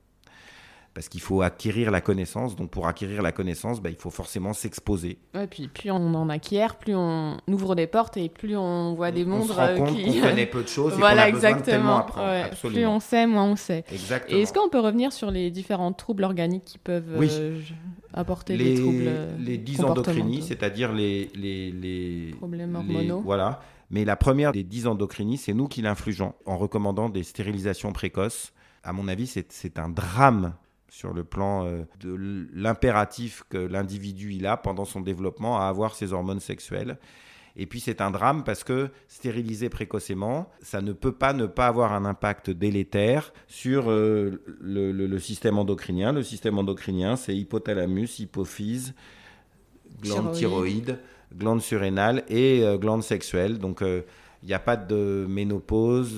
parce 0.98 1.08
qu'il 1.08 1.20
faut 1.20 1.42
acquérir 1.42 1.92
la 1.92 2.00
connaissance. 2.00 2.56
Donc 2.56 2.70
pour 2.70 2.88
acquérir 2.88 3.22
la 3.22 3.30
connaissance, 3.30 3.80
bah, 3.80 3.88
il 3.88 3.94
faut 3.94 4.10
forcément 4.10 4.52
s'exposer. 4.52 5.20
Et 5.32 5.46
puis 5.46 5.68
plus 5.68 5.92
on 5.92 6.12
en 6.12 6.28
acquiert, 6.28 6.74
plus 6.74 6.96
on 6.96 7.36
ouvre 7.46 7.76
des 7.76 7.86
portes 7.86 8.16
et 8.16 8.28
plus 8.28 8.56
on 8.56 8.94
voit 8.94 9.12
des 9.12 9.24
mondes 9.24 9.42
on 9.42 9.46
se 9.46 9.52
rend 9.52 9.76
compte 9.76 9.94
qu'on 9.94 10.20
connaît 10.20 10.46
peu 10.46 10.60
de 10.64 10.66
choses 10.66 10.94
et 10.94 10.96
voilà, 10.96 11.26
qu'on 11.26 11.26
a 11.26 11.28
exactement. 11.28 12.04
besoin 12.04 12.48
de 12.48 12.68
Plus 12.74 12.86
on 12.86 12.98
sait, 12.98 13.28
moins 13.28 13.44
on 13.44 13.54
sait. 13.54 13.84
Exactement. 13.92 14.36
Et 14.36 14.42
est-ce 14.42 14.52
qu'on 14.52 14.68
peut 14.68 14.80
revenir 14.80 15.12
sur 15.12 15.30
les 15.30 15.52
différents 15.52 15.92
troubles 15.92 16.24
organiques 16.24 16.64
qui 16.64 16.78
peuvent 16.78 17.16
euh, 17.16 17.60
apporter 18.12 18.56
les, 18.56 18.74
des 18.74 18.80
troubles 18.80 19.04
euh, 19.06 19.30
Les 19.38 19.56
dysendocrinies, 19.56 20.42
c'est-à-dire 20.42 20.92
les, 20.92 21.30
les, 21.36 21.70
les 21.70 22.34
problèmes 22.38 22.74
hormonaux. 22.74 23.20
voilà. 23.20 23.60
Mais 23.90 24.04
la 24.04 24.16
première 24.16 24.50
des 24.50 24.64
dysendocrinies, 24.64 25.38
c'est 25.38 25.54
nous 25.54 25.68
qui 25.68 25.80
l'influgeons 25.80 26.34
en 26.44 26.58
recommandant 26.58 27.08
des 27.08 27.22
stérilisations 27.22 27.92
précoces. 27.92 28.52
À 28.82 28.92
mon 28.92 29.06
avis, 29.06 29.28
c'est 29.28 29.78
un 29.78 29.90
drame 29.90 30.54
sur 30.88 31.12
le 31.12 31.24
plan 31.24 31.66
euh, 31.66 31.84
de 32.00 32.16
l'impératif 32.52 33.44
que 33.48 33.58
l'individu 33.58 34.32
il 34.32 34.46
a 34.46 34.56
pendant 34.56 34.84
son 34.84 35.00
développement 35.00 35.60
à 35.60 35.66
avoir 35.66 35.94
ses 35.94 36.12
hormones 36.12 36.40
sexuelles. 36.40 36.98
Et 37.56 37.66
puis 37.66 37.80
c'est 37.80 38.00
un 38.00 38.10
drame 38.10 38.44
parce 38.44 38.62
que 38.62 38.88
stériliser 39.08 39.68
précocement, 39.68 40.48
ça 40.62 40.80
ne 40.80 40.92
peut 40.92 41.12
pas 41.12 41.32
ne 41.32 41.46
pas 41.46 41.66
avoir 41.66 41.92
un 41.92 42.04
impact 42.04 42.50
délétère 42.50 43.32
sur 43.48 43.90
euh, 43.90 44.42
le, 44.60 45.18
système 45.18 45.58
endocrinien. 45.58 46.12
Le 46.12 46.22
système 46.22 46.56
endocrinien, 46.56 47.16
c'est 47.16 47.36
hypothalamus, 47.36 48.20
hypophyse, 48.20 48.94
glande 50.00 50.32
thyroïde, 50.32 51.00
glande 51.36 51.60
surrénale 51.60 52.22
et 52.28 52.62
euh, 52.62 52.78
glande 52.78 53.02
sexuelle. 53.02 53.58
Donc 53.58 53.80
il 53.80 54.46
n'y 54.46 54.54
a 54.54 54.60
pas 54.60 54.76
de 54.76 55.26
ménopause. 55.28 56.14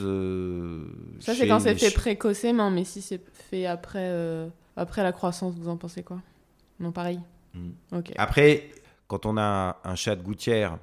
ça, 1.21 1.35
c'est 1.35 1.49
quand 1.49 1.61
c'est 1.61 1.75
fait 1.75 1.95
précocement, 1.95 2.71
mais 2.71 2.85
si 2.85 3.01
c'est 3.01 3.23
fait 3.51 3.65
après, 3.65 4.51
après 4.81 5.03
la 5.03 5.13
croissance, 5.13 5.55
vous 5.57 5.69
en 5.69 5.77
pensez 5.77 6.03
quoi? 6.03 6.23
Non, 6.81 6.91
pareil. 6.91 7.21
Hmm. 7.55 7.73
Après, 8.17 8.71
quand 9.09 9.27
on 9.27 9.37
a 9.37 9.79
un 9.85 9.95
chat 9.95 10.17
de 10.17 10.23
gouttière, 10.23 10.79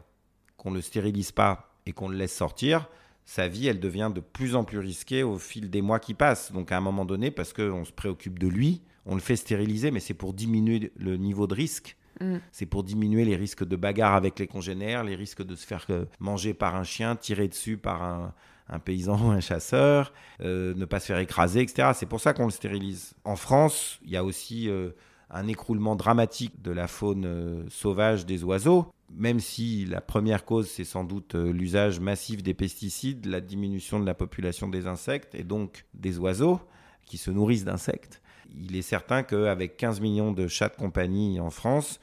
qu'on 0.56 0.70
ne 0.70 0.76
le 0.76 0.82
stérilise 0.82 1.32
pas 1.32 1.74
et 1.88 1.94
qu'on 1.94 2.08
le 2.08 2.16
laisse 2.16 2.36
sortir, 2.36 2.88
sa 3.26 3.48
vie, 3.48 3.68
elle 3.68 3.80
devient 3.80 4.12
de 4.14 4.20
plus 4.20 4.56
en 4.56 4.64
plus 4.64 4.78
risquée 4.78 5.24
au 5.24 5.40
fil 5.40 5.72
des 5.72 5.82
mois 5.82 6.00
qui 6.00 6.14
passent. 6.14 6.52
Donc 6.52 6.72
à 6.72 6.78
un 6.78 6.82
moment 6.82 7.06
donné, 7.06 7.32
parce 7.32 7.54
qu'on 7.54 7.86
se 7.86 7.92
préoccupe 7.92 8.38
de 8.38 8.48
lui, 8.48 8.84
on 9.08 9.16
le 9.16 9.22
fait 9.22 9.36
stériliser, 9.36 9.90
mais 9.90 10.00
c'est 10.00 10.14
pour 10.14 10.34
diminuer 10.34 10.92
le 10.96 11.18
niveau 11.18 11.48
de 11.48 11.56
risque. 11.56 11.98
Hmm. 12.22 12.38
C'est 12.52 12.68
pour 12.68 12.84
diminuer 12.84 13.26
les 13.26 13.36
risques 13.36 13.66
de 13.66 13.76
bagarre 13.76 14.14
avec 14.14 14.38
les 14.38 14.48
congénères, 14.48 15.04
les 15.04 15.16
risques 15.16 15.44
de 15.44 15.56
se 15.56 15.66
faire 15.66 15.86
euh, 15.90 16.06
manger 16.20 16.54
par 16.54 16.76
un 16.76 16.84
chien, 16.84 17.16
tirer 17.16 17.48
dessus 17.48 17.78
par 17.78 18.04
un, 18.04 18.34
un 18.70 18.80
paysan 18.80 19.20
ou 19.28 19.32
un 19.32 19.40
chasseur, 19.40 20.14
euh, 20.42 20.74
ne 20.76 20.86
pas 20.86 21.00
se 21.00 21.08
faire 21.08 21.20
écraser, 21.20 21.62
etc. 21.62 21.92
C'est 21.96 22.06
pour 22.06 22.20
ça 22.20 22.34
qu'on 22.34 22.46
le 22.46 22.52
stérilise. 22.52 23.14
En 23.24 23.36
France, 23.36 24.00
il 24.04 24.12
y 24.12 24.18
a 24.18 24.24
aussi 24.24 24.70
euh, 24.70 24.92
un 25.30 25.48
écroulement 25.48 25.96
dramatique 25.96 26.62
de 26.62 26.72
la 26.72 26.88
faune 26.88 27.26
euh, 27.26 27.66
sauvage 27.70 28.26
des 28.26 28.44
oiseaux, 28.44 28.88
même 29.10 29.40
si 29.40 29.86
la 29.86 30.02
première 30.02 30.44
cause, 30.44 30.70
c'est 30.70 30.84
sans 30.84 31.06
doute 31.06 31.36
l'usage 31.36 32.00
massif 32.00 32.44
des 32.44 32.54
pesticides, 32.54 33.26
la 33.26 33.40
diminution 33.40 34.00
de 34.00 34.06
la 34.06 34.14
population 34.14 34.68
des 34.68 34.86
insectes 34.86 35.34
et 35.34 35.44
donc 35.44 35.86
des 35.94 36.20
oiseaux 36.20 36.60
qui 37.06 37.18
se 37.18 37.32
nourrissent 37.32 37.64
d'insectes. 37.64 38.22
Il 38.54 38.76
est 38.76 38.82
certain 38.82 39.24
qu'avec 39.24 39.78
15 39.78 40.02
millions 40.02 40.34
de 40.34 40.48
chats 40.48 40.68
de 40.68 40.76
compagnie 40.76 41.40
en 41.40 41.50
France, 41.50 42.02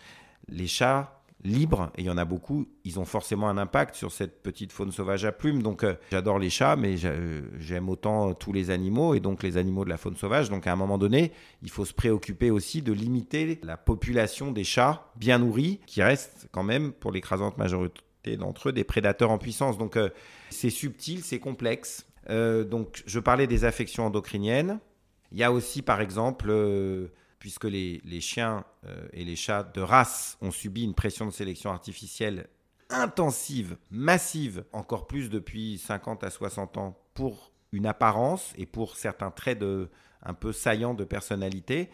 les 0.48 0.66
chats 0.66 1.22
libres, 1.44 1.90
et 1.96 2.02
il 2.02 2.06
y 2.06 2.10
en 2.10 2.16
a 2.16 2.24
beaucoup, 2.24 2.66
ils 2.84 2.98
ont 2.98 3.04
forcément 3.04 3.48
un 3.48 3.58
impact 3.58 3.94
sur 3.94 4.10
cette 4.10 4.42
petite 4.42 4.72
faune 4.72 4.90
sauvage 4.90 5.24
à 5.24 5.32
plumes. 5.32 5.62
Donc 5.62 5.84
euh, 5.84 5.94
j'adore 6.10 6.38
les 6.38 6.50
chats, 6.50 6.76
mais 6.76 6.96
j'aime 6.96 7.88
autant 7.88 8.32
tous 8.34 8.52
les 8.52 8.70
animaux, 8.70 9.14
et 9.14 9.20
donc 9.20 9.42
les 9.42 9.56
animaux 9.56 9.84
de 9.84 9.90
la 9.90 9.98
faune 9.98 10.16
sauvage. 10.16 10.48
Donc 10.48 10.66
à 10.66 10.72
un 10.72 10.76
moment 10.76 10.98
donné, 10.98 11.32
il 11.62 11.70
faut 11.70 11.84
se 11.84 11.92
préoccuper 11.92 12.50
aussi 12.50 12.82
de 12.82 12.92
limiter 12.92 13.60
la 13.62 13.76
population 13.76 14.50
des 14.50 14.64
chats 14.64 15.10
bien 15.16 15.38
nourris, 15.38 15.80
qui 15.86 16.02
restent 16.02 16.48
quand 16.50 16.64
même, 16.64 16.92
pour 16.92 17.12
l'écrasante 17.12 17.58
majorité 17.58 18.02
d'entre 18.38 18.70
eux, 18.70 18.72
des 18.72 18.84
prédateurs 18.84 19.30
en 19.30 19.38
puissance. 19.38 19.76
Donc 19.76 19.96
euh, 19.96 20.08
c'est 20.48 20.70
subtil, 20.70 21.22
c'est 21.22 21.40
complexe. 21.40 22.06
Euh, 22.30 22.64
donc 22.64 23.02
je 23.06 23.20
parlais 23.20 23.46
des 23.46 23.64
affections 23.64 24.06
endocriniennes. 24.06 24.78
Il 25.30 25.38
y 25.38 25.42
a 25.42 25.52
aussi, 25.52 25.82
par 25.82 26.00
exemple, 26.00 26.50
puisque 27.44 27.64
les, 27.64 28.00
chiens 28.22 28.64
euh, 28.86 29.06
et 29.12 29.22
les 29.22 29.36
chats 29.36 29.64
de 29.64 29.82
race 29.82 30.38
ont 30.40 30.50
subi 30.50 30.82
une 30.82 30.94
pression 30.94 31.26
de 31.26 31.30
sélection 31.30 31.70
artificielle 31.70 32.46
intensive, 32.88 33.76
massive, 33.90 34.64
encore 34.72 35.06
plus 35.06 35.28
depuis 35.28 35.76
50 35.76 36.24
à 36.24 36.30
60 36.30 36.78
ans, 36.78 36.98
pour 37.12 37.52
une 37.72 37.84
apparence 37.84 38.54
et 38.56 38.64
pour 38.64 38.96
certains 38.96 39.30
traits 39.30 39.58
de, 39.58 39.90
un 40.22 40.32
peu 40.32 40.54
saillants 40.54 40.94
de 40.94 41.04
personnalité, 41.04 41.90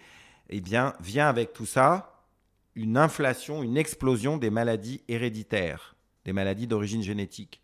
eh 0.50 0.60
bien, 0.60 0.94
vient 1.00 1.28
avec 1.28 1.52
tout 1.52 1.66
ça 1.66 2.22
une 2.76 2.96
inflation, 2.96 3.64
une 3.64 3.76
explosion 3.76 4.36
des 4.36 4.50
maladies 4.50 5.02
héréditaires, 5.08 5.96
des 6.26 6.32
maladies 6.32 6.68
d'origine 6.68 7.02
génétique. 7.02 7.60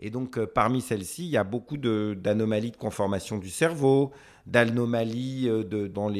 Et 0.00 0.08
donc, 0.08 0.38
euh, 0.38 0.46
parmi 0.46 0.80
celles-ci, 0.80 1.24
il 1.26 1.30
y 1.30 1.36
a 1.36 1.44
beaucoup 1.44 1.76
d'anomalies 1.76 2.70
de, 2.70 2.76
conformation 2.76 3.36
du 3.36 3.50
cerveau, 3.50 4.12
d'anomalies 4.50 5.48
euh, 5.48 5.88
dans 5.88 6.10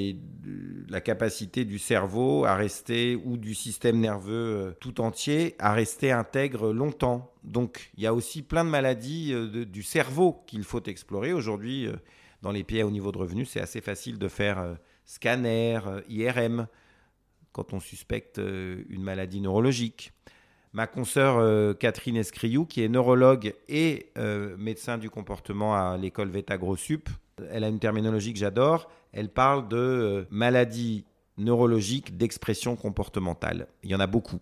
la 0.88 1.00
capacité 1.00 1.64
du 1.64 1.78
cerveau 1.78 2.44
à 2.44 2.54
rester, 2.54 3.16
ou 3.16 3.36
du 3.36 3.54
système 3.54 3.98
nerveux 3.98 4.32
euh, 4.32 4.70
tout 4.80 5.00
entier, 5.00 5.54
à 5.58 5.72
rester 5.72 6.12
intègre 6.12 6.72
longtemps. 6.72 7.32
Donc, 7.44 7.90
il 7.96 8.04
y 8.04 8.06
a 8.06 8.14
aussi 8.14 8.42
plein 8.42 8.64
de 8.64 8.70
maladies 8.70 9.34
du 9.66 9.82
cerveau 9.82 10.44
qu'il 10.46 10.64
faut 10.64 10.82
explorer. 10.82 11.32
Aujourd'hui, 11.32 11.88
dans 12.42 12.52
les 12.52 12.64
pays 12.64 12.82
au 12.82 12.90
niveau 12.90 13.10
de 13.10 13.18
revenus, 13.18 13.48
c'est 13.48 13.60
assez 13.60 13.80
facile 13.80 14.18
de 14.18 14.28
faire 14.28 14.76
scanner, 15.06 15.80
IRM, 16.10 16.66
quand 17.52 17.72
on 17.72 17.80
suspecte 17.80 18.38
une 18.38 19.02
maladie 19.02 19.40
neurologique 19.40 20.12
ma 20.72 20.86
consoeur 20.86 21.38
euh, 21.38 21.74
Catherine 21.74 22.16
Escriou, 22.16 22.64
qui 22.66 22.82
est 22.82 22.88
neurologue 22.88 23.54
et 23.68 24.10
euh, 24.18 24.56
médecin 24.56 24.98
du 24.98 25.10
comportement 25.10 25.74
à 25.74 25.96
l'école 25.96 26.28
Veta 26.28 26.56
Grossup. 26.56 27.08
Elle 27.50 27.64
a 27.64 27.68
une 27.68 27.78
terminologie 27.78 28.32
que 28.32 28.38
j'adore. 28.38 28.90
Elle 29.12 29.28
parle 29.28 29.68
de 29.68 29.76
euh, 29.76 30.24
maladies 30.30 31.04
neurologiques 31.36 32.16
d'expression 32.16 32.76
comportementale. 32.76 33.68
Il 33.82 33.90
y 33.90 33.94
en 33.94 34.00
a 34.00 34.06
beaucoup. 34.06 34.40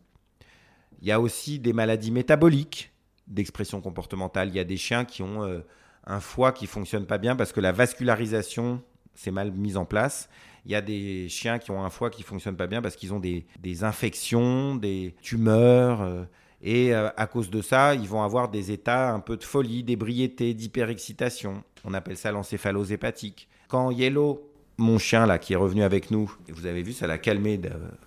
Il 1.02 1.08
y 1.08 1.12
a 1.12 1.20
aussi 1.20 1.58
des 1.58 1.72
maladies 1.72 2.10
métaboliques 2.10 2.92
d'expression 3.26 3.80
comportementale. 3.80 4.48
Il 4.48 4.54
y 4.54 4.60
a 4.60 4.64
des 4.64 4.76
chiens 4.76 5.04
qui 5.04 5.22
ont 5.22 5.62
un 6.06 6.20
foie 6.20 6.52
qui 6.52 6.66
fonctionne 6.66 7.04
pas 7.04 7.18
bien 7.18 7.36
parce 7.36 7.52
que 7.52 7.60
la 7.60 7.72
vascularisation 7.72 8.82
s'est 9.14 9.30
mal 9.30 9.52
mise 9.52 9.76
en 9.76 9.84
place. 9.84 10.28
Il 10.64 10.72
y 10.72 10.74
a 10.74 10.82
des 10.82 11.28
chiens 11.28 11.58
qui 11.58 11.70
ont 11.70 11.84
un 11.84 11.90
foie 11.90 12.10
qui 12.10 12.22
fonctionne 12.22 12.56
pas 12.56 12.66
bien 12.66 12.82
parce 12.82 12.96
qu'ils 12.96 13.14
ont 13.14 13.20
des, 13.20 13.44
infections, 13.84 14.74
des 14.74 15.14
tumeurs. 15.22 16.02
Euh, 16.02 16.24
et 16.62 16.94
euh, 16.94 17.08
à 17.16 17.26
cause 17.26 17.50
de 17.50 17.62
ça, 17.62 17.94
ils 17.94 18.08
vont 18.08 18.22
avoir 18.22 18.48
des 18.48 18.72
états 18.72 19.12
un 19.12 19.20
peu 19.20 19.36
de 19.36 19.44
folie, 19.44 19.84
d'ébriété, 19.84 20.54
d'hyperexcitation. 20.54 21.62
On 21.86 21.94
appelle 21.94 22.16
ça 22.16 22.32
l'encéphalose 22.32 22.92
hépatique. 22.92 23.48
Quand 23.68 23.90
Yellow, 23.90 24.46
mon 24.76 24.98
chien 24.98 25.24
là, 25.24 25.38
qui 25.38 25.54
est 25.54 25.56
revenu 25.56 25.82
avec 25.82 26.10
nous, 26.10 26.30
vous 26.48 26.66
avez 26.66 26.82
vu, 26.82 26.92
ça 26.92 27.06
l'a 27.06 27.16
calmé 27.16 27.58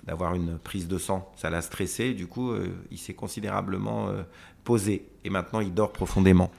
d'avoir 0.04 0.36
une 0.36 0.60
prise 0.60 0.88
de 0.88 0.98
sang. 0.98 1.32
Ça 1.36 1.50
l'a 1.50 1.62
stressé. 1.62 2.14
Du 2.14 2.28
coup, 2.28 2.52
euh, 2.52 2.68
il 2.92 2.98
s'est 3.00 3.16
considérablement 3.16 4.12
posé. 4.64 5.08
Et 5.24 5.32
maintenant, 5.32 5.62
il 5.62 5.74
dort 5.74 5.92
profondément. 5.92 6.52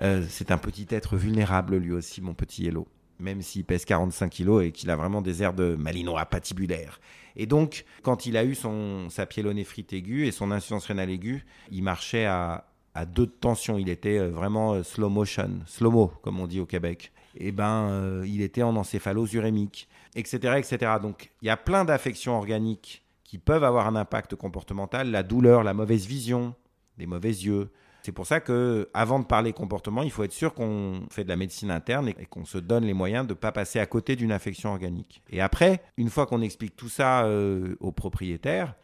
c'est 0.00 0.50
un 0.50 0.58
petit 0.58 0.88
être 0.90 1.16
vulnérable 1.16 1.76
lui 1.76 1.92
aussi, 1.92 2.20
mon 2.20 2.34
petit 2.34 2.64
Yellow 2.64 2.88
même 3.18 3.42
s'il 3.42 3.64
pèse 3.64 3.84
45 3.84 4.28
kilos 4.28 4.64
et 4.64 4.72
qu'il 4.72 4.90
a 4.90 4.96
vraiment 4.96 5.22
des 5.22 5.42
airs 5.42 5.54
de 5.54 5.76
malinois 5.76 6.24
patibulaire. 6.26 7.00
Et 7.36 7.46
donc, 7.46 7.84
quand 8.02 8.26
il 8.26 8.36
a 8.36 8.44
eu 8.44 8.54
son, 8.54 9.08
sa 9.10 9.26
pyélonéphrite 9.26 9.92
aiguë 9.92 10.26
et 10.26 10.30
son 10.30 10.50
insuffisance 10.50 10.86
rénale 10.86 11.10
aiguë, 11.10 11.44
il 11.70 11.82
marchait 11.82 12.26
à, 12.26 12.66
à 12.94 13.04
deux 13.06 13.26
de 13.26 13.32
tension. 13.32 13.78
Il 13.78 13.88
était 13.88 14.18
euh, 14.18 14.30
vraiment 14.30 14.74
euh, 14.74 14.82
slow 14.82 15.08
motion, 15.08 15.50
slow-mo, 15.66 16.12
comme 16.22 16.40
on 16.40 16.46
dit 16.46 16.60
au 16.60 16.66
Québec. 16.66 17.12
Et 17.36 17.48
eh 17.48 17.52
ben, 17.52 17.88
euh, 17.90 18.24
il 18.26 18.42
était 18.42 18.62
en 18.62 18.76
encéphalose 18.76 19.34
urémique, 19.34 19.88
etc., 20.14 20.54
etc. 20.58 20.92
Donc, 21.02 21.30
il 21.42 21.46
y 21.46 21.50
a 21.50 21.56
plein 21.56 21.84
d'affections 21.84 22.36
organiques 22.36 23.02
qui 23.24 23.38
peuvent 23.38 23.64
avoir 23.64 23.88
un 23.88 23.96
impact 23.96 24.36
comportemental. 24.36 25.10
La 25.10 25.24
douleur, 25.24 25.64
la 25.64 25.74
mauvaise 25.74 26.06
vision, 26.06 26.54
les 26.96 27.06
mauvais 27.06 27.30
yeux, 27.30 27.70
c'est 28.04 28.12
pour 28.12 28.26
ça 28.26 28.38
que, 28.38 28.90
avant 28.92 29.18
de 29.18 29.24
parler 29.24 29.54
comportement, 29.54 30.02
il 30.02 30.10
faut 30.10 30.24
être 30.24 30.32
sûr 30.32 30.52
qu'on 30.52 31.06
fait 31.10 31.24
de 31.24 31.28
la 31.30 31.36
médecine 31.36 31.70
interne 31.70 32.10
et 32.10 32.26
qu'on 32.26 32.44
se 32.44 32.58
donne 32.58 32.84
les 32.84 32.92
moyens 32.92 33.26
de 33.26 33.32
ne 33.32 33.34
pas 33.38 33.50
passer 33.50 33.80
à 33.80 33.86
côté 33.86 34.14
d'une 34.14 34.30
infection 34.30 34.72
organique. 34.72 35.22
Et 35.30 35.40
après, 35.40 35.82
une 35.96 36.10
fois 36.10 36.26
qu'on 36.26 36.42
explique 36.42 36.76
tout 36.76 36.90
ça 36.90 37.24
euh, 37.24 37.76
aux 37.80 37.92
propriétaires, 37.92 38.74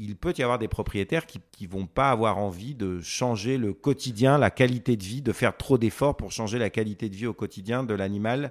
il 0.00 0.16
peut 0.16 0.32
y 0.36 0.42
avoir 0.42 0.58
des 0.58 0.68
propriétaires 0.68 1.26
qui 1.26 1.40
ne 1.60 1.68
vont 1.68 1.86
pas 1.86 2.10
avoir 2.10 2.38
envie 2.38 2.74
de 2.74 3.00
changer 3.00 3.58
le 3.58 3.74
quotidien, 3.74 4.38
la 4.38 4.50
qualité 4.50 4.96
de 4.96 5.04
vie, 5.04 5.20
de 5.20 5.32
faire 5.32 5.56
trop 5.56 5.76
d'efforts 5.76 6.16
pour 6.16 6.32
changer 6.32 6.58
la 6.58 6.70
qualité 6.70 7.08
de 7.08 7.16
vie 7.16 7.26
au 7.26 7.34
quotidien 7.34 7.84
de 7.84 7.94
l'animal 7.94 8.50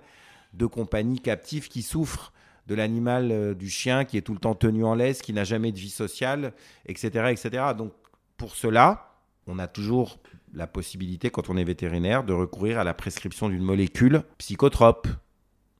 de 0.53 0.65
compagnie 0.65 1.19
captif 1.19 1.69
qui 1.69 1.81
souffre 1.81 2.31
de 2.67 2.75
l'animal 2.75 3.31
euh, 3.31 3.53
du 3.55 3.69
chien 3.69 4.05
qui 4.05 4.17
est 4.17 4.21
tout 4.21 4.33
le 4.33 4.39
temps 4.39 4.55
tenu 4.55 4.85
en 4.85 4.93
laisse, 4.93 5.21
qui 5.21 5.33
n'a 5.33 5.43
jamais 5.43 5.71
de 5.71 5.79
vie 5.79 5.89
sociale, 5.89 6.53
etc., 6.85 7.31
etc. 7.31 7.63
Donc 7.75 7.93
pour 8.37 8.55
cela, 8.55 9.15
on 9.47 9.57
a 9.57 9.67
toujours 9.67 10.19
la 10.53 10.67
possibilité, 10.67 11.29
quand 11.29 11.49
on 11.49 11.57
est 11.57 11.63
vétérinaire, 11.63 12.23
de 12.23 12.33
recourir 12.33 12.79
à 12.79 12.83
la 12.83 12.93
prescription 12.93 13.49
d'une 13.49 13.63
molécule 13.63 14.23
psychotrope, 14.37 15.07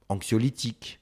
anxiolytique, 0.09 0.99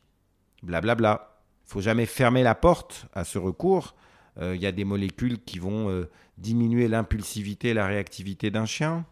blablabla. 0.64 1.40
Il 1.66 1.72
faut 1.72 1.82
jamais 1.82 2.06
fermer 2.06 2.44
la 2.44 2.56
porte 2.56 3.06
à 3.14 3.24
ce 3.24 3.38
recours. 3.38 3.96
Euh, 4.40 4.56
il 4.56 4.62
y 4.62 4.66
a 4.66 4.72
des 4.72 4.86
molécules 4.86 5.44
qui 5.44 5.60
vont 5.60 5.90
euh, 5.90 6.10
diminuer 6.38 6.88
l'impulsivité 6.88 7.70
et 7.70 7.74
la 7.74 7.88
réactivité 7.88 8.52
d'un 8.52 8.66
chien. 8.66 9.06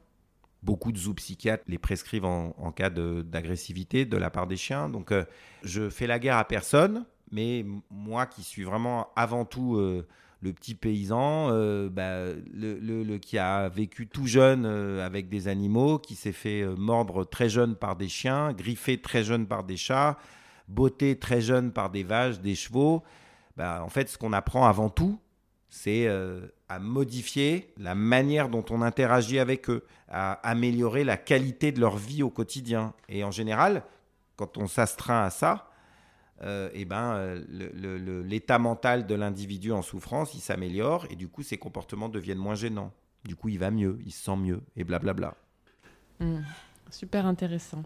Beaucoup 0.64 0.92
de 0.92 0.98
zoopsychiatres 0.98 1.64
les 1.68 1.78
prescrivent 1.78 2.26
en, 2.26 2.72
cas 2.72 2.90
d'agressivité 2.90 4.06
de, 4.06 4.18
la 4.18 4.30
part 4.30 4.48
des 4.48 4.58
chiens. 4.58 4.90
Donc, 4.90 5.12
euh, 5.12 5.24
je 5.64 5.90
fais 5.90 6.08
la 6.08 6.18
guerre 6.18 6.38
à 6.38 6.46
personne, 6.46 7.06
mais 7.32 7.66
moi 7.92 8.26
qui 8.26 8.44
suis 8.44 8.64
vraiment 8.64 9.10
avant 9.16 9.46
tout 9.46 9.78
le 9.78 10.54
petit 10.54 10.74
paysan 10.74 11.50
bah, 11.90 12.30
le, 12.52 13.18
qui 13.18 13.38
a 13.38 13.70
vécu 13.70 14.08
tout 14.08 14.26
jeune 14.26 14.66
avec 14.66 15.30
des 15.30 15.48
animaux, 15.48 16.00
qui 16.00 16.16
s'est 16.16 16.32
fait 16.32 16.66
mordre 16.78 17.26
très 17.26 17.48
jeune 17.48 17.76
par 17.76 17.96
des 17.96 18.10
chiens, 18.10 18.52
griffé 18.54 19.00
très 19.00 19.24
jeune 19.24 19.46
par 19.46 19.66
des 19.66 19.78
chats, 19.78 20.18
bottés 20.68 21.20
très 21.20 21.42
jeunes 21.42 21.74
par 21.74 21.92
des 21.92 22.04
vaches, 22.04 22.40
des 22.40 22.56
chevaux. 22.56 23.04
Bah, 23.58 23.82
en 23.84 23.90
fait, 23.90 24.10
ce 24.10 24.18
qu'on 24.18 24.34
apprend 24.34 24.66
avant 24.66 24.90
tout, 24.90 25.20
c'est 25.70 26.08
euh, 26.08 26.48
à 26.70 26.80
modifier 26.80 27.74
la 27.78 27.96
manière 27.96 28.50
dont 28.50 28.66
on 28.70 28.82
interagit 28.82 29.40
avec 29.40 29.70
eux, 29.70 29.86
à 30.08 30.34
améliorer 30.48 31.04
la 31.04 31.18
qualité 31.18 31.72
de 31.72 31.80
leur 31.80 31.98
vie 31.98 32.24
au 32.24 32.30
quotidien. 32.30 32.94
Et 33.10 33.24
en 33.24 33.32
général, 33.32 33.84
quand 34.36 34.58
on 34.58 34.68
s'astreint 34.68 35.24
à 35.24 35.30
ça, 35.30 35.70
euh, 36.44 36.70
eh 36.74 36.86
ben, 36.86 37.16
euh, 37.16 38.24
l'état 38.26 38.60
mental 38.60 39.08
de 39.08 39.16
l'individu 39.16 39.72
en 39.72 39.82
souffrance, 39.82 40.34
il 40.34 40.42
s'améliore 40.42 41.08
et 41.10 41.16
du 41.16 41.28
coup, 41.28 41.44
ses 41.44 41.58
comportements 41.58 42.10
deviennent 42.10 42.38
moins 42.38 42.56
gênants. 42.56 42.92
Du 43.24 43.36
coup, 43.36 43.50
il 43.50 43.60
va 43.60 43.72
mieux, 43.72 44.00
il 44.06 44.12
se 44.12 44.24
sent 44.26 44.36
mieux 44.36 44.62
et 44.76 44.84
blablabla. 44.84 45.36
Mmh. 46.20 46.40
super 46.90 47.26
intéressant. 47.26 47.84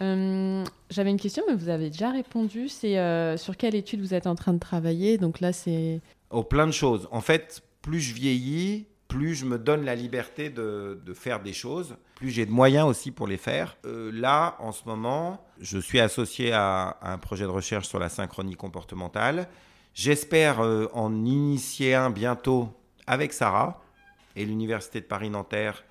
Euh, 0.00 0.64
j'avais 0.90 1.10
une 1.10 1.18
question, 1.18 1.42
mais 1.48 1.54
vous 1.54 1.68
avez 1.68 1.90
déjà 1.90 2.10
répondu. 2.10 2.68
C'est 2.68 2.96
sur 3.36 3.56
quelle 3.56 3.74
étude 3.74 4.00
vous 4.00 4.14
êtes 4.14 4.26
en 4.26 4.34
train 4.34 4.52
de 4.52 4.60
travailler? 4.60 5.18
Donc 5.18 5.40
là, 5.40 5.52
c'est. 5.52 6.00
Oh, 6.30 6.42
plein 6.42 6.66
de 6.66 6.72
choses. 6.72 7.08
En 7.10 7.20
fait, 7.20 7.62
plus 7.82 8.00
je 8.00 8.14
vieillis, 8.14 8.86
plus 9.08 9.34
je 9.34 9.46
me 9.46 9.58
donne 9.58 9.84
la 9.84 9.94
liberté 9.94 10.50
de, 10.50 11.00
faire 11.14 11.40
des 11.40 11.54
choses, 11.54 11.96
plus 12.14 12.30
j'ai 12.30 12.46
de 12.46 12.50
moyens 12.50 12.86
aussi 12.86 13.10
pour 13.10 13.26
les 13.26 13.38
faire. 13.38 13.76
Euh, 13.86 14.10
là, 14.12 14.56
en 14.60 14.72
ce 14.72 14.84
moment, 14.84 15.44
je 15.60 15.78
suis 15.78 15.98
associé 15.98 16.52
à, 16.52 16.98
un 17.02 17.18
projet 17.18 17.44
de 17.44 17.50
recherche 17.50 17.88
sur 17.88 17.98
la 17.98 18.10
synchronie 18.10 18.54
comportementale. 18.54 19.48
J'espère 19.94 20.60
euh, 20.60 20.86
en 20.92 21.24
initier 21.24 21.94
un 21.94 22.10
bientôt 22.10 22.68
avec 23.06 23.32
Sarah 23.32 23.82
et 24.36 24.44
l'Université 24.44 25.00
de 25.00 25.06
Paris-Nanterre 25.06 25.82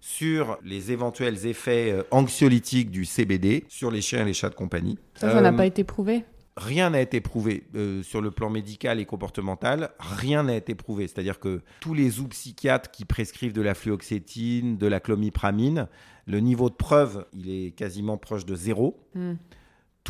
sur 0.00 0.58
les 0.64 0.92
éventuels 0.92 1.46
effets 1.46 1.92
euh, 1.92 2.02
anxiolytiques 2.10 2.90
du 2.90 3.04
CBD 3.04 3.64
sur 3.68 3.90
les 3.90 4.00
chiens 4.00 4.22
et 4.22 4.24
les 4.24 4.34
chats 4.34 4.50
de 4.50 4.54
compagnie. 4.54 4.98
Ça, 5.14 5.30
ça 5.32 5.40
n'a 5.40 5.52
pas 5.52 5.66
été 5.66 5.84
prouvé? 5.84 6.24
rien 6.56 6.90
n'a 6.90 7.00
été 7.00 7.20
prouvé 7.20 7.64
euh, 7.74 8.02
sur 8.02 8.20
le 8.20 8.30
plan 8.30 8.50
médical 8.50 9.00
et 9.00 9.06
comportemental. 9.06 9.90
Rien 9.98 10.42
n'a 10.42 10.56
été 10.56 10.74
prouvé. 10.74 11.08
C'est-à-dire 11.08 11.40
que 11.40 11.62
tous 11.80 11.94
les 11.94 12.10
psychiatres 12.28 12.90
qui 12.90 13.04
prescrivent 13.04 13.52
de 13.52 13.62
la 13.62 13.74
fluoxétine, 13.74 14.76
de 14.76 14.86
la 14.86 15.00
clomipramine, 15.00 15.88
le 16.26 16.40
niveau 16.40 16.68
de 16.68 16.74
preuve, 16.74 17.24
il 17.32 17.50
est 17.50 17.70
quasiment 17.70 18.18
proche 18.18 18.44
de 18.44 18.54
zéro. 18.54 19.00
Hmm 19.14 19.34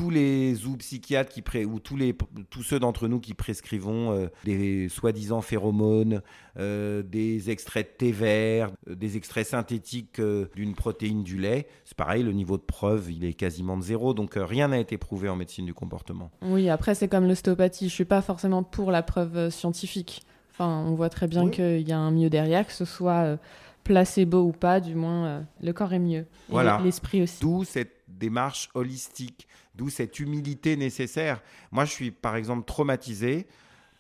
tous 0.01 0.09
les 0.09 0.65
ou 0.65 0.79
psychiatres 0.79 1.31
qui 1.31 1.43
pré, 1.43 1.67
ou 1.67 1.79
tous, 1.79 1.95
les, 1.95 2.17
tous 2.49 2.63
ceux 2.63 2.79
d'entre 2.79 3.07
nous 3.07 3.21
qui 3.21 3.35
prescrivons 3.35 4.13
euh, 4.13 4.29
des 4.45 4.89
soi-disant 4.89 5.43
phéromones, 5.43 6.23
euh, 6.59 7.03
des 7.03 7.51
extraits 7.51 7.87
de 7.87 7.97
thé 7.99 8.11
vert, 8.11 8.71
euh, 8.89 8.95
des 8.95 9.19
extraits 9.19 9.47
synthétiques 9.47 10.19
d'une 10.57 10.75
protéine 10.75 11.23
du 11.23 11.37
lait, 11.37 11.69
c'est 11.85 11.99
pareil, 11.99 12.23
le 12.23 12.33
niveau 12.33 12.57
de 12.57 12.63
preuve, 12.63 13.13
il 13.13 13.27
est 13.27 13.35
quasiment 13.35 13.77
de 13.77 13.83
zéro, 13.83 14.15
donc 14.15 14.33
rien 14.37 14.69
n'a 14.69 14.79
été 14.79 14.97
prouvé 14.97 15.29
en 15.29 15.37
médecine 15.37 15.67
du 15.67 15.75
comportement. 15.75 16.31
Oui, 16.41 16.71
après 16.71 16.95
c'est 16.95 17.09
comme 17.09 17.29
l'ostéopathie, 17.29 17.91
je 17.91 17.95
suis 17.95 18.07
pas 18.07 18.23
forcément 18.23 18.63
pour 18.63 18.91
la 18.93 19.03
preuve 19.03 19.51
scientifique. 19.51 20.23
Enfin, 20.53 20.83
on 20.87 20.95
voit 20.95 21.11
très 21.11 21.27
bien 21.27 21.51
qu'il 21.51 21.87
y 21.87 21.93
a 21.93 21.99
un 21.99 22.11
mieux 22.11 22.31
derrière, 22.31 22.67
que 22.67 22.73
ce 22.73 22.87
soit 22.87 23.37
placebo 23.85 24.45
ou 24.45 24.53
pas, 24.53 24.81
du 24.81 24.95
moins 24.95 25.45
le 25.63 25.73
corps 25.75 25.93
est 25.93 25.99
mieux. 25.99 26.25
voilà. 26.49 26.81
L'esprit 26.83 27.21
aussi. 27.21 27.43
D'où 27.43 27.65
cette 27.65 27.97
démarche 28.09 28.71
holistique 28.75 29.47
D'où 29.75 29.89
cette 29.89 30.19
humilité 30.19 30.77
nécessaire. 30.77 31.43
Moi, 31.71 31.85
je 31.85 31.93
suis 31.93 32.11
par 32.11 32.37
exemple 32.37 32.65
traumatisé 32.65 33.47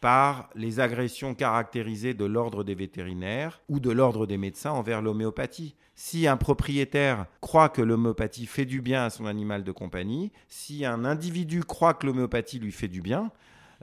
par 0.00 0.48
les 0.54 0.80
agressions 0.80 1.34
caractérisées 1.34 2.14
de 2.14 2.24
l'ordre 2.24 2.64
des 2.64 2.74
vétérinaires 2.74 3.60
ou 3.68 3.80
de 3.80 3.90
l'ordre 3.90 4.26
des 4.26 4.38
médecins 4.38 4.72
envers 4.72 5.02
l'homéopathie. 5.02 5.76
Si 5.94 6.26
un 6.26 6.38
propriétaire 6.38 7.26
croit 7.42 7.68
que 7.68 7.82
l'homéopathie 7.82 8.46
fait 8.46 8.64
du 8.64 8.80
bien 8.80 9.04
à 9.04 9.10
son 9.10 9.26
animal 9.26 9.62
de 9.62 9.72
compagnie, 9.72 10.32
si 10.48 10.86
un 10.86 11.04
individu 11.04 11.62
croit 11.62 11.92
que 11.92 12.06
l'homéopathie 12.06 12.58
lui 12.58 12.72
fait 12.72 12.88
du 12.88 13.02
bien, 13.02 13.30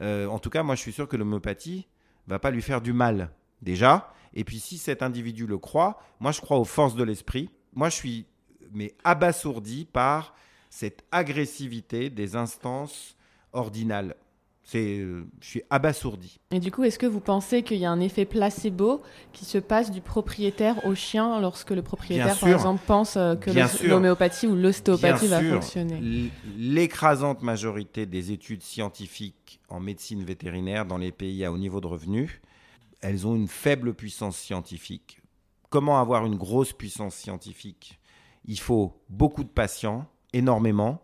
euh, 0.01 0.25
en 0.27 0.39
tout 0.39 0.49
cas, 0.49 0.63
moi 0.63 0.75
je 0.75 0.81
suis 0.81 0.91
sûr 0.91 1.07
que 1.07 1.15
l'homéopathie 1.15 1.87
va 2.25 2.39
pas 2.39 2.49
lui 2.49 2.63
faire 2.63 2.81
du 2.81 2.93
mal, 2.93 3.31
déjà. 3.61 4.11
Et 4.33 4.43
puis 4.43 4.59
si 4.59 4.79
cet 4.79 5.03
individu 5.03 5.45
le 5.45 5.59
croit, 5.59 6.01
moi 6.19 6.31
je 6.31 6.41
crois 6.41 6.57
aux 6.57 6.65
forces 6.65 6.95
de 6.95 7.03
l'esprit. 7.03 7.49
Moi 7.73 7.89
je 7.89 7.95
suis 7.95 8.25
mais 8.73 8.95
abasourdi 9.03 9.85
par 9.85 10.33
cette 10.69 11.03
agressivité 11.11 12.09
des 12.09 12.35
instances 12.35 13.15
ordinales. 13.53 14.15
C'est, 14.63 14.99
euh, 14.99 15.25
je 15.39 15.47
suis 15.47 15.61
abasourdi. 15.69 16.41
Et 16.51 16.59
du 16.59 16.73
coup, 16.73 16.83
est-ce 16.83 16.99
que 16.99 17.05
vous 17.05 17.21
pensez 17.21 17.63
qu'il 17.63 17.77
y 17.77 17.85
a 17.85 17.89
un 17.89 18.01
effet 18.01 18.25
placebo 18.25 19.01
qui 19.31 19.45
se 19.45 19.57
passe 19.57 19.91
du 19.91 20.01
propriétaire 20.01 20.85
au 20.85 20.93
chien 20.93 21.39
lorsque 21.39 21.71
le 21.71 21.81
propriétaire, 21.81 22.37
par 22.37 22.49
exemple, 22.49 22.81
pense 22.85 23.15
euh, 23.15 23.35
que 23.35 23.49
l'homéopathie 23.87 24.45
ou 24.45 24.55
l'ostéopathie 24.57 25.27
va 25.27 25.41
fonctionner? 25.41 26.29
L'écrasante 26.57 27.43
majorité 27.43 28.05
des 28.05 28.33
études 28.33 28.61
scientifiques 28.61 29.61
en 29.69 29.79
médecine 29.79 30.25
vétérinaire 30.25 30.85
dans 30.85 30.97
les 30.97 31.13
pays 31.13 31.45
à 31.45 31.51
haut 31.53 31.57
niveau 31.57 31.79
de 31.79 31.87
revenus, 31.87 32.41
elles 32.99 33.25
ont 33.25 33.35
une 33.35 33.47
faible 33.47 33.93
puissance 33.93 34.35
scientifique. 34.35 35.21
Comment 35.69 35.99
avoir 36.01 36.25
une 36.25 36.35
grosse 36.35 36.73
puissance 36.73 37.15
scientifique? 37.15 37.99
Il 38.43 38.59
faut 38.59 39.01
beaucoup 39.07 39.45
de 39.45 39.49
patients, 39.49 40.07
énormément. 40.33 41.01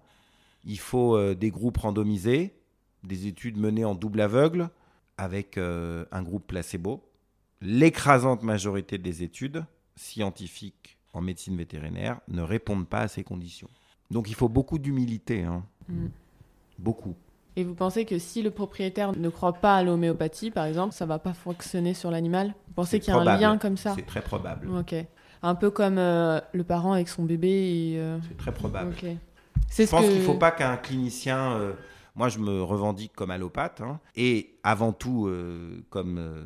Il 0.65 0.79
faut 0.79 1.15
euh, 1.15 1.35
des 1.35 1.51
groupes 1.51 1.77
randomisés, 1.77 2.55
des 3.03 3.27
études 3.27 3.57
menées 3.57 3.85
en 3.85 3.95
double 3.95 4.21
aveugle 4.21 4.69
avec 5.17 5.57
euh, 5.57 6.05
un 6.11 6.23
groupe 6.23 6.47
placebo. 6.47 7.03
L'écrasante 7.61 8.43
majorité 8.43 8.97
des 8.97 9.23
études 9.23 9.65
scientifiques 9.95 10.97
en 11.13 11.21
médecine 11.21 11.55
vétérinaire 11.55 12.19
ne 12.27 12.41
répondent 12.41 12.87
pas 12.87 13.01
à 13.01 13.07
ces 13.07 13.23
conditions. 13.23 13.69
Donc 14.11 14.29
il 14.29 14.35
faut 14.35 14.49
beaucoup 14.49 14.79
d'humilité. 14.79 15.43
Hein. 15.43 15.63
Mm. 15.87 16.07
Beaucoup. 16.79 17.15
Et 17.55 17.63
vous 17.63 17.75
pensez 17.75 18.05
que 18.05 18.17
si 18.17 18.41
le 18.41 18.49
propriétaire 18.49 19.15
ne 19.15 19.29
croit 19.29 19.53
pas 19.53 19.77
à 19.77 19.83
l'homéopathie, 19.83 20.49
par 20.49 20.65
exemple, 20.65 20.93
ça 20.93 21.05
va 21.05 21.19
pas 21.19 21.33
fonctionner 21.33 21.93
sur 21.93 22.09
l'animal? 22.09 22.55
Vous 22.67 22.73
pensez 22.73 22.99
qu'il 22.99 23.13
y 23.13 23.15
a 23.15 23.19
un 23.19 23.37
lien 23.37 23.57
comme 23.59 23.77
ça? 23.77 23.93
C'est 23.95 24.05
très 24.05 24.21
probable. 24.21 24.69
Ok. 24.69 24.95
Un 25.43 25.55
peu 25.55 25.69
comme 25.69 25.97
euh, 25.97 26.39
le 26.53 26.63
parent 26.63 26.93
avec 26.93 27.09
son 27.09 27.23
bébé. 27.23 27.95
Euh, 27.97 28.17
c'est 28.29 28.37
très 28.37 28.53
probable. 28.53 28.95
Je 29.01 29.85
pense 29.89 30.05
qu'il 30.05 30.19
ne 30.19 30.23
faut 30.23 30.35
pas 30.35 30.51
qu'un 30.51 30.77
clinicien. 30.77 31.51
Euh, 31.53 31.73
moi, 32.15 32.29
je 32.29 32.39
me 32.39 32.61
revendique 32.61 33.11
comme 33.13 33.29
allopathe 33.29 33.81
hein, 33.81 33.99
et 34.15 34.55
avant 34.63 34.93
tout 34.93 35.27
comme 35.89 36.45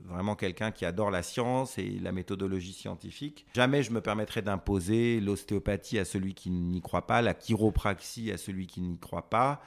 vraiment 0.00 0.34
quelqu'un 0.34 0.72
qui 0.72 0.84
adore 0.84 1.12
la 1.12 1.22
science 1.22 1.78
et 1.78 2.00
la 2.02 2.10
méthodologie 2.10 2.72
scientifique. 2.72 3.46
Jamais 3.54 3.84
je 3.84 3.92
me 3.92 4.00
permettrai 4.00 4.42
d'imposer 4.42 5.20
l'ostéopathie 5.20 6.00
à 6.00 6.04
celui 6.04 6.34
qui 6.34 6.50
n'y 6.50 6.80
croit 6.80 7.06
pas, 7.06 7.22
la 7.22 7.32
chiropraxie 7.32 8.32
à 8.32 8.36
celui 8.36 8.66
qui 8.66 8.80
n'y 8.80 8.98
croit 8.98 9.30
pas. 9.30 9.62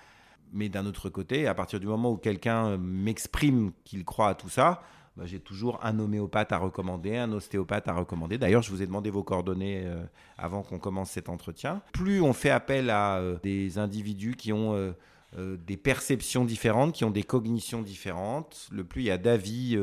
Mais 0.51 0.67
d'un 0.67 0.85
autre 0.85 1.09
côté, 1.09 1.47
à 1.47 1.53
partir 1.53 1.79
du 1.79 1.87
moment 1.87 2.11
où 2.11 2.17
quelqu'un 2.17 2.77
m'exprime 2.77 3.71
qu'il 3.85 4.03
croit 4.03 4.27
à 4.27 4.35
tout 4.35 4.49
ça, 4.49 4.81
bah, 5.17 5.23
j'ai 5.25 5.39
toujours 5.39 5.79
un 5.83 5.97
homéopathe 5.97 6.51
à 6.51 6.59
recommander, 6.59 7.17
un 7.17 7.31
ostéopathe 7.31 7.87
à 7.87 7.93
recommander. 7.93 8.37
D'ailleurs, 8.37 8.61
je 8.61 8.69
vous 8.69 8.83
ai 8.83 8.85
demandé 8.85 9.09
vos 9.09 9.23
coordonnées 9.23 9.81
euh, 9.83 10.03
avant 10.37 10.61
qu'on 10.61 10.77
commence 10.77 11.09
cet 11.09 11.27
entretien. 11.27 11.81
Plus 11.91 12.21
on 12.21 12.33
fait 12.33 12.51
appel 12.51 12.91
à 12.91 13.17
euh, 13.17 13.37
des 13.41 13.79
individus 13.79 14.35
qui 14.35 14.53
ont 14.53 14.75
euh, 14.75 15.57
des 15.65 15.75
perceptions 15.75 16.45
différentes, 16.45 16.93
qui 16.93 17.03
ont 17.03 17.09
des 17.09 17.23
cognitions 17.23 17.81
différentes, 17.81 18.67
le 18.71 18.83
plus 18.83 19.01
il 19.01 19.05
y 19.05 19.11
a 19.11 19.17
d'avis 19.17 19.77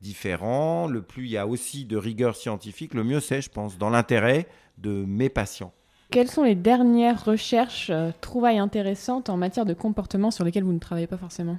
différents, 0.00 0.86
le 0.88 1.00
plus 1.00 1.26
il 1.26 1.30
y 1.30 1.38
a 1.38 1.46
aussi 1.46 1.84
de 1.84 1.96
rigueur 1.96 2.36
scientifique, 2.36 2.92
le 2.92 3.04
mieux 3.04 3.20
c'est, 3.20 3.40
je 3.40 3.50
pense, 3.50 3.78
dans 3.78 3.88
l'intérêt 3.88 4.46
de 4.78 5.04
mes 5.06 5.28
patients. 5.28 5.72
Quelles 6.10 6.28
sont 6.28 6.42
les 6.42 6.54
dernières 6.54 7.24
recherches, 7.24 7.90
trouvailles 8.20 8.58
intéressantes 8.58 9.30
en 9.30 9.36
matière 9.36 9.64
de 9.64 9.74
comportement 9.74 10.30
sur 10.30 10.44
lesquelles 10.44 10.64
vous 10.64 10.74
ne 10.74 10.78
travaillez 10.78 11.06
pas 11.06 11.16
forcément? 11.16 11.58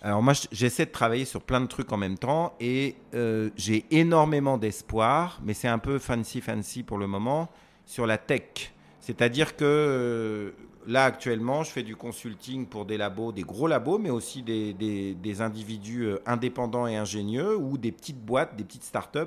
Alors 0.00 0.22
moi, 0.22 0.32
j'essaie 0.52 0.86
de 0.86 0.92
travailler 0.92 1.24
sur 1.24 1.42
plein 1.42 1.60
de 1.60 1.66
trucs 1.66 1.92
en 1.92 1.96
même 1.96 2.18
temps 2.18 2.54
et 2.60 2.94
euh, 3.14 3.50
j'ai 3.56 3.84
énormément 3.90 4.56
d'espoir, 4.56 5.40
mais 5.42 5.54
c'est 5.54 5.68
un 5.68 5.78
peu 5.78 5.98
fancy 5.98 6.40
fancy 6.40 6.84
pour 6.84 6.98
le 6.98 7.08
moment, 7.08 7.48
sur 7.84 8.06
la 8.06 8.16
tech. 8.16 8.72
C'est-à-dire 9.00 9.56
que 9.56 9.64
euh, 9.64 10.50
là, 10.86 11.04
actuellement, 11.04 11.64
je 11.64 11.70
fais 11.70 11.82
du 11.82 11.96
consulting 11.96 12.66
pour 12.66 12.84
des 12.84 12.96
labos, 12.96 13.32
des 13.32 13.42
gros 13.42 13.66
labos, 13.66 13.98
mais 13.98 14.10
aussi 14.10 14.42
des, 14.42 14.72
des, 14.72 15.40
individus 15.40 16.04
euh, 16.04 16.22
indépendants 16.26 16.86
et 16.86 16.96
ingénieux 16.96 17.56
ou 17.56 17.76
des 17.76 17.90
petites 17.90 18.20
boîtes, 18.24 18.54
des 18.54 18.64
petites 18.64 18.84
startups 18.84 19.18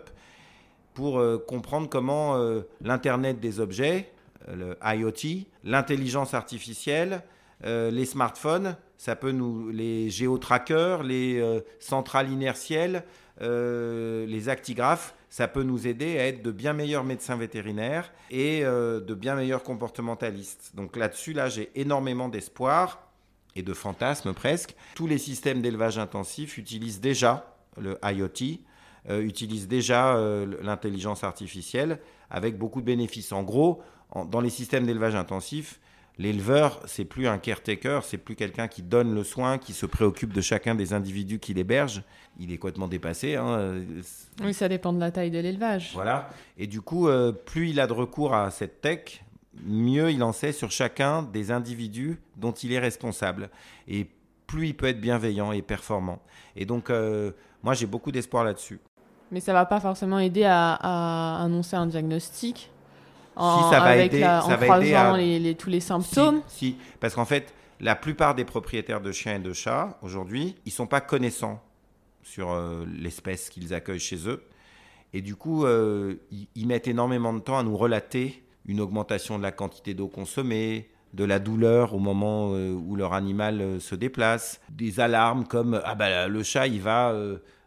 pour 0.93 1.23
comprendre 1.47 1.87
comment 1.87 2.35
l'Internet 2.81 3.39
des 3.39 3.61
objets, 3.61 4.11
le 4.53 4.77
IoT, 4.83 5.45
l'intelligence 5.63 6.33
artificielle, 6.33 7.23
les 7.63 8.03
smartphones, 8.03 8.75
ça 9.01 9.15
peut 9.15 9.31
nous 9.31 9.69
les 9.69 10.11
géotrackers, 10.11 11.01
les 11.01 11.39
euh, 11.39 11.61
centrales 11.79 12.29
inertielles, 12.29 13.03
euh, 13.41 14.27
les 14.27 14.47
actigraphes, 14.47 15.15
ça 15.27 15.47
peut 15.47 15.63
nous 15.63 15.87
aider 15.87 16.19
à 16.19 16.27
être 16.27 16.43
de 16.43 16.51
bien 16.51 16.73
meilleurs 16.73 17.03
médecins 17.03 17.35
vétérinaires 17.35 18.13
et 18.29 18.63
euh, 18.63 18.99
de 18.99 19.15
bien 19.15 19.33
meilleurs 19.33 19.63
comportementalistes. 19.63 20.73
Donc 20.75 20.97
là-dessus, 20.97 21.33
là, 21.33 21.49
j'ai 21.49 21.71
énormément 21.73 22.29
d'espoir 22.29 23.09
et 23.55 23.63
de 23.63 23.73
fantasmes 23.73 24.35
presque. 24.35 24.75
Tous 24.93 25.07
les 25.07 25.17
systèmes 25.17 25.63
d'élevage 25.63 25.97
intensif 25.97 26.59
utilisent 26.59 27.01
déjà 27.01 27.55
le 27.79 27.97
IoT, 28.03 28.59
utilisent 29.09 29.67
déjà 29.67 30.15
l'intelligence 30.61 31.23
artificielle 31.23 31.97
avec 32.29 32.55
beaucoup 32.55 32.81
de 32.81 32.85
bénéfices. 32.85 33.31
En 33.31 33.41
gros, 33.41 33.81
dans 34.29 34.41
les 34.41 34.51
systèmes 34.51 34.85
d'élevage 34.85 35.15
intensif, 35.15 35.80
L'éleveur, 36.17 36.81
c'est 36.85 37.05
plus 37.05 37.27
un 37.27 37.37
caretaker, 37.37 38.03
c'est 38.03 38.17
plus 38.17 38.35
quelqu'un 38.35 38.67
qui 38.67 38.83
donne 38.83 39.15
le 39.15 39.23
soin, 39.23 39.57
qui 39.57 39.73
se 39.73 39.85
préoccupe 39.85 40.33
de 40.33 40.41
chacun 40.41 40.75
des 40.75 40.93
individus 40.93 41.39
qu'il 41.39 41.57
héberge. 41.57 42.03
Il 42.39 42.51
est 42.51 42.57
complètement 42.57 42.87
dépassé. 42.87 43.35
Hein. 43.35 43.81
Oui, 44.43 44.53
ça 44.53 44.69
dépend 44.69 44.93
de 44.93 44.99
la 44.99 45.11
taille 45.11 45.31
de 45.31 45.39
l'élevage. 45.39 45.91
Voilà. 45.93 46.29
Et 46.57 46.67
du 46.67 46.81
coup, 46.81 47.07
euh, 47.07 47.31
plus 47.31 47.69
il 47.69 47.79
a 47.79 47.87
de 47.87 47.93
recours 47.93 48.35
à 48.35 48.51
cette 48.51 48.81
tech, 48.81 49.23
mieux 49.65 50.11
il 50.11 50.23
en 50.23 50.31
sait 50.31 50.51
sur 50.51 50.71
chacun 50.71 51.23
des 51.23 51.51
individus 51.51 52.19
dont 52.37 52.51
il 52.51 52.71
est 52.73 52.79
responsable. 52.79 53.49
Et 53.87 54.07
plus 54.47 54.67
il 54.67 54.75
peut 54.75 54.87
être 54.87 55.01
bienveillant 55.01 55.51
et 55.51 55.61
performant. 55.61 56.19
Et 56.55 56.65
donc, 56.65 56.89
euh, 56.89 57.31
moi, 57.63 57.73
j'ai 57.73 57.85
beaucoup 57.85 58.11
d'espoir 58.11 58.43
là-dessus. 58.43 58.79
Mais 59.31 59.39
ça 59.39 59.53
va 59.53 59.65
pas 59.65 59.79
forcément 59.79 60.19
aider 60.19 60.43
à, 60.45 61.41
annoncer 61.41 61.75
un 61.77 61.85
diagnostic 61.85 62.69
en, 63.35 63.63
si, 63.63 63.69
ça 63.69 63.79
va 63.79 63.97
aider, 63.97 64.25
en 64.25 64.57
croisant 64.57 65.15
les, 65.15 65.55
tous 65.55 65.69
les 65.69 65.79
symptômes. 65.79 66.41
Si, 66.47 66.77
parce 66.99 67.15
qu'en 67.15 67.25
fait, 67.25 67.53
la 67.79 67.95
plupart 67.95 68.35
des 68.35 68.45
propriétaires 68.45 69.01
de 69.01 69.11
chiens 69.11 69.35
et 69.35 69.39
de 69.39 69.53
chats, 69.53 69.97
aujourd'hui, 70.01 70.55
ils 70.65 70.71
sont 70.71 70.87
pas 70.87 71.01
connaissants 71.01 71.61
sur 72.23 72.51
euh, 72.51 72.85
l'espèce 72.99 73.49
qu'ils 73.49 73.73
accueillent 73.73 73.99
chez 73.99 74.27
eux. 74.27 74.43
Et 75.13 75.21
du 75.21 75.35
coup, 75.35 75.65
euh, 75.65 76.15
ils, 76.55 76.67
mettent 76.67 76.87
énormément 76.87 77.33
de 77.33 77.39
temps 77.39 77.57
à 77.57 77.63
nous 77.63 77.75
relater 77.75 78.43
une 78.65 78.79
augmentation 78.79 79.37
de 79.37 79.43
la 79.43 79.51
quantité 79.51 79.93
d'eau 79.93 80.07
consommée, 80.07 80.89
de 81.13 81.25
la 81.25 81.39
douleur 81.39 81.93
au 81.93 81.99
moment 81.99 82.51
euh, 82.53 82.71
où 82.71 82.95
leur 82.95 83.13
animal 83.13 83.81
se 83.81 83.95
déplace, 83.95 84.61
des 84.69 84.99
alarmes 84.99 85.45
comme 85.45 85.81
ah 85.83 85.95
bah 85.95 86.27
le 86.29 86.43
chat 86.43 86.67
il 86.67 86.79
va 86.79 87.13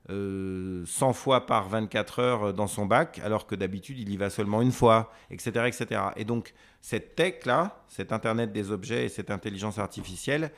100 0.08 0.84
fois 1.14 1.46
par 1.46 1.68
24 1.68 2.18
heures 2.18 2.54
dans 2.54 2.66
son 2.66 2.84
bac, 2.84 3.20
alors 3.24 3.46
que 3.46 3.54
d'habitude 3.54 3.98
il 3.98 4.10
y 4.10 4.16
va 4.16 4.28
seulement 4.28 4.60
une 4.60 4.72
fois, 4.72 5.12
etc., 5.30 5.66
etc. 5.66 6.00
Et 6.16 6.24
donc 6.24 6.52
cette 6.80 7.14
tech 7.16 7.46
là, 7.46 7.82
cet 7.88 8.12
internet 8.12 8.52
des 8.52 8.70
objets 8.70 9.06
et 9.06 9.08
cette 9.08 9.30
intelligence 9.30 9.78
artificielle, 9.78 10.50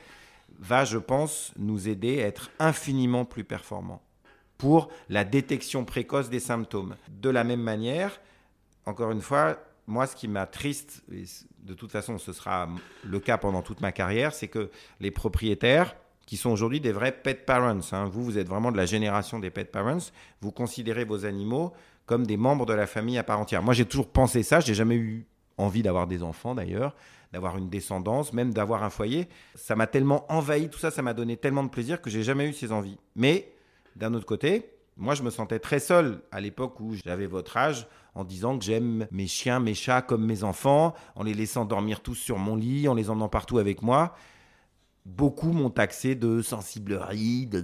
va, 0.59 0.85
je 0.85 0.97
pense, 0.97 1.53
nous 1.57 1.87
aider 1.87 2.21
à 2.21 2.27
être 2.27 2.51
infiniment 2.59 3.25
plus 3.25 3.43
performants 3.43 4.01
pour 4.57 4.89
la 5.09 5.23
détection 5.23 5.85
précoce 5.85 6.29
des 6.29 6.39
symptômes. 6.39 6.95
De 7.09 7.29
la 7.29 7.43
même 7.43 7.61
manière, 7.61 8.19
encore 8.85 9.11
une 9.11 9.21
fois, 9.21 9.57
moi, 9.85 10.07
ce 10.07 10.15
qui 10.15 10.27
m'attriste, 10.27 11.03
de 11.59 11.73
toute 11.73 11.91
façon, 11.91 12.17
ce 12.17 12.33
sera 12.33 12.67
le 13.03 13.19
cas 13.19 13.37
pendant 13.37 13.61
toute 13.61 13.81
ma 13.81 13.91
carrière, 13.91 14.33
c'est 14.33 14.47
que 14.47 14.69
les 14.99 15.11
propriétaires, 15.11 15.95
qui 16.27 16.37
sont 16.37 16.51
aujourd'hui 16.51 16.79
des 16.79 16.91
vrais 16.91 17.13
pet 17.13 17.45
parents, 17.45 17.79
hein, 17.93 18.05
vous, 18.11 18.23
vous 18.23 18.37
êtes 18.37 18.47
vraiment 18.47 18.71
de 18.71 18.77
la 18.77 18.85
génération 18.85 19.39
des 19.39 19.49
pet 19.49 19.71
parents, 19.71 20.11
vous 20.41 20.51
considérez 20.51 21.05
vos 21.05 21.25
animaux 21.25 21.73
comme 22.05 22.27
des 22.27 22.37
membres 22.37 22.65
de 22.65 22.73
la 22.73 22.85
famille 22.85 23.17
à 23.17 23.23
part 23.23 23.39
entière. 23.39 23.63
Moi, 23.63 23.73
j'ai 23.73 23.85
toujours 23.85 24.09
pensé 24.09 24.43
ça, 24.43 24.59
j'ai 24.59 24.75
jamais 24.75 24.95
eu 24.95 25.25
envie 25.57 25.81
d'avoir 25.81 26.05
des 26.05 26.21
enfants 26.23 26.53
d'ailleurs, 26.53 26.93
d'avoir 27.31 27.57
une 27.57 27.69
descendance, 27.69 28.33
même 28.33 28.53
d'avoir 28.53 28.83
un 28.83 28.89
foyer. 28.89 29.27
Ça 29.55 29.75
m'a 29.75 29.87
tellement 29.87 30.31
envahi, 30.31 30.69
tout 30.69 30.79
ça, 30.79 30.91
ça 30.91 31.01
m'a 31.01 31.13
donné 31.13 31.37
tellement 31.37 31.63
de 31.63 31.69
plaisir 31.69 32.01
que 32.01 32.09
j'ai 32.09 32.23
jamais 32.23 32.47
eu 32.47 32.53
ces 32.53 32.71
envies. 32.71 32.97
Mais 33.15 33.53
d'un 33.95 34.13
autre 34.13 34.25
côté, 34.25 34.69
moi, 34.97 35.15
je 35.15 35.23
me 35.23 35.29
sentais 35.29 35.59
très 35.59 35.79
seul 35.79 36.21
à 36.31 36.41
l'époque 36.41 36.79
où 36.81 36.93
j'avais 37.05 37.27
votre 37.27 37.55
âge, 37.55 37.87
en 38.15 38.25
disant 38.25 38.57
que 38.57 38.65
j'aime 38.65 39.07
mes 39.11 39.27
chiens, 39.27 39.59
mes 39.59 39.75
chats 39.75 40.01
comme 40.01 40.25
mes 40.25 40.43
enfants, 40.43 40.93
en 41.15 41.23
les 41.23 41.33
laissant 41.33 41.65
dormir 41.65 42.01
tous 42.01 42.15
sur 42.15 42.37
mon 42.37 42.55
lit, 42.55 42.87
en 42.87 42.95
les 42.95 43.09
emmenant 43.09 43.29
partout 43.29 43.59
avec 43.59 43.81
moi. 43.81 44.15
Beaucoup 45.07 45.51
m'ont 45.53 45.69
taxé 45.69 46.15
de 46.15 46.41
sensiblerie, 46.41 47.47
de, 47.47 47.63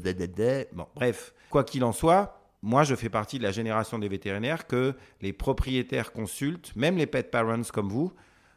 bref, 0.95 1.33
quoi 1.49 1.63
qu'il 1.63 1.83
en 1.83 1.91
soit, 1.91 2.43
moi, 2.63 2.85
je 2.85 2.95
fais 2.95 3.09
partie 3.09 3.39
de 3.39 3.43
la 3.43 3.51
génération 3.51 3.99
des 3.99 4.07
vétérinaires 4.07 4.67
que 4.67 4.95
les 5.19 5.33
propriétaires 5.33 6.13
consultent, 6.13 6.73
même 6.77 6.95
les 6.95 7.05
pet 7.05 7.29
parents 7.29 7.61
comme 7.73 7.89
vous, 7.89 8.13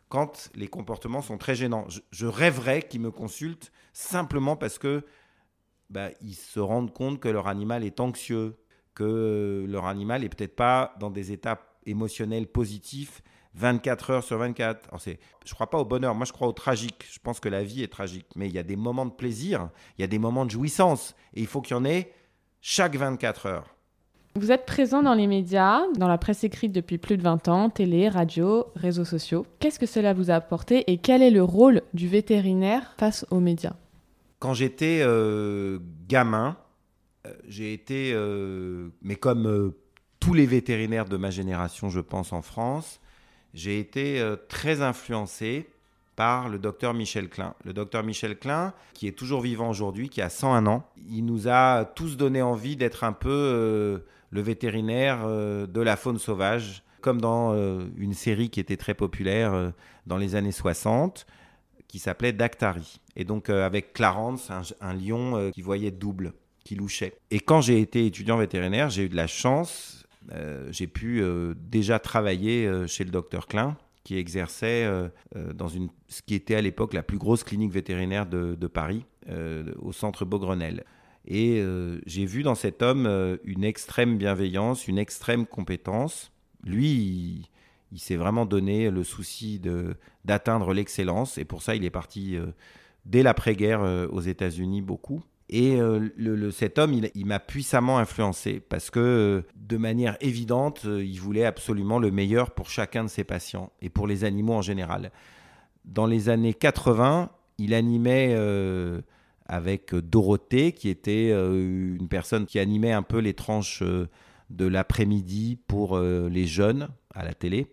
quand 0.09 0.49
les 0.55 0.68
comportements 0.68 1.22
sont 1.22 1.39
très 1.39 1.57
gênants. 1.57 1.89
Je, 2.12 2.26
rêverais 2.26 2.82
qu'ils 2.82 3.01
me 3.01 3.11
consultent 3.11 3.72
simplement 3.93 4.55
parce 4.55 4.78
que 4.78 5.05
bah, 5.91 6.11
ils 6.22 6.37
se 6.37 6.61
rendent 6.61 6.93
compte 6.93 7.18
que 7.18 7.28
leur 7.28 7.49
animal 7.49 7.82
est 7.82 7.99
anxieux, 7.99 8.57
que 8.95 9.66
leur 9.68 9.87
animal 9.87 10.22
est 10.22 10.28
peut-être 10.28 10.55
pas 10.55 10.95
dans 11.01 11.11
des 11.11 11.32
états 11.32 11.61
émotionnels 11.84 12.47
positifs 12.47 13.22
24 13.57 14.11
heures 14.11 14.25
sur 14.25 14.39
24. 14.39 14.89
Alors 14.89 15.01
c'est, 15.01 15.19
je 15.45 15.55
crois 15.55 15.69
pas 15.69 15.79
au 15.79 15.85
bonheur, 15.85 16.15
moi 16.15 16.27
je 16.27 16.33
crois 16.33 16.49
au 16.49 16.53
tragique. 16.53 17.07
Je 17.11 17.19
pense 17.19 17.41
que 17.41 17.49
la 17.49 17.65
vie 17.65 17.83
est 17.83 17.93
tragique, 17.93 18.27
mais 18.37 18.49
il 18.49 18.55
y 18.55 18.59
a 18.59 18.63
des 18.63 18.77
moments 18.77 19.07
de 19.07 19.11
plaisir, 19.11 19.71
il 19.99 20.03
y 20.03 20.05
a 20.05 20.09
des 20.09 20.19
moments 20.19 20.45
de 20.45 20.51
jouissance, 20.51 21.15
et 21.35 21.41
il 21.41 21.47
faut 21.47 21.61
qu'il 21.61 21.77
y 21.77 21.79
en 21.79 21.85
ait 21.85 22.13
chaque 22.61 22.97
24 22.97 23.47
heures. 23.47 23.77
Vous 24.35 24.53
êtes 24.53 24.67
présent 24.67 25.03
dans 25.03 25.15
les 25.15 25.27
médias, 25.27 25.81
dans 25.97 26.09
la 26.09 26.19
presse 26.19 26.45
écrite 26.45 26.71
depuis 26.71 26.99
plus 26.99 27.17
de 27.17 27.23
20 27.23 27.49
ans, 27.49 27.71
télé, 27.71 28.11
radio, 28.11 28.67
réseaux 28.77 29.07
sociaux. 29.07 29.47
Qu'est-ce 29.61 29.79
que 29.79 29.87
cela 29.87 30.13
vous 30.13 30.31
a 30.31 30.35
apporté 30.35 30.91
et 30.93 30.99
quel 30.99 31.23
est 31.23 31.31
le 31.31 31.43
rôle 31.43 31.81
du 31.95 32.07
vétérinaire 32.07 32.95
face 32.99 33.25
aux 33.31 33.41
médias? 33.41 33.77
Quand 34.39 34.53
j'étais 34.53 35.01
euh, 35.01 35.79
gamin, 36.07 36.59
euh, 37.27 37.33
j'ai 37.49 37.73
été, 37.73 38.13
euh, 38.13 38.91
mais 39.01 39.17
comme 39.17 39.73
tous 40.21 40.35
les 40.35 40.45
vétérinaires 40.45 41.07
de 41.07 41.17
ma 41.17 41.31
génération, 41.31 41.89
je 41.89 42.01
pense, 42.01 42.35
en 42.35 42.43
France, 42.43 43.01
j'ai 43.57 43.81
été 43.81 44.23
très 44.49 44.83
influencé 44.83 45.69
par 46.15 46.49
le 46.49 46.59
docteur 46.59 46.95
Michel 46.95 47.29
Klein. 47.29 47.55
Le 47.65 47.73
docteur 47.73 48.05
Michel 48.05 48.39
Klein, 48.39 48.73
qui 48.95 49.09
est 49.09 49.13
toujours 49.13 49.41
vivant 49.41 49.69
aujourd'hui, 49.69 50.09
qui 50.09 50.23
a 50.23 50.31
101 50.31 50.67
ans, 50.67 50.89
il 51.11 51.25
nous 51.25 51.49
a 51.49 51.85
tous 51.85 52.17
donné 52.17 52.41
envie 52.43 52.77
d'être 52.77 53.03
un 53.03 53.13
peu 53.13 54.03
le 54.31 54.41
vétérinaire 54.41 55.23
euh, 55.25 55.67
de 55.67 55.81
la 55.81 55.97
faune 55.97 56.19
sauvage, 56.19 56.83
comme 57.01 57.21
dans 57.21 57.53
euh, 57.53 57.87
une 57.97 58.15
série 58.15 58.51
qui 58.51 58.61
était 58.61 58.77
très 58.77 58.95
populaire 58.95 59.55
euh, 59.55 59.71
dans 60.07 60.19
les 60.19 60.35
années 60.35 60.53
60, 60.53 61.27
qui 61.89 61.99
s'appelait 61.99 62.33
Dactari. 62.33 63.01
Et 63.17 63.25
donc 63.25 63.49
avec 63.49 63.93
Clarence, 63.93 64.51
un, 64.81 64.95
lion 64.95 65.51
qui 65.53 65.63
voyait 65.63 65.91
double, 65.91 66.35
qui 66.65 66.75
louchait. 66.75 67.15
Et 67.31 67.41
quand 67.41 67.61
j'ai 67.61 67.81
été 67.81 68.05
étudiant 68.05 68.37
vétérinaire, 68.37 68.91
j'ai 68.91 69.05
eu 69.05 69.09
de 69.09 69.17
la 69.17 69.29
chance, 69.29 70.06
j'ai 70.70 70.87
pu 70.87 71.22
déjà 71.57 71.99
travailler 71.99 72.68
chez 72.87 73.05
le 73.05 73.11
docteur 73.11 73.47
Klein, 73.47 73.77
qui 74.05 74.16
exerçait 74.16 74.89
dans 75.55 75.68
une, 75.68 75.89
ce 76.09 76.22
qui 76.22 76.35
était 76.35 76.55
à 76.55 76.61
l'époque 76.61 76.95
la 76.95 77.03
plus 77.03 77.18
grosse 77.18 77.45
clinique 77.45 77.72
vétérinaire 77.72 78.27
de, 78.27 78.66
Paris, 78.66 79.05
au 79.81 79.93
centre 79.93 80.24
Beaugrenelle. 80.24 80.85
Et 81.27 81.61
euh, 81.61 82.01
j'ai 82.07 82.24
vu 82.24 82.43
dans 82.43 82.55
cet 82.55 82.83
homme 82.83 83.07
euh, 83.07 83.37
une 83.45 83.64
extrême 83.64 84.16
bienveillance, 84.16 84.87
une 84.87 84.99
extrême 84.99 85.47
compétence. 85.47 86.31
Lui, 86.64 87.49
il, 87.93 87.99
s'est 87.99 88.16
vraiment 88.16 88.47
donné 88.47 88.91
le 88.91 89.03
souci 89.03 89.61
d'atteindre 90.24 90.72
l'excellence. 90.72 91.39
Et 91.39 91.45
pour 91.45 91.62
ça, 91.62 91.74
il 91.74 91.85
est 91.85 91.91
parti 91.91 92.37
euh, 92.37 92.47
dès 93.05 93.22
l'après-guerre 93.22 94.09
aux 94.11 94.20
États-Unis 94.20 94.83
beaucoup. 94.83 95.22
Et 95.49 95.79
le, 95.79 96.51
cet 96.51 96.77
homme, 96.77 96.93
il, 97.15 97.27
m'a 97.27 97.39
puissamment 97.39 97.99
influencé 97.99 98.59
parce 98.59 98.91
que 98.91 99.45
de 99.55 99.77
manière 99.77 100.17
évidente, 100.21 100.83
il 100.85 101.21
voulait 101.21 101.45
absolument 101.45 102.01
le 102.01 102.11
meilleur 102.11 102.51
pour 102.51 102.69
chacun 102.69 103.05
de 103.05 103.09
ses 103.09 103.23
patients 103.23 103.71
et 103.81 103.89
pour 103.89 104.09
les 104.09 104.25
animaux 104.25 104.55
en 104.55 104.63
général. 104.63 105.13
Dans 105.85 106.07
les 106.07 106.31
années 106.31 106.53
80, 106.53 107.31
il 107.59 107.75
animait 107.75 108.35
avec 109.49 109.95
euh, 109.95 110.03
Dorothée, 110.03 110.73
qui 110.73 110.89
était 110.89 111.31
euh, 111.33 111.97
une 111.99 112.09
personne 112.09 112.47
qui 112.47 112.59
animait 112.59 112.93
un 112.93 113.03
peu 113.03 113.19
les 113.19 113.35
tranches 113.35 113.83
euh, 113.83 114.09
de 114.51 114.67
l'après-midi 114.67 115.59
pour 115.67 115.99
les 115.99 116.47
jeunes 116.47 116.89
à 117.13 117.25
la 117.25 117.35
télé. 117.35 117.67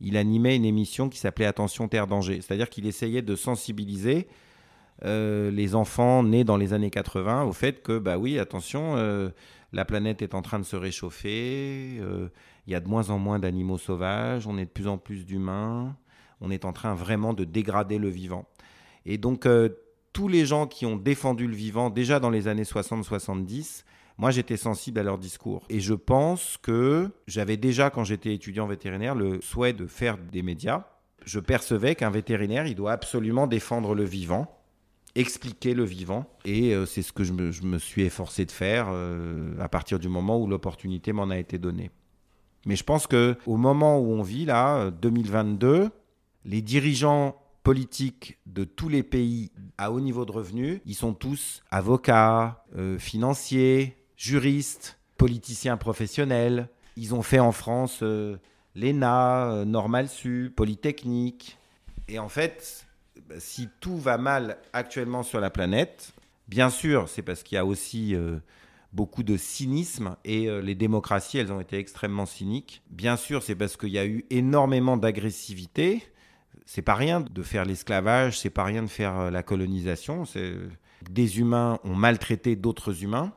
Il 0.00 0.16
animait 0.16 0.54
une 0.54 0.64
émission 0.64 1.08
qui 1.08 1.18
s'appelait 1.18 1.44
Attention 1.44 1.88
Terre 1.88 2.06
Danger, 2.06 2.40
c'est-à-dire 2.40 2.70
qu'il 2.70 2.86
essayait 2.86 3.20
de 3.20 3.34
sensibiliser 3.34 4.28
les 5.02 5.74
enfants 5.74 6.22
nés 6.22 6.44
dans 6.44 6.56
les 6.56 6.72
années 6.72 6.90
80 6.90 7.44
au 7.44 7.52
fait 7.52 7.82
que, 7.82 7.98
bah 7.98 8.18
oui, 8.18 8.38
attention, 8.38 8.96
la 9.72 9.84
planète 9.84 10.22
est 10.22 10.34
en 10.34 10.42
train 10.42 10.58
de 10.58 10.64
se 10.64 10.76
réchauffer, 10.76 12.00
il 12.66 12.72
y 12.72 12.74
a 12.74 12.80
de 12.80 12.88
moins 12.88 13.10
en 13.10 13.18
moins 13.18 13.38
d'animaux 13.38 13.78
sauvages, 13.78 14.46
on 14.46 14.58
est 14.58 14.64
de 14.64 14.70
plus 14.70 14.88
en 14.88 14.98
plus 14.98 15.24
d'humains, 15.24 15.96
on 16.40 16.50
est 16.50 16.64
en 16.64 16.72
train 16.72 16.94
vraiment 16.94 17.34
de 17.34 17.44
dégrader 17.44 17.98
le 17.98 18.08
vivant. 18.08 18.46
Et 19.06 19.16
donc, 19.18 19.46
tous 20.12 20.28
les 20.28 20.44
gens 20.44 20.66
qui 20.66 20.86
ont 20.86 20.96
défendu 20.96 21.46
le 21.46 21.54
vivant 21.54 21.88
déjà 21.88 22.20
dans 22.20 22.30
les 22.30 22.48
années 22.48 22.64
60-70, 22.64 23.84
moi 24.18 24.30
j'étais 24.30 24.58
sensible 24.58 24.98
à 25.00 25.02
leur 25.02 25.16
discours. 25.16 25.64
Et 25.70 25.80
je 25.80 25.94
pense 25.94 26.58
que 26.60 27.10
j'avais 27.26 27.56
déjà, 27.56 27.88
quand 27.88 28.04
j'étais 28.04 28.34
étudiant 28.34 28.66
vétérinaire, 28.66 29.14
le 29.14 29.40
souhait 29.40 29.72
de 29.72 29.86
faire 29.86 30.18
des 30.18 30.42
médias. 30.42 30.84
Je 31.24 31.40
percevais 31.40 31.94
qu'un 31.94 32.10
vétérinaire, 32.10 32.66
il 32.66 32.74
doit 32.74 32.92
absolument 32.92 33.46
défendre 33.46 33.94
le 33.94 34.04
vivant 34.04 34.59
expliquer 35.14 35.74
le 35.74 35.84
vivant. 35.84 36.26
Et 36.44 36.74
euh, 36.74 36.86
c'est 36.86 37.02
ce 37.02 37.12
que 37.12 37.24
je 37.24 37.32
me, 37.32 37.78
suis 37.78 38.02
efforcé 38.02 38.44
de 38.44 38.52
faire 38.52 38.88
euh, 38.90 39.54
à 39.60 39.68
partir 39.68 39.98
du 39.98 40.08
moment 40.08 40.40
où 40.40 40.46
l'opportunité 40.46 41.12
m'en 41.12 41.30
a 41.30 41.38
été 41.38 41.58
donnée. 41.58 41.90
Mais 42.66 42.76
je 42.76 42.84
pense 42.84 43.06
que 43.06 43.36
au 43.46 43.56
moment 43.56 43.98
où 43.98 44.12
on 44.12 44.22
vit 44.22 44.44
là, 44.44 44.90
2022, 44.90 45.90
les 46.44 46.62
dirigeants 46.62 47.36
politiques 47.62 48.38
de 48.46 48.64
tous 48.64 48.88
les 48.88 49.02
pays 49.02 49.50
à 49.78 49.92
haut 49.92 50.00
niveau 50.00 50.24
de 50.24 50.32
revenus, 50.32 50.80
ils 50.86 50.94
sont 50.94 51.14
tous 51.14 51.62
avocats, 51.70 52.64
euh, 52.76 52.98
financiers, 52.98 53.96
juristes, 54.16 54.98
politiciens 55.16 55.76
professionnels. 55.76 56.68
Ils 56.96 57.14
ont 57.14 57.22
fait 57.22 57.38
en 57.38 57.52
France 57.52 58.00
euh, 58.02 58.38
l'ENA, 58.74 59.52
euh, 59.52 59.64
Normal 59.64 60.08
Su, 60.08 60.52
Polytechnique. 60.54 61.58
Et 62.08 62.18
en 62.18 62.28
fait, 62.28 62.86
si 63.38 63.68
tout 63.80 63.98
va 63.98 64.18
mal 64.18 64.58
actuellement 64.72 65.22
sur 65.22 65.40
la 65.40 65.50
planète, 65.50 66.12
bien 66.48 66.70
sûr, 66.70 67.08
c'est 67.08 67.22
parce 67.22 67.42
qu'il 67.42 67.56
y 67.56 67.58
a 67.58 67.64
aussi 67.64 68.14
euh, 68.14 68.38
beaucoup 68.92 69.22
de 69.22 69.36
cynisme 69.36 70.16
et 70.24 70.48
euh, 70.48 70.60
les 70.60 70.74
démocraties, 70.74 71.38
elles 71.38 71.52
ont 71.52 71.60
été 71.60 71.78
extrêmement 71.78 72.26
cyniques. 72.26 72.82
Bien 72.90 73.16
sûr, 73.16 73.42
c'est 73.42 73.54
parce 73.54 73.76
qu'il 73.76 73.90
y 73.90 73.98
a 73.98 74.06
eu 74.06 74.24
énormément 74.30 74.96
d'agressivité. 74.96 76.02
C'est 76.66 76.82
pas 76.82 76.94
rien 76.94 77.20
de 77.20 77.42
faire 77.42 77.64
l'esclavage, 77.64 78.38
c'est 78.38 78.50
pas 78.50 78.64
rien 78.64 78.82
de 78.82 78.88
faire 78.88 79.18
euh, 79.18 79.30
la 79.30 79.42
colonisation. 79.42 80.24
Des 81.08 81.38
humains 81.38 81.78
ont 81.84 81.94
maltraité 81.94 82.56
d'autres 82.56 83.02
humains. 83.02 83.32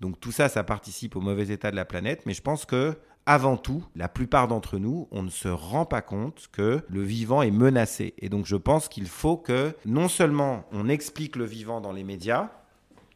Donc 0.00 0.18
tout 0.18 0.32
ça, 0.32 0.48
ça 0.48 0.64
participe 0.64 1.14
au 1.14 1.20
mauvais 1.20 1.48
état 1.48 1.70
de 1.70 1.76
la 1.76 1.84
planète. 1.84 2.26
Mais 2.26 2.34
je 2.34 2.42
pense 2.42 2.64
que 2.64 2.96
avant 3.26 3.56
tout, 3.56 3.84
la 3.94 4.08
plupart 4.08 4.48
d'entre 4.48 4.78
nous, 4.78 5.06
on 5.10 5.22
ne 5.22 5.30
se 5.30 5.48
rend 5.48 5.84
pas 5.84 6.02
compte 6.02 6.48
que 6.52 6.80
le 6.88 7.02
vivant 7.02 7.42
est 7.42 7.50
menacé. 7.50 8.14
Et 8.18 8.28
donc 8.28 8.46
je 8.46 8.56
pense 8.56 8.88
qu'il 8.88 9.06
faut 9.06 9.36
que 9.36 9.74
non 9.86 10.08
seulement 10.08 10.64
on 10.72 10.88
explique 10.88 11.36
le 11.36 11.44
vivant 11.44 11.80
dans 11.80 11.92
les 11.92 12.04
médias, 12.04 12.50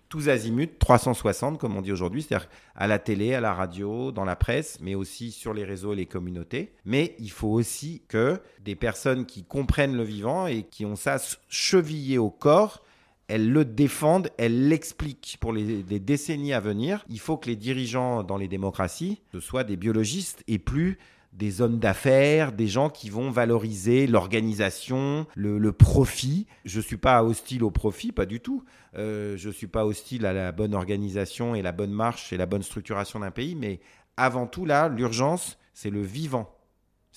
tous 0.08 0.28
azimuts, 0.28 0.78
360 0.78 1.58
comme 1.58 1.76
on 1.76 1.82
dit 1.82 1.90
aujourd'hui, 1.90 2.22
c'est-à-dire 2.22 2.48
à 2.76 2.86
la 2.86 3.00
télé, 3.00 3.34
à 3.34 3.40
la 3.40 3.52
radio, 3.52 4.12
dans 4.12 4.24
la 4.24 4.36
presse, 4.36 4.78
mais 4.80 4.94
aussi 4.94 5.32
sur 5.32 5.52
les 5.52 5.64
réseaux 5.64 5.92
et 5.92 5.96
les 5.96 6.06
communautés. 6.06 6.72
Mais 6.84 7.16
il 7.18 7.30
faut 7.30 7.48
aussi 7.48 8.02
que 8.08 8.40
des 8.64 8.76
personnes 8.76 9.26
qui 9.26 9.44
comprennent 9.44 9.96
le 9.96 10.04
vivant 10.04 10.46
et 10.46 10.62
qui 10.62 10.84
ont 10.84 10.96
ça 10.96 11.16
chevillé 11.48 12.18
au 12.18 12.30
corps 12.30 12.82
elle 13.28 13.50
le 13.50 13.64
défendent, 13.64 14.30
elle 14.38 14.68
l'expliquent 14.68 15.38
pour 15.40 15.52
les, 15.52 15.82
décennies 15.82 16.52
à 16.52 16.60
venir. 16.60 17.04
Il 17.08 17.18
faut 17.18 17.36
que 17.36 17.48
les 17.48 17.56
dirigeants 17.56 18.22
dans 18.22 18.36
les 18.36 18.48
démocraties, 18.48 19.20
soient 19.40 19.64
des 19.64 19.76
biologistes 19.76 20.44
et 20.46 20.58
plus 20.58 20.98
des 21.32 21.60
hommes 21.60 21.78
d'affaires, 21.78 22.52
des 22.52 22.66
gens 22.66 22.88
qui 22.88 23.10
vont 23.10 23.30
valoriser 23.30 24.06
l'organisation, 24.06 25.26
le, 25.34 25.72
profit. 25.72 26.46
Je 26.64 26.78
ne 26.78 26.82
suis 26.82 26.96
pas 26.96 27.22
hostile 27.22 27.62
au 27.62 27.70
profit, 27.70 28.10
pas 28.10 28.24
du 28.24 28.40
tout. 28.40 28.64
Euh, 28.96 29.36
je 29.36 29.48
ne 29.48 29.52
suis 29.52 29.66
pas 29.66 29.84
hostile 29.84 30.24
à 30.24 30.32
la 30.32 30.52
bonne 30.52 30.74
organisation 30.74 31.54
et 31.54 31.60
la 31.60 31.72
bonne 31.72 31.92
marche 31.92 32.32
et 32.32 32.38
la 32.38 32.46
bonne 32.46 32.62
structuration 32.62 33.20
d'un 33.20 33.30
pays, 33.30 33.54
mais 33.54 33.80
avant 34.16 34.46
tout, 34.46 34.64
là, 34.64 34.88
l'urgence, 34.88 35.58
c'est 35.74 35.90
le 35.90 36.00
vivant. 36.00 36.55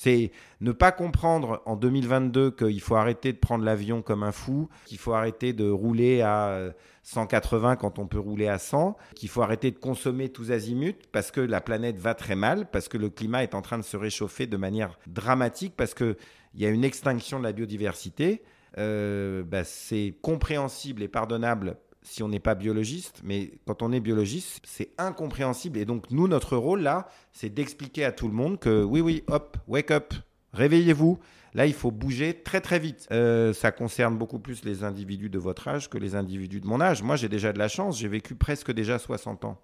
C'est 0.01 0.31
ne 0.61 0.71
pas 0.71 0.93
comprendre 0.93 1.61
en 1.65 1.75
2022 1.75 2.51
qu'il 2.51 2.79
faut 2.79 2.95
arrêter 2.95 3.33
de 3.33 3.37
prendre 3.37 3.65
l'avion 3.65 4.01
comme 4.01 4.23
un 4.23 4.31
fou, 4.31 4.69
qu'il 4.85 4.97
faut 4.97 5.11
arrêter 5.11 5.51
de 5.51 5.69
rouler 5.69 6.21
à 6.21 6.69
180 7.03 7.75
quand 7.75 7.99
on 7.99 8.07
peut 8.07 8.17
rouler 8.17 8.47
à 8.47 8.59
100, 8.59 8.95
qu'il 9.13 9.27
faut 9.27 9.41
arrêter 9.41 9.71
de 9.71 9.77
consommer 9.77 10.29
tous 10.29 10.51
azimuts 10.51 10.95
parce 11.11 11.31
que 11.31 11.41
la 11.41 11.59
planète 11.59 11.97
va 11.97 12.15
très 12.15 12.37
mal, 12.37 12.69
parce 12.71 12.87
que 12.87 12.97
le 12.97 13.09
climat 13.09 13.43
est 13.43 13.53
en 13.53 13.61
train 13.61 13.77
de 13.77 13.83
se 13.83 13.97
réchauffer 13.97 14.47
de 14.47 14.55
manière 14.55 14.97
dramatique, 15.05 15.73
parce 15.75 15.93
qu'il 15.93 16.15
y 16.55 16.65
a 16.65 16.69
une 16.69 16.85
extinction 16.85 17.37
de 17.37 17.43
la 17.43 17.51
biodiversité. 17.51 18.41
Euh, 18.77 19.43
bah, 19.43 19.65
c'est 19.65 20.15
compréhensible 20.21 21.03
et 21.03 21.09
pardonnable 21.09 21.75
si 22.09 22.23
on 22.23 22.27
n'est 22.27 22.39
pas 22.39 22.55
biologiste, 22.55 23.21
mais 23.23 23.51
quand 23.67 23.83
on 23.83 23.91
est 23.91 23.99
biologiste, 23.99 24.61
c'est 24.65 24.89
incompréhensible. 24.97 25.77
Et 25.77 25.85
donc, 25.85 26.09
nous, 26.09 26.27
notre 26.27 26.57
rôle 26.57 26.81
là, 26.81 27.07
c'est 27.33 27.53
d'expliquer 27.53 28.03
à 28.03 28.11
tout 28.11 28.27
le 28.27 28.33
monde 28.33 28.59
que 28.59 28.83
oui, 28.83 28.99
oui, 28.99 29.23
hop, 29.27 29.57
wake 29.67 29.91
up, 29.91 30.13
réveillez-vous. 30.53 31.19
Là, 31.53 31.65
il 31.65 31.73
faut 31.73 31.91
bouger 31.91 32.33
très 32.33 32.61
très 32.61 32.79
vite. 32.79 33.07
Euh, 33.11 33.53
ça 33.53 33.71
concerne 33.71 34.17
beaucoup 34.17 34.39
plus 34.39 34.63
les 34.65 34.83
individus 34.83 35.29
de 35.29 35.39
votre 35.39 35.67
âge 35.67 35.89
que 35.89 35.97
les 35.97 36.15
individus 36.15 36.61
de 36.61 36.67
mon 36.67 36.81
âge. 36.81 37.03
Moi, 37.03 37.15
j'ai 37.15 37.29
déjà 37.29 37.53
de 37.53 37.59
la 37.59 37.67
chance, 37.67 37.99
j'ai 37.99 38.07
vécu 38.07 38.35
presque 38.35 38.71
déjà 38.71 38.97
60 38.97 39.45
ans. 39.45 39.57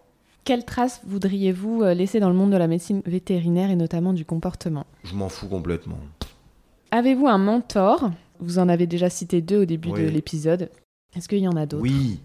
Quelles 0.44 0.66
traces 0.66 1.02
voudriez-vous 1.06 1.82
euh, 1.82 1.96
laisser 1.96 2.20
dans 2.20 2.30
le 2.30 2.36
monde 2.36 2.52
de 2.52 2.58
la 2.58 2.68
médecine 2.68 3.02
vétérinaire 3.06 3.72
et 3.72 3.76
notamment 3.76 4.14
du 4.14 4.26
comportement? 4.26 4.86
Je 5.04 5.16
m'en 5.16 5.30
fous 5.30 5.48
complètement. 5.48 5.98
Avez-vous 6.92 7.28
un 7.28 7.40
mentor? 7.40 8.12
Vous 8.40 8.60
en 8.60 8.70
avez 8.70 8.86
déjà 8.86 9.10
cité 9.10 9.42
deux 9.42 9.64
au 9.64 9.66
début 9.66 9.90
de 9.90 10.08
l'épisode. 10.08 10.70
Est-ce 11.16 11.28
qu'il 11.28 11.40
y 11.40 11.48
en 11.48 11.56
a 11.56 11.66
d'autres? 11.66 11.84
Oui, 11.84 12.20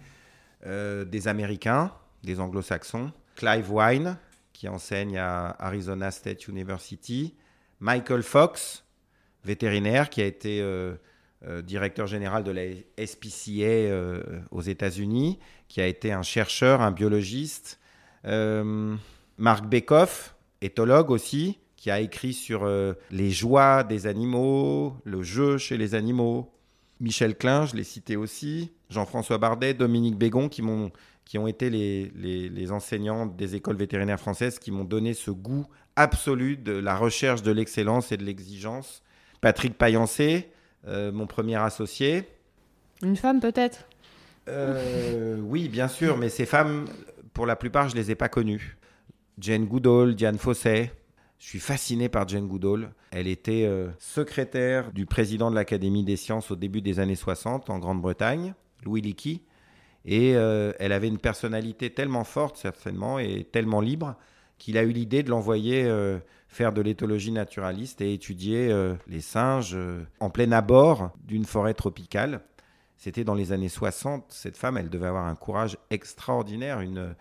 euh, 0.67 1.05
des 1.07 1.27
Américains, 1.27 1.93
des 2.23 2.39
Anglo-Saxons, 2.39 3.13
Clive 3.35 3.73
Wine, 3.73 4.19
qui 4.53 4.69
enseigne 4.69 5.17
à 5.17 5.57
Arizona 5.59 6.11
State 6.11 6.49
University, 6.49 7.35
Michael 7.79 8.23
Fox, 8.23 8.85
vétérinaire, 9.43 10.11
qui 10.11 10.21
a 10.21 10.27
été 10.27 10.61
euh, 10.61 10.97
euh, 11.47 11.63
directeur 11.63 12.07
général 12.07 12.45
de 12.45 12.51
la 12.51 12.65
SPCA 13.07 14.23
aux 14.51 14.61
États-Unis, 14.61 15.39
qui 15.69 15.81
a 15.81 15.87
été 15.87 16.13
un 16.13 16.23
chercheur, 16.23 16.83
un 16.83 16.91
biologiste, 16.91 17.81
Mark 18.25 19.65
Bekoff, 19.65 20.37
éthologue 20.61 21.11
aussi, 21.11 21.59
qui 21.77 21.91
a 21.91 22.01
écrit 22.01 22.35
sur 22.35 22.69
les 23.11 23.31
joies 23.31 23.83
des 23.83 24.07
animaux, 24.07 24.95
le 25.05 25.23
jeu 25.23 25.57
chez 25.57 25.79
les 25.79 25.95
animaux, 25.95 26.53
Michel 27.01 27.37
Klein, 27.37 27.67
je 27.67 27.75
l'ai 27.77 27.85
cité 27.85 28.17
aussi, 28.17 28.73
Jean-François 28.91 29.39
Bardet, 29.39 29.73
Dominique 29.73 30.17
Bégon, 30.17 30.49
qui, 30.49 30.61
m'ont, 30.61 30.93
qui 31.25 31.39
ont 31.39 31.47
été 31.47 31.71
les, 31.71 32.13
les, 32.15 32.73
enseignants 32.73 33.25
des 33.25 33.57
écoles 33.57 33.77
vétérinaires 33.77 34.21
françaises, 34.21 34.59
qui 34.59 34.71
m'ont 34.71 34.85
donné 34.85 35.15
ce 35.15 35.31
goût 35.31 35.67
absolu 35.97 36.57
de 36.57 36.73
la 36.73 36.97
recherche 36.97 37.43
de 37.43 37.51
l'excellence 37.51 38.13
et 38.13 38.19
de 38.19 38.25
l'exigence. 38.25 39.03
Patrick 39.41 39.79
Payancé, 39.79 40.51
euh, 40.87 41.11
mon 41.11 41.27
premier 41.27 41.57
associé. 41.57 42.29
Une 43.03 43.17
femme 43.17 43.41
peut-être? 43.41 43.89
Euh, 44.49 45.39
Oui, 45.41 45.69
bien 45.69 45.89
sûr, 45.89 46.19
mais 46.19 46.29
ces 46.29 46.47
femmes, 46.47 46.85
pour 47.33 47.47
la 47.47 47.57
plupart, 47.57 47.89
je 47.89 47.97
ne 47.97 48.01
les 48.01 48.11
ai 48.11 48.15
pas 48.15 48.29
connues. 48.29 48.77
Jane 49.39 49.65
Goodall, 49.65 50.15
Diane 50.15 50.37
Fosset, 50.37 50.93
je 51.41 51.47
suis 51.47 51.59
fasciné 51.59 52.11
par 52.11 52.29
Jane 52.29 52.47
Goodall. 52.47 52.93
Elle 53.13 53.27
était 53.27 53.65
euh, 53.65 53.89
secrétaire 53.99 54.93
du 54.93 55.07
président 55.07 55.51
de 55.51 55.57
l'Académie 55.57 56.05
des 56.05 56.17
sciences 56.17 56.51
au 56.51 56.57
début 56.57 56.83
des 56.83 57.01
années 57.01 57.17
60 57.17 57.71
en 57.71 57.79
Grande-Bretagne, 57.79 58.55
Louis 58.85 59.01
Leakey. 59.01 59.41
Et 60.05 60.37
euh, 60.37 60.73
elle 60.79 60.93
avait 60.93 61.09
une 61.09 61.19
personnalité 61.19 61.91
tellement 61.91 62.25
forte, 62.25 62.59
certainement, 62.59 63.19
et 63.19 63.45
tellement 63.45 63.81
libre, 63.81 64.17
qu'il 64.59 64.77
a 64.77 64.83
eu 64.83 64.93
l'idée 64.93 65.23
de 65.23 65.31
l'envoyer 65.31 65.85
euh, 65.85 66.19
faire 66.49 66.75
de 66.75 66.83
l'éthologie 66.83 67.33
naturaliste 67.33 68.03
et 68.03 68.13
étudier 68.13 68.75
les 69.07 69.21
singes 69.21 69.79
en 70.19 70.31
plein 70.31 70.53
abord 70.53 71.11
d'une 71.25 71.45
forêt 71.45 71.75
tropicale. 71.75 72.43
C'était 72.97 73.25
dans 73.25 73.35
les 73.35 73.53
années 73.53 73.69
60. 73.69 74.27
Cette 74.29 74.59
femme, 74.59 74.77
elle 74.77 74.91
devait 74.91 75.07
avoir 75.07 75.27
un 75.27 75.37
courage 75.37 75.79
extraordinaire, 75.91 76.81
une, 76.81 77.15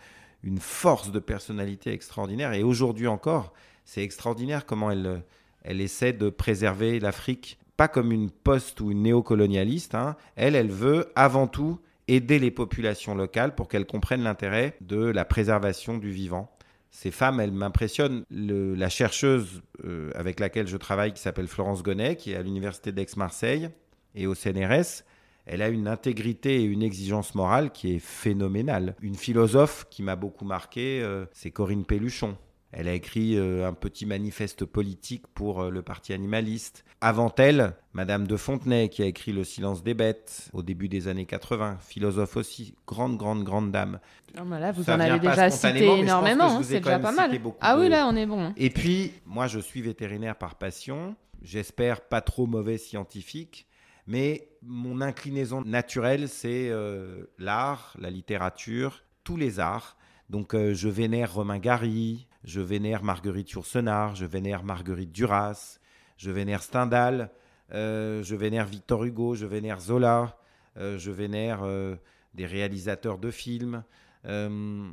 une 0.43 0.57
force 0.57 1.11
de 1.11 1.19
personnalité 1.19 1.93
extraordinaire. 1.93 2.53
Et 2.53 2.63
aujourd'hui 2.63 3.07
encore, 3.07 3.53
c'est 3.89 4.03
extraordinaire 4.03 4.67
comment 4.67 4.91
elle, 4.91 5.23
elle 5.63 5.81
essaie 5.81 6.13
de 6.13 6.29
préserver 6.29 6.99
l'Afrique, 6.99 7.57
pas 7.75 7.87
comme 7.87 8.11
une 8.11 8.29
post 8.29 8.79
ou 8.81 8.91
une 8.91 9.01
néocolonialiste. 9.01 9.95
Hein. 9.95 10.15
Elle, 10.35 10.53
elle 10.53 10.69
veut 10.69 11.11
avant 11.15 11.47
tout 11.47 11.79
aider 12.07 12.37
les 12.37 12.51
populations 12.51 13.15
locales 13.15 13.55
pour 13.55 13.67
qu'elles 13.67 13.87
comprennent 13.87 14.21
l'intérêt 14.21 14.77
de 14.81 14.99
la 15.05 15.25
préservation 15.25 15.97
du 15.97 16.11
vivant. 16.11 16.51
Ces 16.91 17.09
femmes, 17.09 17.39
elles 17.39 17.51
m'impressionnent. 17.51 18.25
La 18.29 18.89
chercheuse 18.89 19.63
euh, 19.83 20.11
avec 20.13 20.39
laquelle 20.39 20.67
je 20.67 20.77
travaille, 20.77 21.13
qui 21.13 21.21
s'appelle 21.21 21.47
Florence 21.47 21.81
Gonnet, 21.81 22.15
qui 22.15 22.33
est 22.33 22.35
à 22.35 22.43
l'université 22.43 22.91
d'Aix-Marseille 22.91 23.69
et 24.13 24.27
au 24.27 24.35
CNRS, 24.35 25.03
elle 25.47 25.63
a 25.63 25.69
une 25.69 25.87
intégrité 25.87 26.61
et 26.61 26.63
une 26.63 26.83
exigence 26.83 27.33
morale 27.33 27.71
qui 27.71 27.95
est 27.95 27.99
phénoménale. 27.99 28.95
Une 29.01 29.15
philosophe 29.15 29.87
qui 29.89 30.03
m'a 30.03 30.15
beaucoup 30.15 30.45
marqué, 30.45 31.01
euh, 31.01 31.25
c'est 31.31 31.49
Corinne 31.49 31.85
Pelluchon. 31.85 32.37
Elle 32.71 32.87
a 32.87 32.93
écrit 32.93 33.35
euh, 33.35 33.67
un 33.67 33.73
petit 33.73 34.05
manifeste 34.05 34.63
politique 34.63 35.25
pour 35.33 35.61
euh, 35.61 35.69
le 35.71 35.81
parti 35.81 36.13
animaliste. 36.13 36.85
Avant 37.01 37.33
elle, 37.37 37.73
Madame 37.93 38.27
de 38.27 38.37
Fontenay, 38.37 38.89
qui 38.89 39.01
a 39.01 39.05
écrit 39.05 39.31
Le 39.31 39.43
silence 39.43 39.83
des 39.83 39.95
bêtes 39.95 40.49
au 40.53 40.61
début 40.61 40.87
des 40.87 41.07
années 41.07 41.25
80, 41.25 41.77
philosophe 41.81 42.37
aussi, 42.37 42.75
grande, 42.85 43.17
grande, 43.17 43.43
grande 43.43 43.71
dame. 43.71 43.99
Oh, 44.39 44.47
là, 44.47 44.71
vous 44.71 44.87
en 44.87 44.99
avez 44.99 45.19
déjà 45.19 45.49
cité 45.49 45.83
énormément, 45.99 46.61
c'est 46.61 46.79
déjà 46.79 46.99
pas 46.99 47.11
mal. 47.11 47.31
Ah 47.59 47.79
oui, 47.79 47.89
là, 47.89 48.07
on 48.07 48.15
est 48.15 48.27
bon. 48.27 48.39
Hein. 48.39 48.53
Et 48.55 48.69
puis, 48.69 49.13
moi, 49.25 49.47
je 49.47 49.59
suis 49.59 49.81
vétérinaire 49.81 50.35
par 50.35 50.55
passion. 50.55 51.15
J'espère 51.41 52.01
pas 52.01 52.21
trop 52.21 52.45
mauvais 52.45 52.77
scientifique. 52.77 53.65
Mais 54.05 54.49
mon 54.61 55.01
inclinaison 55.01 55.61
naturelle, 55.61 56.27
c'est 56.27 56.69
euh, 56.69 57.25
l'art, 57.39 57.95
la 57.99 58.11
littérature, 58.11 59.03
tous 59.23 59.37
les 59.37 59.59
arts. 59.59 59.97
Donc 60.29 60.55
je 60.55 60.89
vénère 60.89 61.33
Romain 61.33 61.57
Gary, 61.57 62.27
je 62.43 62.61
vénère 62.61 63.03
Marguerite 63.03 63.51
Yourcenar, 63.51 64.15
je 64.15 64.25
vénère 64.25 64.63
Marguerite 64.63 65.11
Duras, 65.11 65.79
je 66.17 66.31
vénère 66.31 66.63
Stendhal, 66.63 67.31
euh, 67.73 68.23
je 68.23 68.35
vénère 68.35 68.65
Victor 68.65 69.03
Hugo, 69.03 69.35
je 69.35 69.45
vénère 69.45 69.79
Zola, 69.79 70.37
euh, 70.77 70.97
je 70.97 71.11
vénère 71.11 71.61
euh, 71.63 71.95
des 72.33 72.45
réalisateurs 72.45 73.17
de 73.17 73.31
films. 73.31 73.83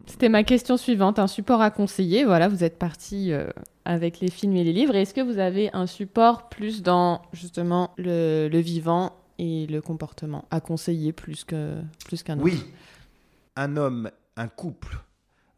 C'était 0.06 0.28
ma 0.28 0.44
question 0.44 0.76
suivante, 0.76 1.18
un 1.18 1.26
support 1.26 1.60
à 1.60 1.72
conseiller. 1.72 2.24
Voilà, 2.24 2.46
vous 2.46 2.62
êtes 2.62 2.78
parti 2.78 3.32
avec 3.84 4.20
les 4.20 4.30
films 4.30 4.54
et 4.54 4.62
les 4.62 4.72
livres. 4.72 4.94
Est-ce 4.94 5.12
que 5.12 5.20
vous 5.20 5.38
avez 5.38 5.68
un 5.72 5.88
support 5.88 6.48
plus 6.48 6.80
dans 6.80 7.22
justement 7.32 7.90
le, 7.98 8.48
vivant 8.60 9.16
et 9.40 9.66
le 9.66 9.82
comportement 9.82 10.44
à 10.52 10.60
conseiller 10.60 11.12
plus 11.12 11.42
qu'un 11.42 11.82
plus 12.06 12.22
qu'un 12.22 12.36
autre? 12.36 12.44
Oui, 12.44 12.62
un 13.56 13.76
homme, 13.76 14.12
un 14.36 14.46
couple 14.46 14.96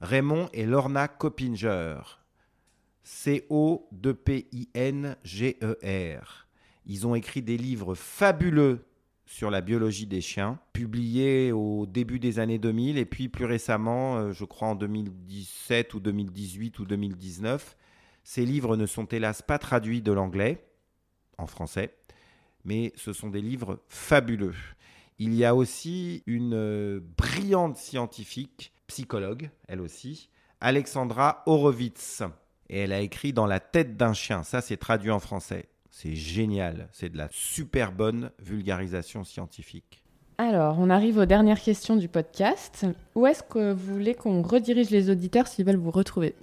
Raymond 0.01 0.49
et 0.53 0.67
Lorna 0.67 1.09
Coppinger. 1.09 1.99
C-O-P-I-N-G-E-R. 3.03 3.89
Ils 6.87 7.07
ont 7.07 7.15
écrit 7.15 7.43
des 7.43 7.57
livres 7.57 7.95
fabuleux 7.95 8.85
sur 9.29 9.51
la 9.51 9.61
biologie 9.61 10.07
des 10.07 10.23
chiens, 10.23 10.59
publié 10.73 11.53
au 11.53 11.85
début 11.85 12.19
des 12.19 12.39
années 12.39 12.59
2000 12.59 12.97
et 12.97 13.05
puis 13.05 13.29
plus 13.29 13.45
récemment, 13.45 14.17
euh, 14.17 14.33
je 14.33 14.45
crois 14.45 14.69
en 14.69 14.75
2017 14.75 15.93
ou 15.95 16.01
2018 16.01 16.79
ou 16.79 16.87
2019. 16.87 17.77
Ces 18.25 18.47
livres 18.47 18.77
ne 18.77 18.87
sont 18.87 19.05
hélas 19.05 19.43
pas 19.43 19.59
traduits 19.59 20.01
de 20.01 20.13
l'anglais 20.13 20.65
en 21.37 21.47
français, 21.47 21.95
mais 22.65 22.93
ce 22.97 23.13
sont 23.13 23.29
des 23.29 23.43
livres 23.43 23.81
fabuleux. 23.89 24.55
Il 25.19 25.35
y 25.35 25.45
a 25.45 25.55
aussi 25.55 26.23
une 26.27 26.55
euh, 26.55 27.01
brillante 27.17 27.77
scientifique, 27.77 28.73
psychologue, 28.89 29.51
elle 29.69 29.81
aussi, 29.81 30.29
Alexandra 30.61 31.45
Horowitz. 31.47 32.23
Et 32.69 32.81
elle 32.81 32.93
a 32.93 33.01
écrit 33.01 33.33
Dans 33.33 33.47
la 33.47 33.61
tête 33.61 33.97
d'un 33.97 34.13
chien. 34.13 34.43
Ça, 34.43 34.61
c'est 34.61 34.77
traduit 34.77 35.11
en 35.11 35.21
français. 35.21 35.69
C'est 35.91 36.15
génial. 36.15 36.89
C'est 36.93 37.09
de 37.09 37.17
la 37.17 37.29
super 37.31 37.93
bonne 37.93 38.31
vulgarisation 38.41 39.25
scientifique. 39.25 40.03
Alors, 40.39 40.79
on 40.79 40.91
arrive 40.91 41.19
aux 41.19 41.27
dernières 41.27 41.61
questions 41.61 41.97
du 41.97 42.09
podcast. 42.09 42.87
Où 43.15 43.27
est-ce 43.27 43.43
que 43.43 43.73
vous 43.73 43.95
voulez 43.95 44.15
qu'on 44.15 44.43
redirige 44.43 44.91
les 44.91 45.11
auditeurs 45.11 45.49
s'ils 45.49 45.65
veulent 45.65 45.77
vous 45.77 45.91
retrouver? 45.91 46.35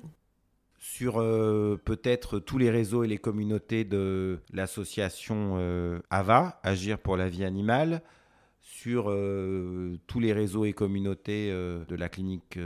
Sur 0.77 1.21
euh, 1.21 1.79
peut-être 1.83 2.39
tous 2.39 2.57
les 2.57 2.69
réseaux 2.69 3.03
et 3.03 3.07
les 3.07 3.17
communautés 3.17 3.85
de 3.85 4.39
l'association 4.53 5.55
euh, 5.57 5.99
AVA, 6.09 6.59
Agir 6.63 6.99
pour 6.99 7.15
la 7.17 7.29
vie 7.29 7.45
animale, 7.45 8.01
sur 8.85 9.09
euh, 9.09 9.97
tous 10.05 10.19
les 10.19 10.31
réseaux 10.31 10.63
et 10.63 10.73
communautés 10.73 11.49
de 11.49 11.95
la 11.95 12.07
clinique 12.07 12.59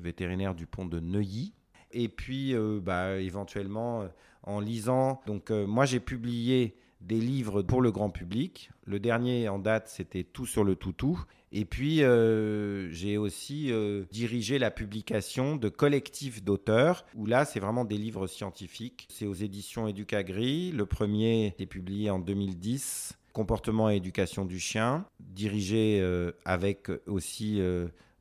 vétérinaire 0.00 0.54
du 0.54 0.66
pont 0.66 0.86
de 0.86 1.00
Neuilly. 1.00 1.52
Et 1.90 2.08
puis, 2.08 2.54
bah, 2.82 3.18
éventuellement, 3.18 4.04
en 4.44 4.60
lisant. 4.60 5.20
Donc, 5.26 5.50
moi, 5.50 5.84
j'ai 5.84 5.98
publié 5.98 6.76
des 7.00 7.20
livres 7.20 7.62
pour 7.62 7.82
le 7.82 7.90
grand 7.90 8.10
public. 8.10 8.70
Le 8.84 9.00
dernier 9.00 9.48
en 9.48 9.58
date, 9.58 9.88
c'était 9.88 10.22
Tout 10.22 10.46
sur 10.46 10.62
le 10.62 10.76
toutou. 10.76 11.24
Et 11.50 11.64
puis, 11.64 12.02
euh, 12.02 12.90
j'ai 12.90 13.16
aussi 13.16 13.72
euh, 13.72 14.04
dirigé 14.10 14.58
la 14.58 14.70
publication 14.70 15.56
de 15.56 15.68
collectifs 15.68 16.42
d'auteurs, 16.42 17.06
où 17.14 17.24
là, 17.26 17.44
c'est 17.44 17.60
vraiment 17.60 17.84
des 17.84 17.96
livres 17.96 18.26
scientifiques. 18.26 19.06
C'est 19.10 19.26
aux 19.26 19.34
éditions 19.34 19.88
Educagri. 19.88 20.72
Le 20.72 20.84
premier 20.84 21.54
est 21.58 21.66
publié 21.66 22.10
en 22.10 22.18
2010, 22.18 23.17
Comportement 23.38 23.88
et 23.88 23.94
éducation 23.94 24.44
du 24.44 24.58
chien, 24.58 25.04
dirigé 25.20 26.00
euh, 26.02 26.32
avec 26.44 26.88
aussi 27.06 27.62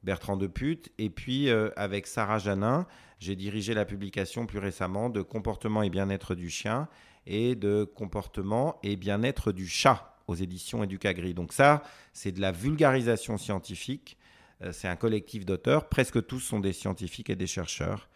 Bertrand 0.04 0.38
Deput. 0.38 0.84
Et 1.00 1.10
puis, 1.10 1.50
avec 1.76 2.06
Sarah 2.06 2.38
Janin, 2.38 2.86
j'ai 3.20 3.36
dirigé 3.36 3.74
la 3.74 3.84
publication 3.84 4.46
plus 4.46 4.60
récemment 4.60 5.10
de 5.10 5.24
Comportement 5.24 5.82
et 5.82 5.90
bien-être 5.90 6.36
du 6.36 6.52
chien 6.52 6.88
et 7.26 7.56
de 7.56 7.84
comportement 7.84 8.80
et 8.84 8.96
bien-être 8.96 9.52
du 9.52 9.68
chat 9.68 10.18
aux 10.28 10.36
éditions 10.36 10.84
Educagri. 10.84 11.34
Donc 11.34 11.54
ça, 11.54 11.84
c'est 12.14 12.32
de 12.32 12.42
la 12.42 12.52
vulgarisation 12.52 13.38
scientifique. 13.38 14.18
Euh, 14.62 14.72
c'est 14.72 14.88
un 14.88 14.96
collectif 14.96 15.46
d'auteurs. 15.46 15.90
Presque 15.90 16.26
tous 16.26 16.40
sont 16.40 16.60
des 16.60 16.74
scientifiques 16.74 17.30
et 17.30 17.36
des 17.36 17.48
chercheurs. 17.48 18.10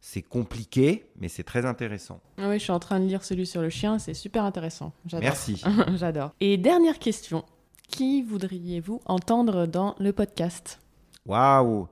C'est 0.00 0.22
compliqué, 0.22 1.06
mais 1.18 1.28
c'est 1.28 1.42
très 1.42 1.66
intéressant. 1.66 2.20
Ah 2.38 2.48
oui, 2.48 2.58
je 2.58 2.64
suis 2.64 2.72
en 2.72 2.78
train 2.78 3.00
de 3.00 3.06
lire 3.06 3.24
celui 3.24 3.46
sur 3.46 3.60
le 3.60 3.68
chien. 3.68 3.98
C'est 3.98 4.14
super 4.14 4.44
intéressant. 4.44 4.92
Merci. 5.12 5.62
J'adore. 5.96 6.32
Et 6.40 6.56
dernière 6.56 6.98
question. 6.98 7.44
Qui 7.88 8.22
voudriez-vous 8.22 9.00
entendre 9.06 9.66
dans 9.66 9.96
le 9.98 10.12
podcast? 10.12 10.80
Waouh 11.26 11.88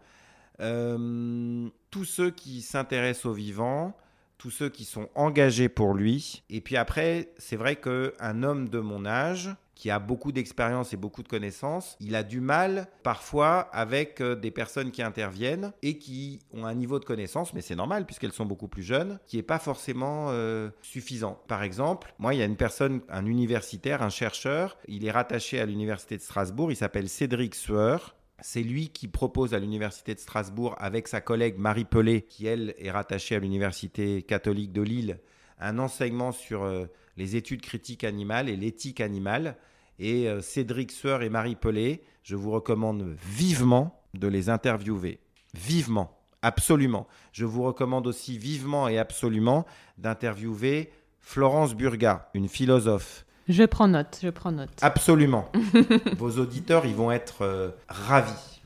euh, 0.60 1.68
Tous 1.90 2.04
ceux 2.04 2.30
qui 2.30 2.62
s'intéressent 2.62 3.26
aux 3.26 3.32
vivants, 3.32 3.96
tous 4.38 4.50
ceux 4.50 4.68
qui 4.68 4.84
sont 4.84 5.08
engagés 5.14 5.68
pour 5.68 5.94
lui. 5.94 6.42
Et 6.50 6.60
puis 6.60 6.76
après, 6.76 7.32
c'est 7.38 7.56
vrai 7.56 7.76
qu'un 7.76 8.42
homme 8.42 8.68
de 8.68 8.78
mon 8.78 9.06
âge, 9.06 9.50
qui 9.76 9.90
a 9.90 10.00
beaucoup 10.00 10.32
d'expérience 10.32 10.92
et 10.92 10.96
beaucoup 10.96 11.22
de 11.22 11.28
connaissances, 11.28 11.96
il 12.00 12.16
a 12.16 12.24
du 12.24 12.40
mal 12.40 12.88
parfois 13.04 13.60
avec 13.72 14.20
euh, 14.20 14.34
des 14.34 14.50
personnes 14.50 14.90
qui 14.90 15.02
interviennent 15.02 15.72
et 15.82 15.98
qui 15.98 16.40
ont 16.52 16.64
un 16.64 16.74
niveau 16.74 16.98
de 16.98 17.04
connaissance, 17.04 17.52
mais 17.54 17.60
c'est 17.60 17.76
normal 17.76 18.06
puisqu'elles 18.06 18.32
sont 18.32 18.46
beaucoup 18.46 18.68
plus 18.68 18.82
jeunes, 18.82 19.20
qui 19.26 19.36
n'est 19.36 19.42
pas 19.42 19.58
forcément 19.58 20.28
euh, 20.30 20.70
suffisant. 20.82 21.38
Par 21.46 21.62
exemple, 21.62 22.14
moi, 22.18 22.34
il 22.34 22.38
y 22.38 22.42
a 22.42 22.46
une 22.46 22.56
personne, 22.56 23.02
un 23.10 23.26
universitaire, 23.26 24.02
un 24.02 24.08
chercheur, 24.08 24.78
il 24.88 25.04
est 25.04 25.10
rattaché 25.10 25.60
à 25.60 25.66
l'université 25.66 26.16
de 26.16 26.22
Strasbourg, 26.22 26.72
il 26.72 26.76
s'appelle 26.76 27.08
Cédric 27.08 27.54
Sueur. 27.54 28.16
C'est 28.40 28.62
lui 28.62 28.90
qui 28.90 29.08
propose 29.08 29.54
à 29.54 29.58
l'Université 29.58 30.14
de 30.14 30.20
Strasbourg, 30.20 30.74
avec 30.78 31.08
sa 31.08 31.22
collègue 31.22 31.56
Marie 31.56 31.86
Pelé, 31.86 32.22
qui 32.22 32.46
elle 32.46 32.74
est 32.78 32.90
rattachée 32.90 33.34
à 33.34 33.38
l'Université 33.38 34.22
catholique 34.22 34.72
de 34.72 34.82
Lille, 34.82 35.20
un 35.58 35.78
enseignement 35.78 36.32
sur 36.32 36.64
euh, 36.64 36.86
les 37.16 37.36
études 37.36 37.62
critiques 37.62 38.04
animales 38.04 38.48
et 38.48 38.56
l'éthique 38.56 39.00
animale. 39.00 39.56
Et 39.98 40.28
euh, 40.28 40.40
Cédric 40.40 40.92
Sueur 40.92 41.22
et 41.22 41.28
Marie 41.28 41.56
Pelé, 41.56 42.02
je 42.22 42.36
vous 42.36 42.50
recommande 42.50 43.16
vivement 43.22 44.02
de 44.14 44.28
les 44.28 44.50
interviewer. 44.50 45.20
Vivement, 45.54 46.18
absolument. 46.42 47.06
Je 47.32 47.44
vous 47.44 47.62
recommande 47.62 48.06
aussi 48.06 48.38
vivement 48.38 48.88
et 48.88 48.98
absolument 48.98 49.64
d'interviewer 49.98 50.90
Florence 51.20 51.74
Burga, 51.74 52.28
une 52.34 52.48
philosophe 52.48 53.26
je 53.48 53.62
prends 53.62 53.86
note, 53.86 54.18
je 54.22 54.28
prends 54.28 54.50
note. 54.50 54.70
Absolument. 54.82 55.50
Vos 56.18 56.38
auditeurs, 56.38 56.84
ils 56.84 56.94
vont 56.94 57.12
être 57.12 57.42
euh, 57.42 57.70
ravis. 57.88 58.60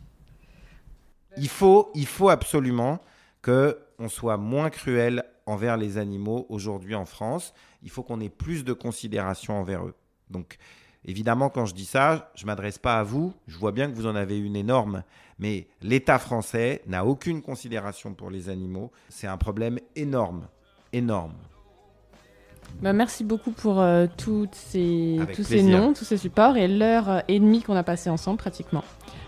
Il 1.36 1.48
faut, 1.48 1.90
il 1.94 2.06
faut 2.06 2.30
absolument 2.30 3.00
que 3.42 3.78
on 3.98 4.08
soit 4.08 4.38
moins 4.38 4.70
cruel 4.70 5.24
envers 5.50 5.76
les 5.76 5.98
animaux 5.98 6.46
aujourd'hui 6.48 6.94
en 6.94 7.04
France. 7.04 7.52
Il 7.82 7.90
faut 7.90 8.02
qu'on 8.02 8.20
ait 8.20 8.28
plus 8.28 8.64
de 8.64 8.72
considération 8.72 9.60
envers 9.60 9.84
eux. 9.84 9.94
Donc, 10.30 10.58
évidemment, 11.04 11.48
quand 11.50 11.66
je 11.66 11.74
dis 11.74 11.84
ça, 11.84 12.30
je 12.34 12.44
ne 12.44 12.46
m'adresse 12.46 12.78
pas 12.78 12.98
à 12.98 13.02
vous. 13.02 13.32
Je 13.46 13.58
vois 13.58 13.72
bien 13.72 13.90
que 13.90 13.94
vous 13.94 14.06
en 14.06 14.14
avez 14.14 14.38
une 14.38 14.56
énorme. 14.56 15.02
Mais 15.38 15.68
l'État 15.82 16.18
français 16.18 16.82
n'a 16.86 17.04
aucune 17.04 17.42
considération 17.42 18.14
pour 18.14 18.30
les 18.30 18.48
animaux. 18.48 18.90
C'est 19.08 19.26
un 19.26 19.38
problème 19.38 19.78
énorme. 19.96 20.46
Énorme. 20.92 21.34
Bah, 22.82 22.92
merci 22.92 23.24
beaucoup 23.24 23.50
pour 23.50 23.80
euh, 23.80 24.06
toutes 24.16 24.54
ces, 24.54 25.18
tous 25.34 25.44
ces 25.44 25.62
noms, 25.62 25.92
tous 25.92 26.04
ces 26.04 26.16
supports 26.16 26.56
et 26.56 26.68
l'heure 26.68 27.22
et 27.28 27.38
demie 27.38 27.62
qu'on 27.62 27.76
a 27.76 27.82
passé 27.82 28.10
ensemble 28.10 28.38
pratiquement. 28.38 28.84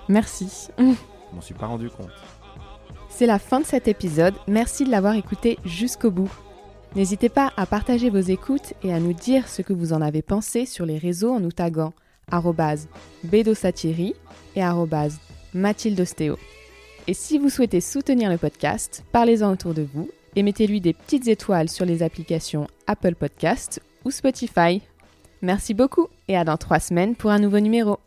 Merci. 0.09 0.68
Je 0.79 1.35
m'en 1.35 1.41
suis 1.41 1.55
pas 1.55 1.66
rendu 1.66 1.91
compte. 1.91 2.11
C'est 3.23 3.29
la 3.29 3.39
fin 3.39 3.61
de 3.61 3.64
cet 3.64 3.87
épisode. 3.87 4.35
Merci 4.49 4.83
de 4.83 4.91
l'avoir 4.91 5.14
écouté 5.14 5.57
jusqu'au 5.64 6.11
bout. 6.11 6.29
N'hésitez 6.97 7.29
pas 7.29 7.53
à 7.57 7.66
partager 7.66 8.11
vos 8.11 8.18
écoutes 8.18 8.75
et 8.83 8.93
à 8.93 8.99
nous 8.99 9.12
dire 9.12 9.47
ce 9.47 9.62
que 9.62 9.73
vous 9.73 9.93
en 9.93 10.03
avez 10.03 10.23
pensé 10.23 10.66
sur 10.66 10.87
les 10.87 10.99
réseaux 10.99 11.31
en 11.31 11.39
nous 11.39 11.53
taguant 11.53 11.93
bedosatiri 13.23 14.16
et 14.57 14.62
mathildostéo. 15.55 16.37
Et 17.07 17.14
si 17.14 17.39
vous 17.39 17.49
souhaitez 17.49 17.81
soutenir 17.81 18.29
le 18.29 18.39
podcast, 18.39 19.05
parlez-en 19.12 19.53
autour 19.53 19.73
de 19.73 19.87
vous 19.95 20.11
et 20.35 20.43
mettez-lui 20.43 20.81
des 20.81 20.93
petites 20.93 21.29
étoiles 21.29 21.68
sur 21.68 21.87
les 21.87 22.03
applications 22.03 22.66
Apple 22.89 23.14
Podcast 23.14 23.81
ou 24.05 24.11
Spotify. 24.11 24.83
Merci 25.43 25.75
beaucoup 25.75 26.09
et 26.27 26.37
à 26.37 26.43
dans 26.43 26.57
trois 26.57 26.81
semaines 26.81 27.14
pour 27.14 27.31
un 27.31 27.39
nouveau 27.39 27.61
numéro. 27.61 28.01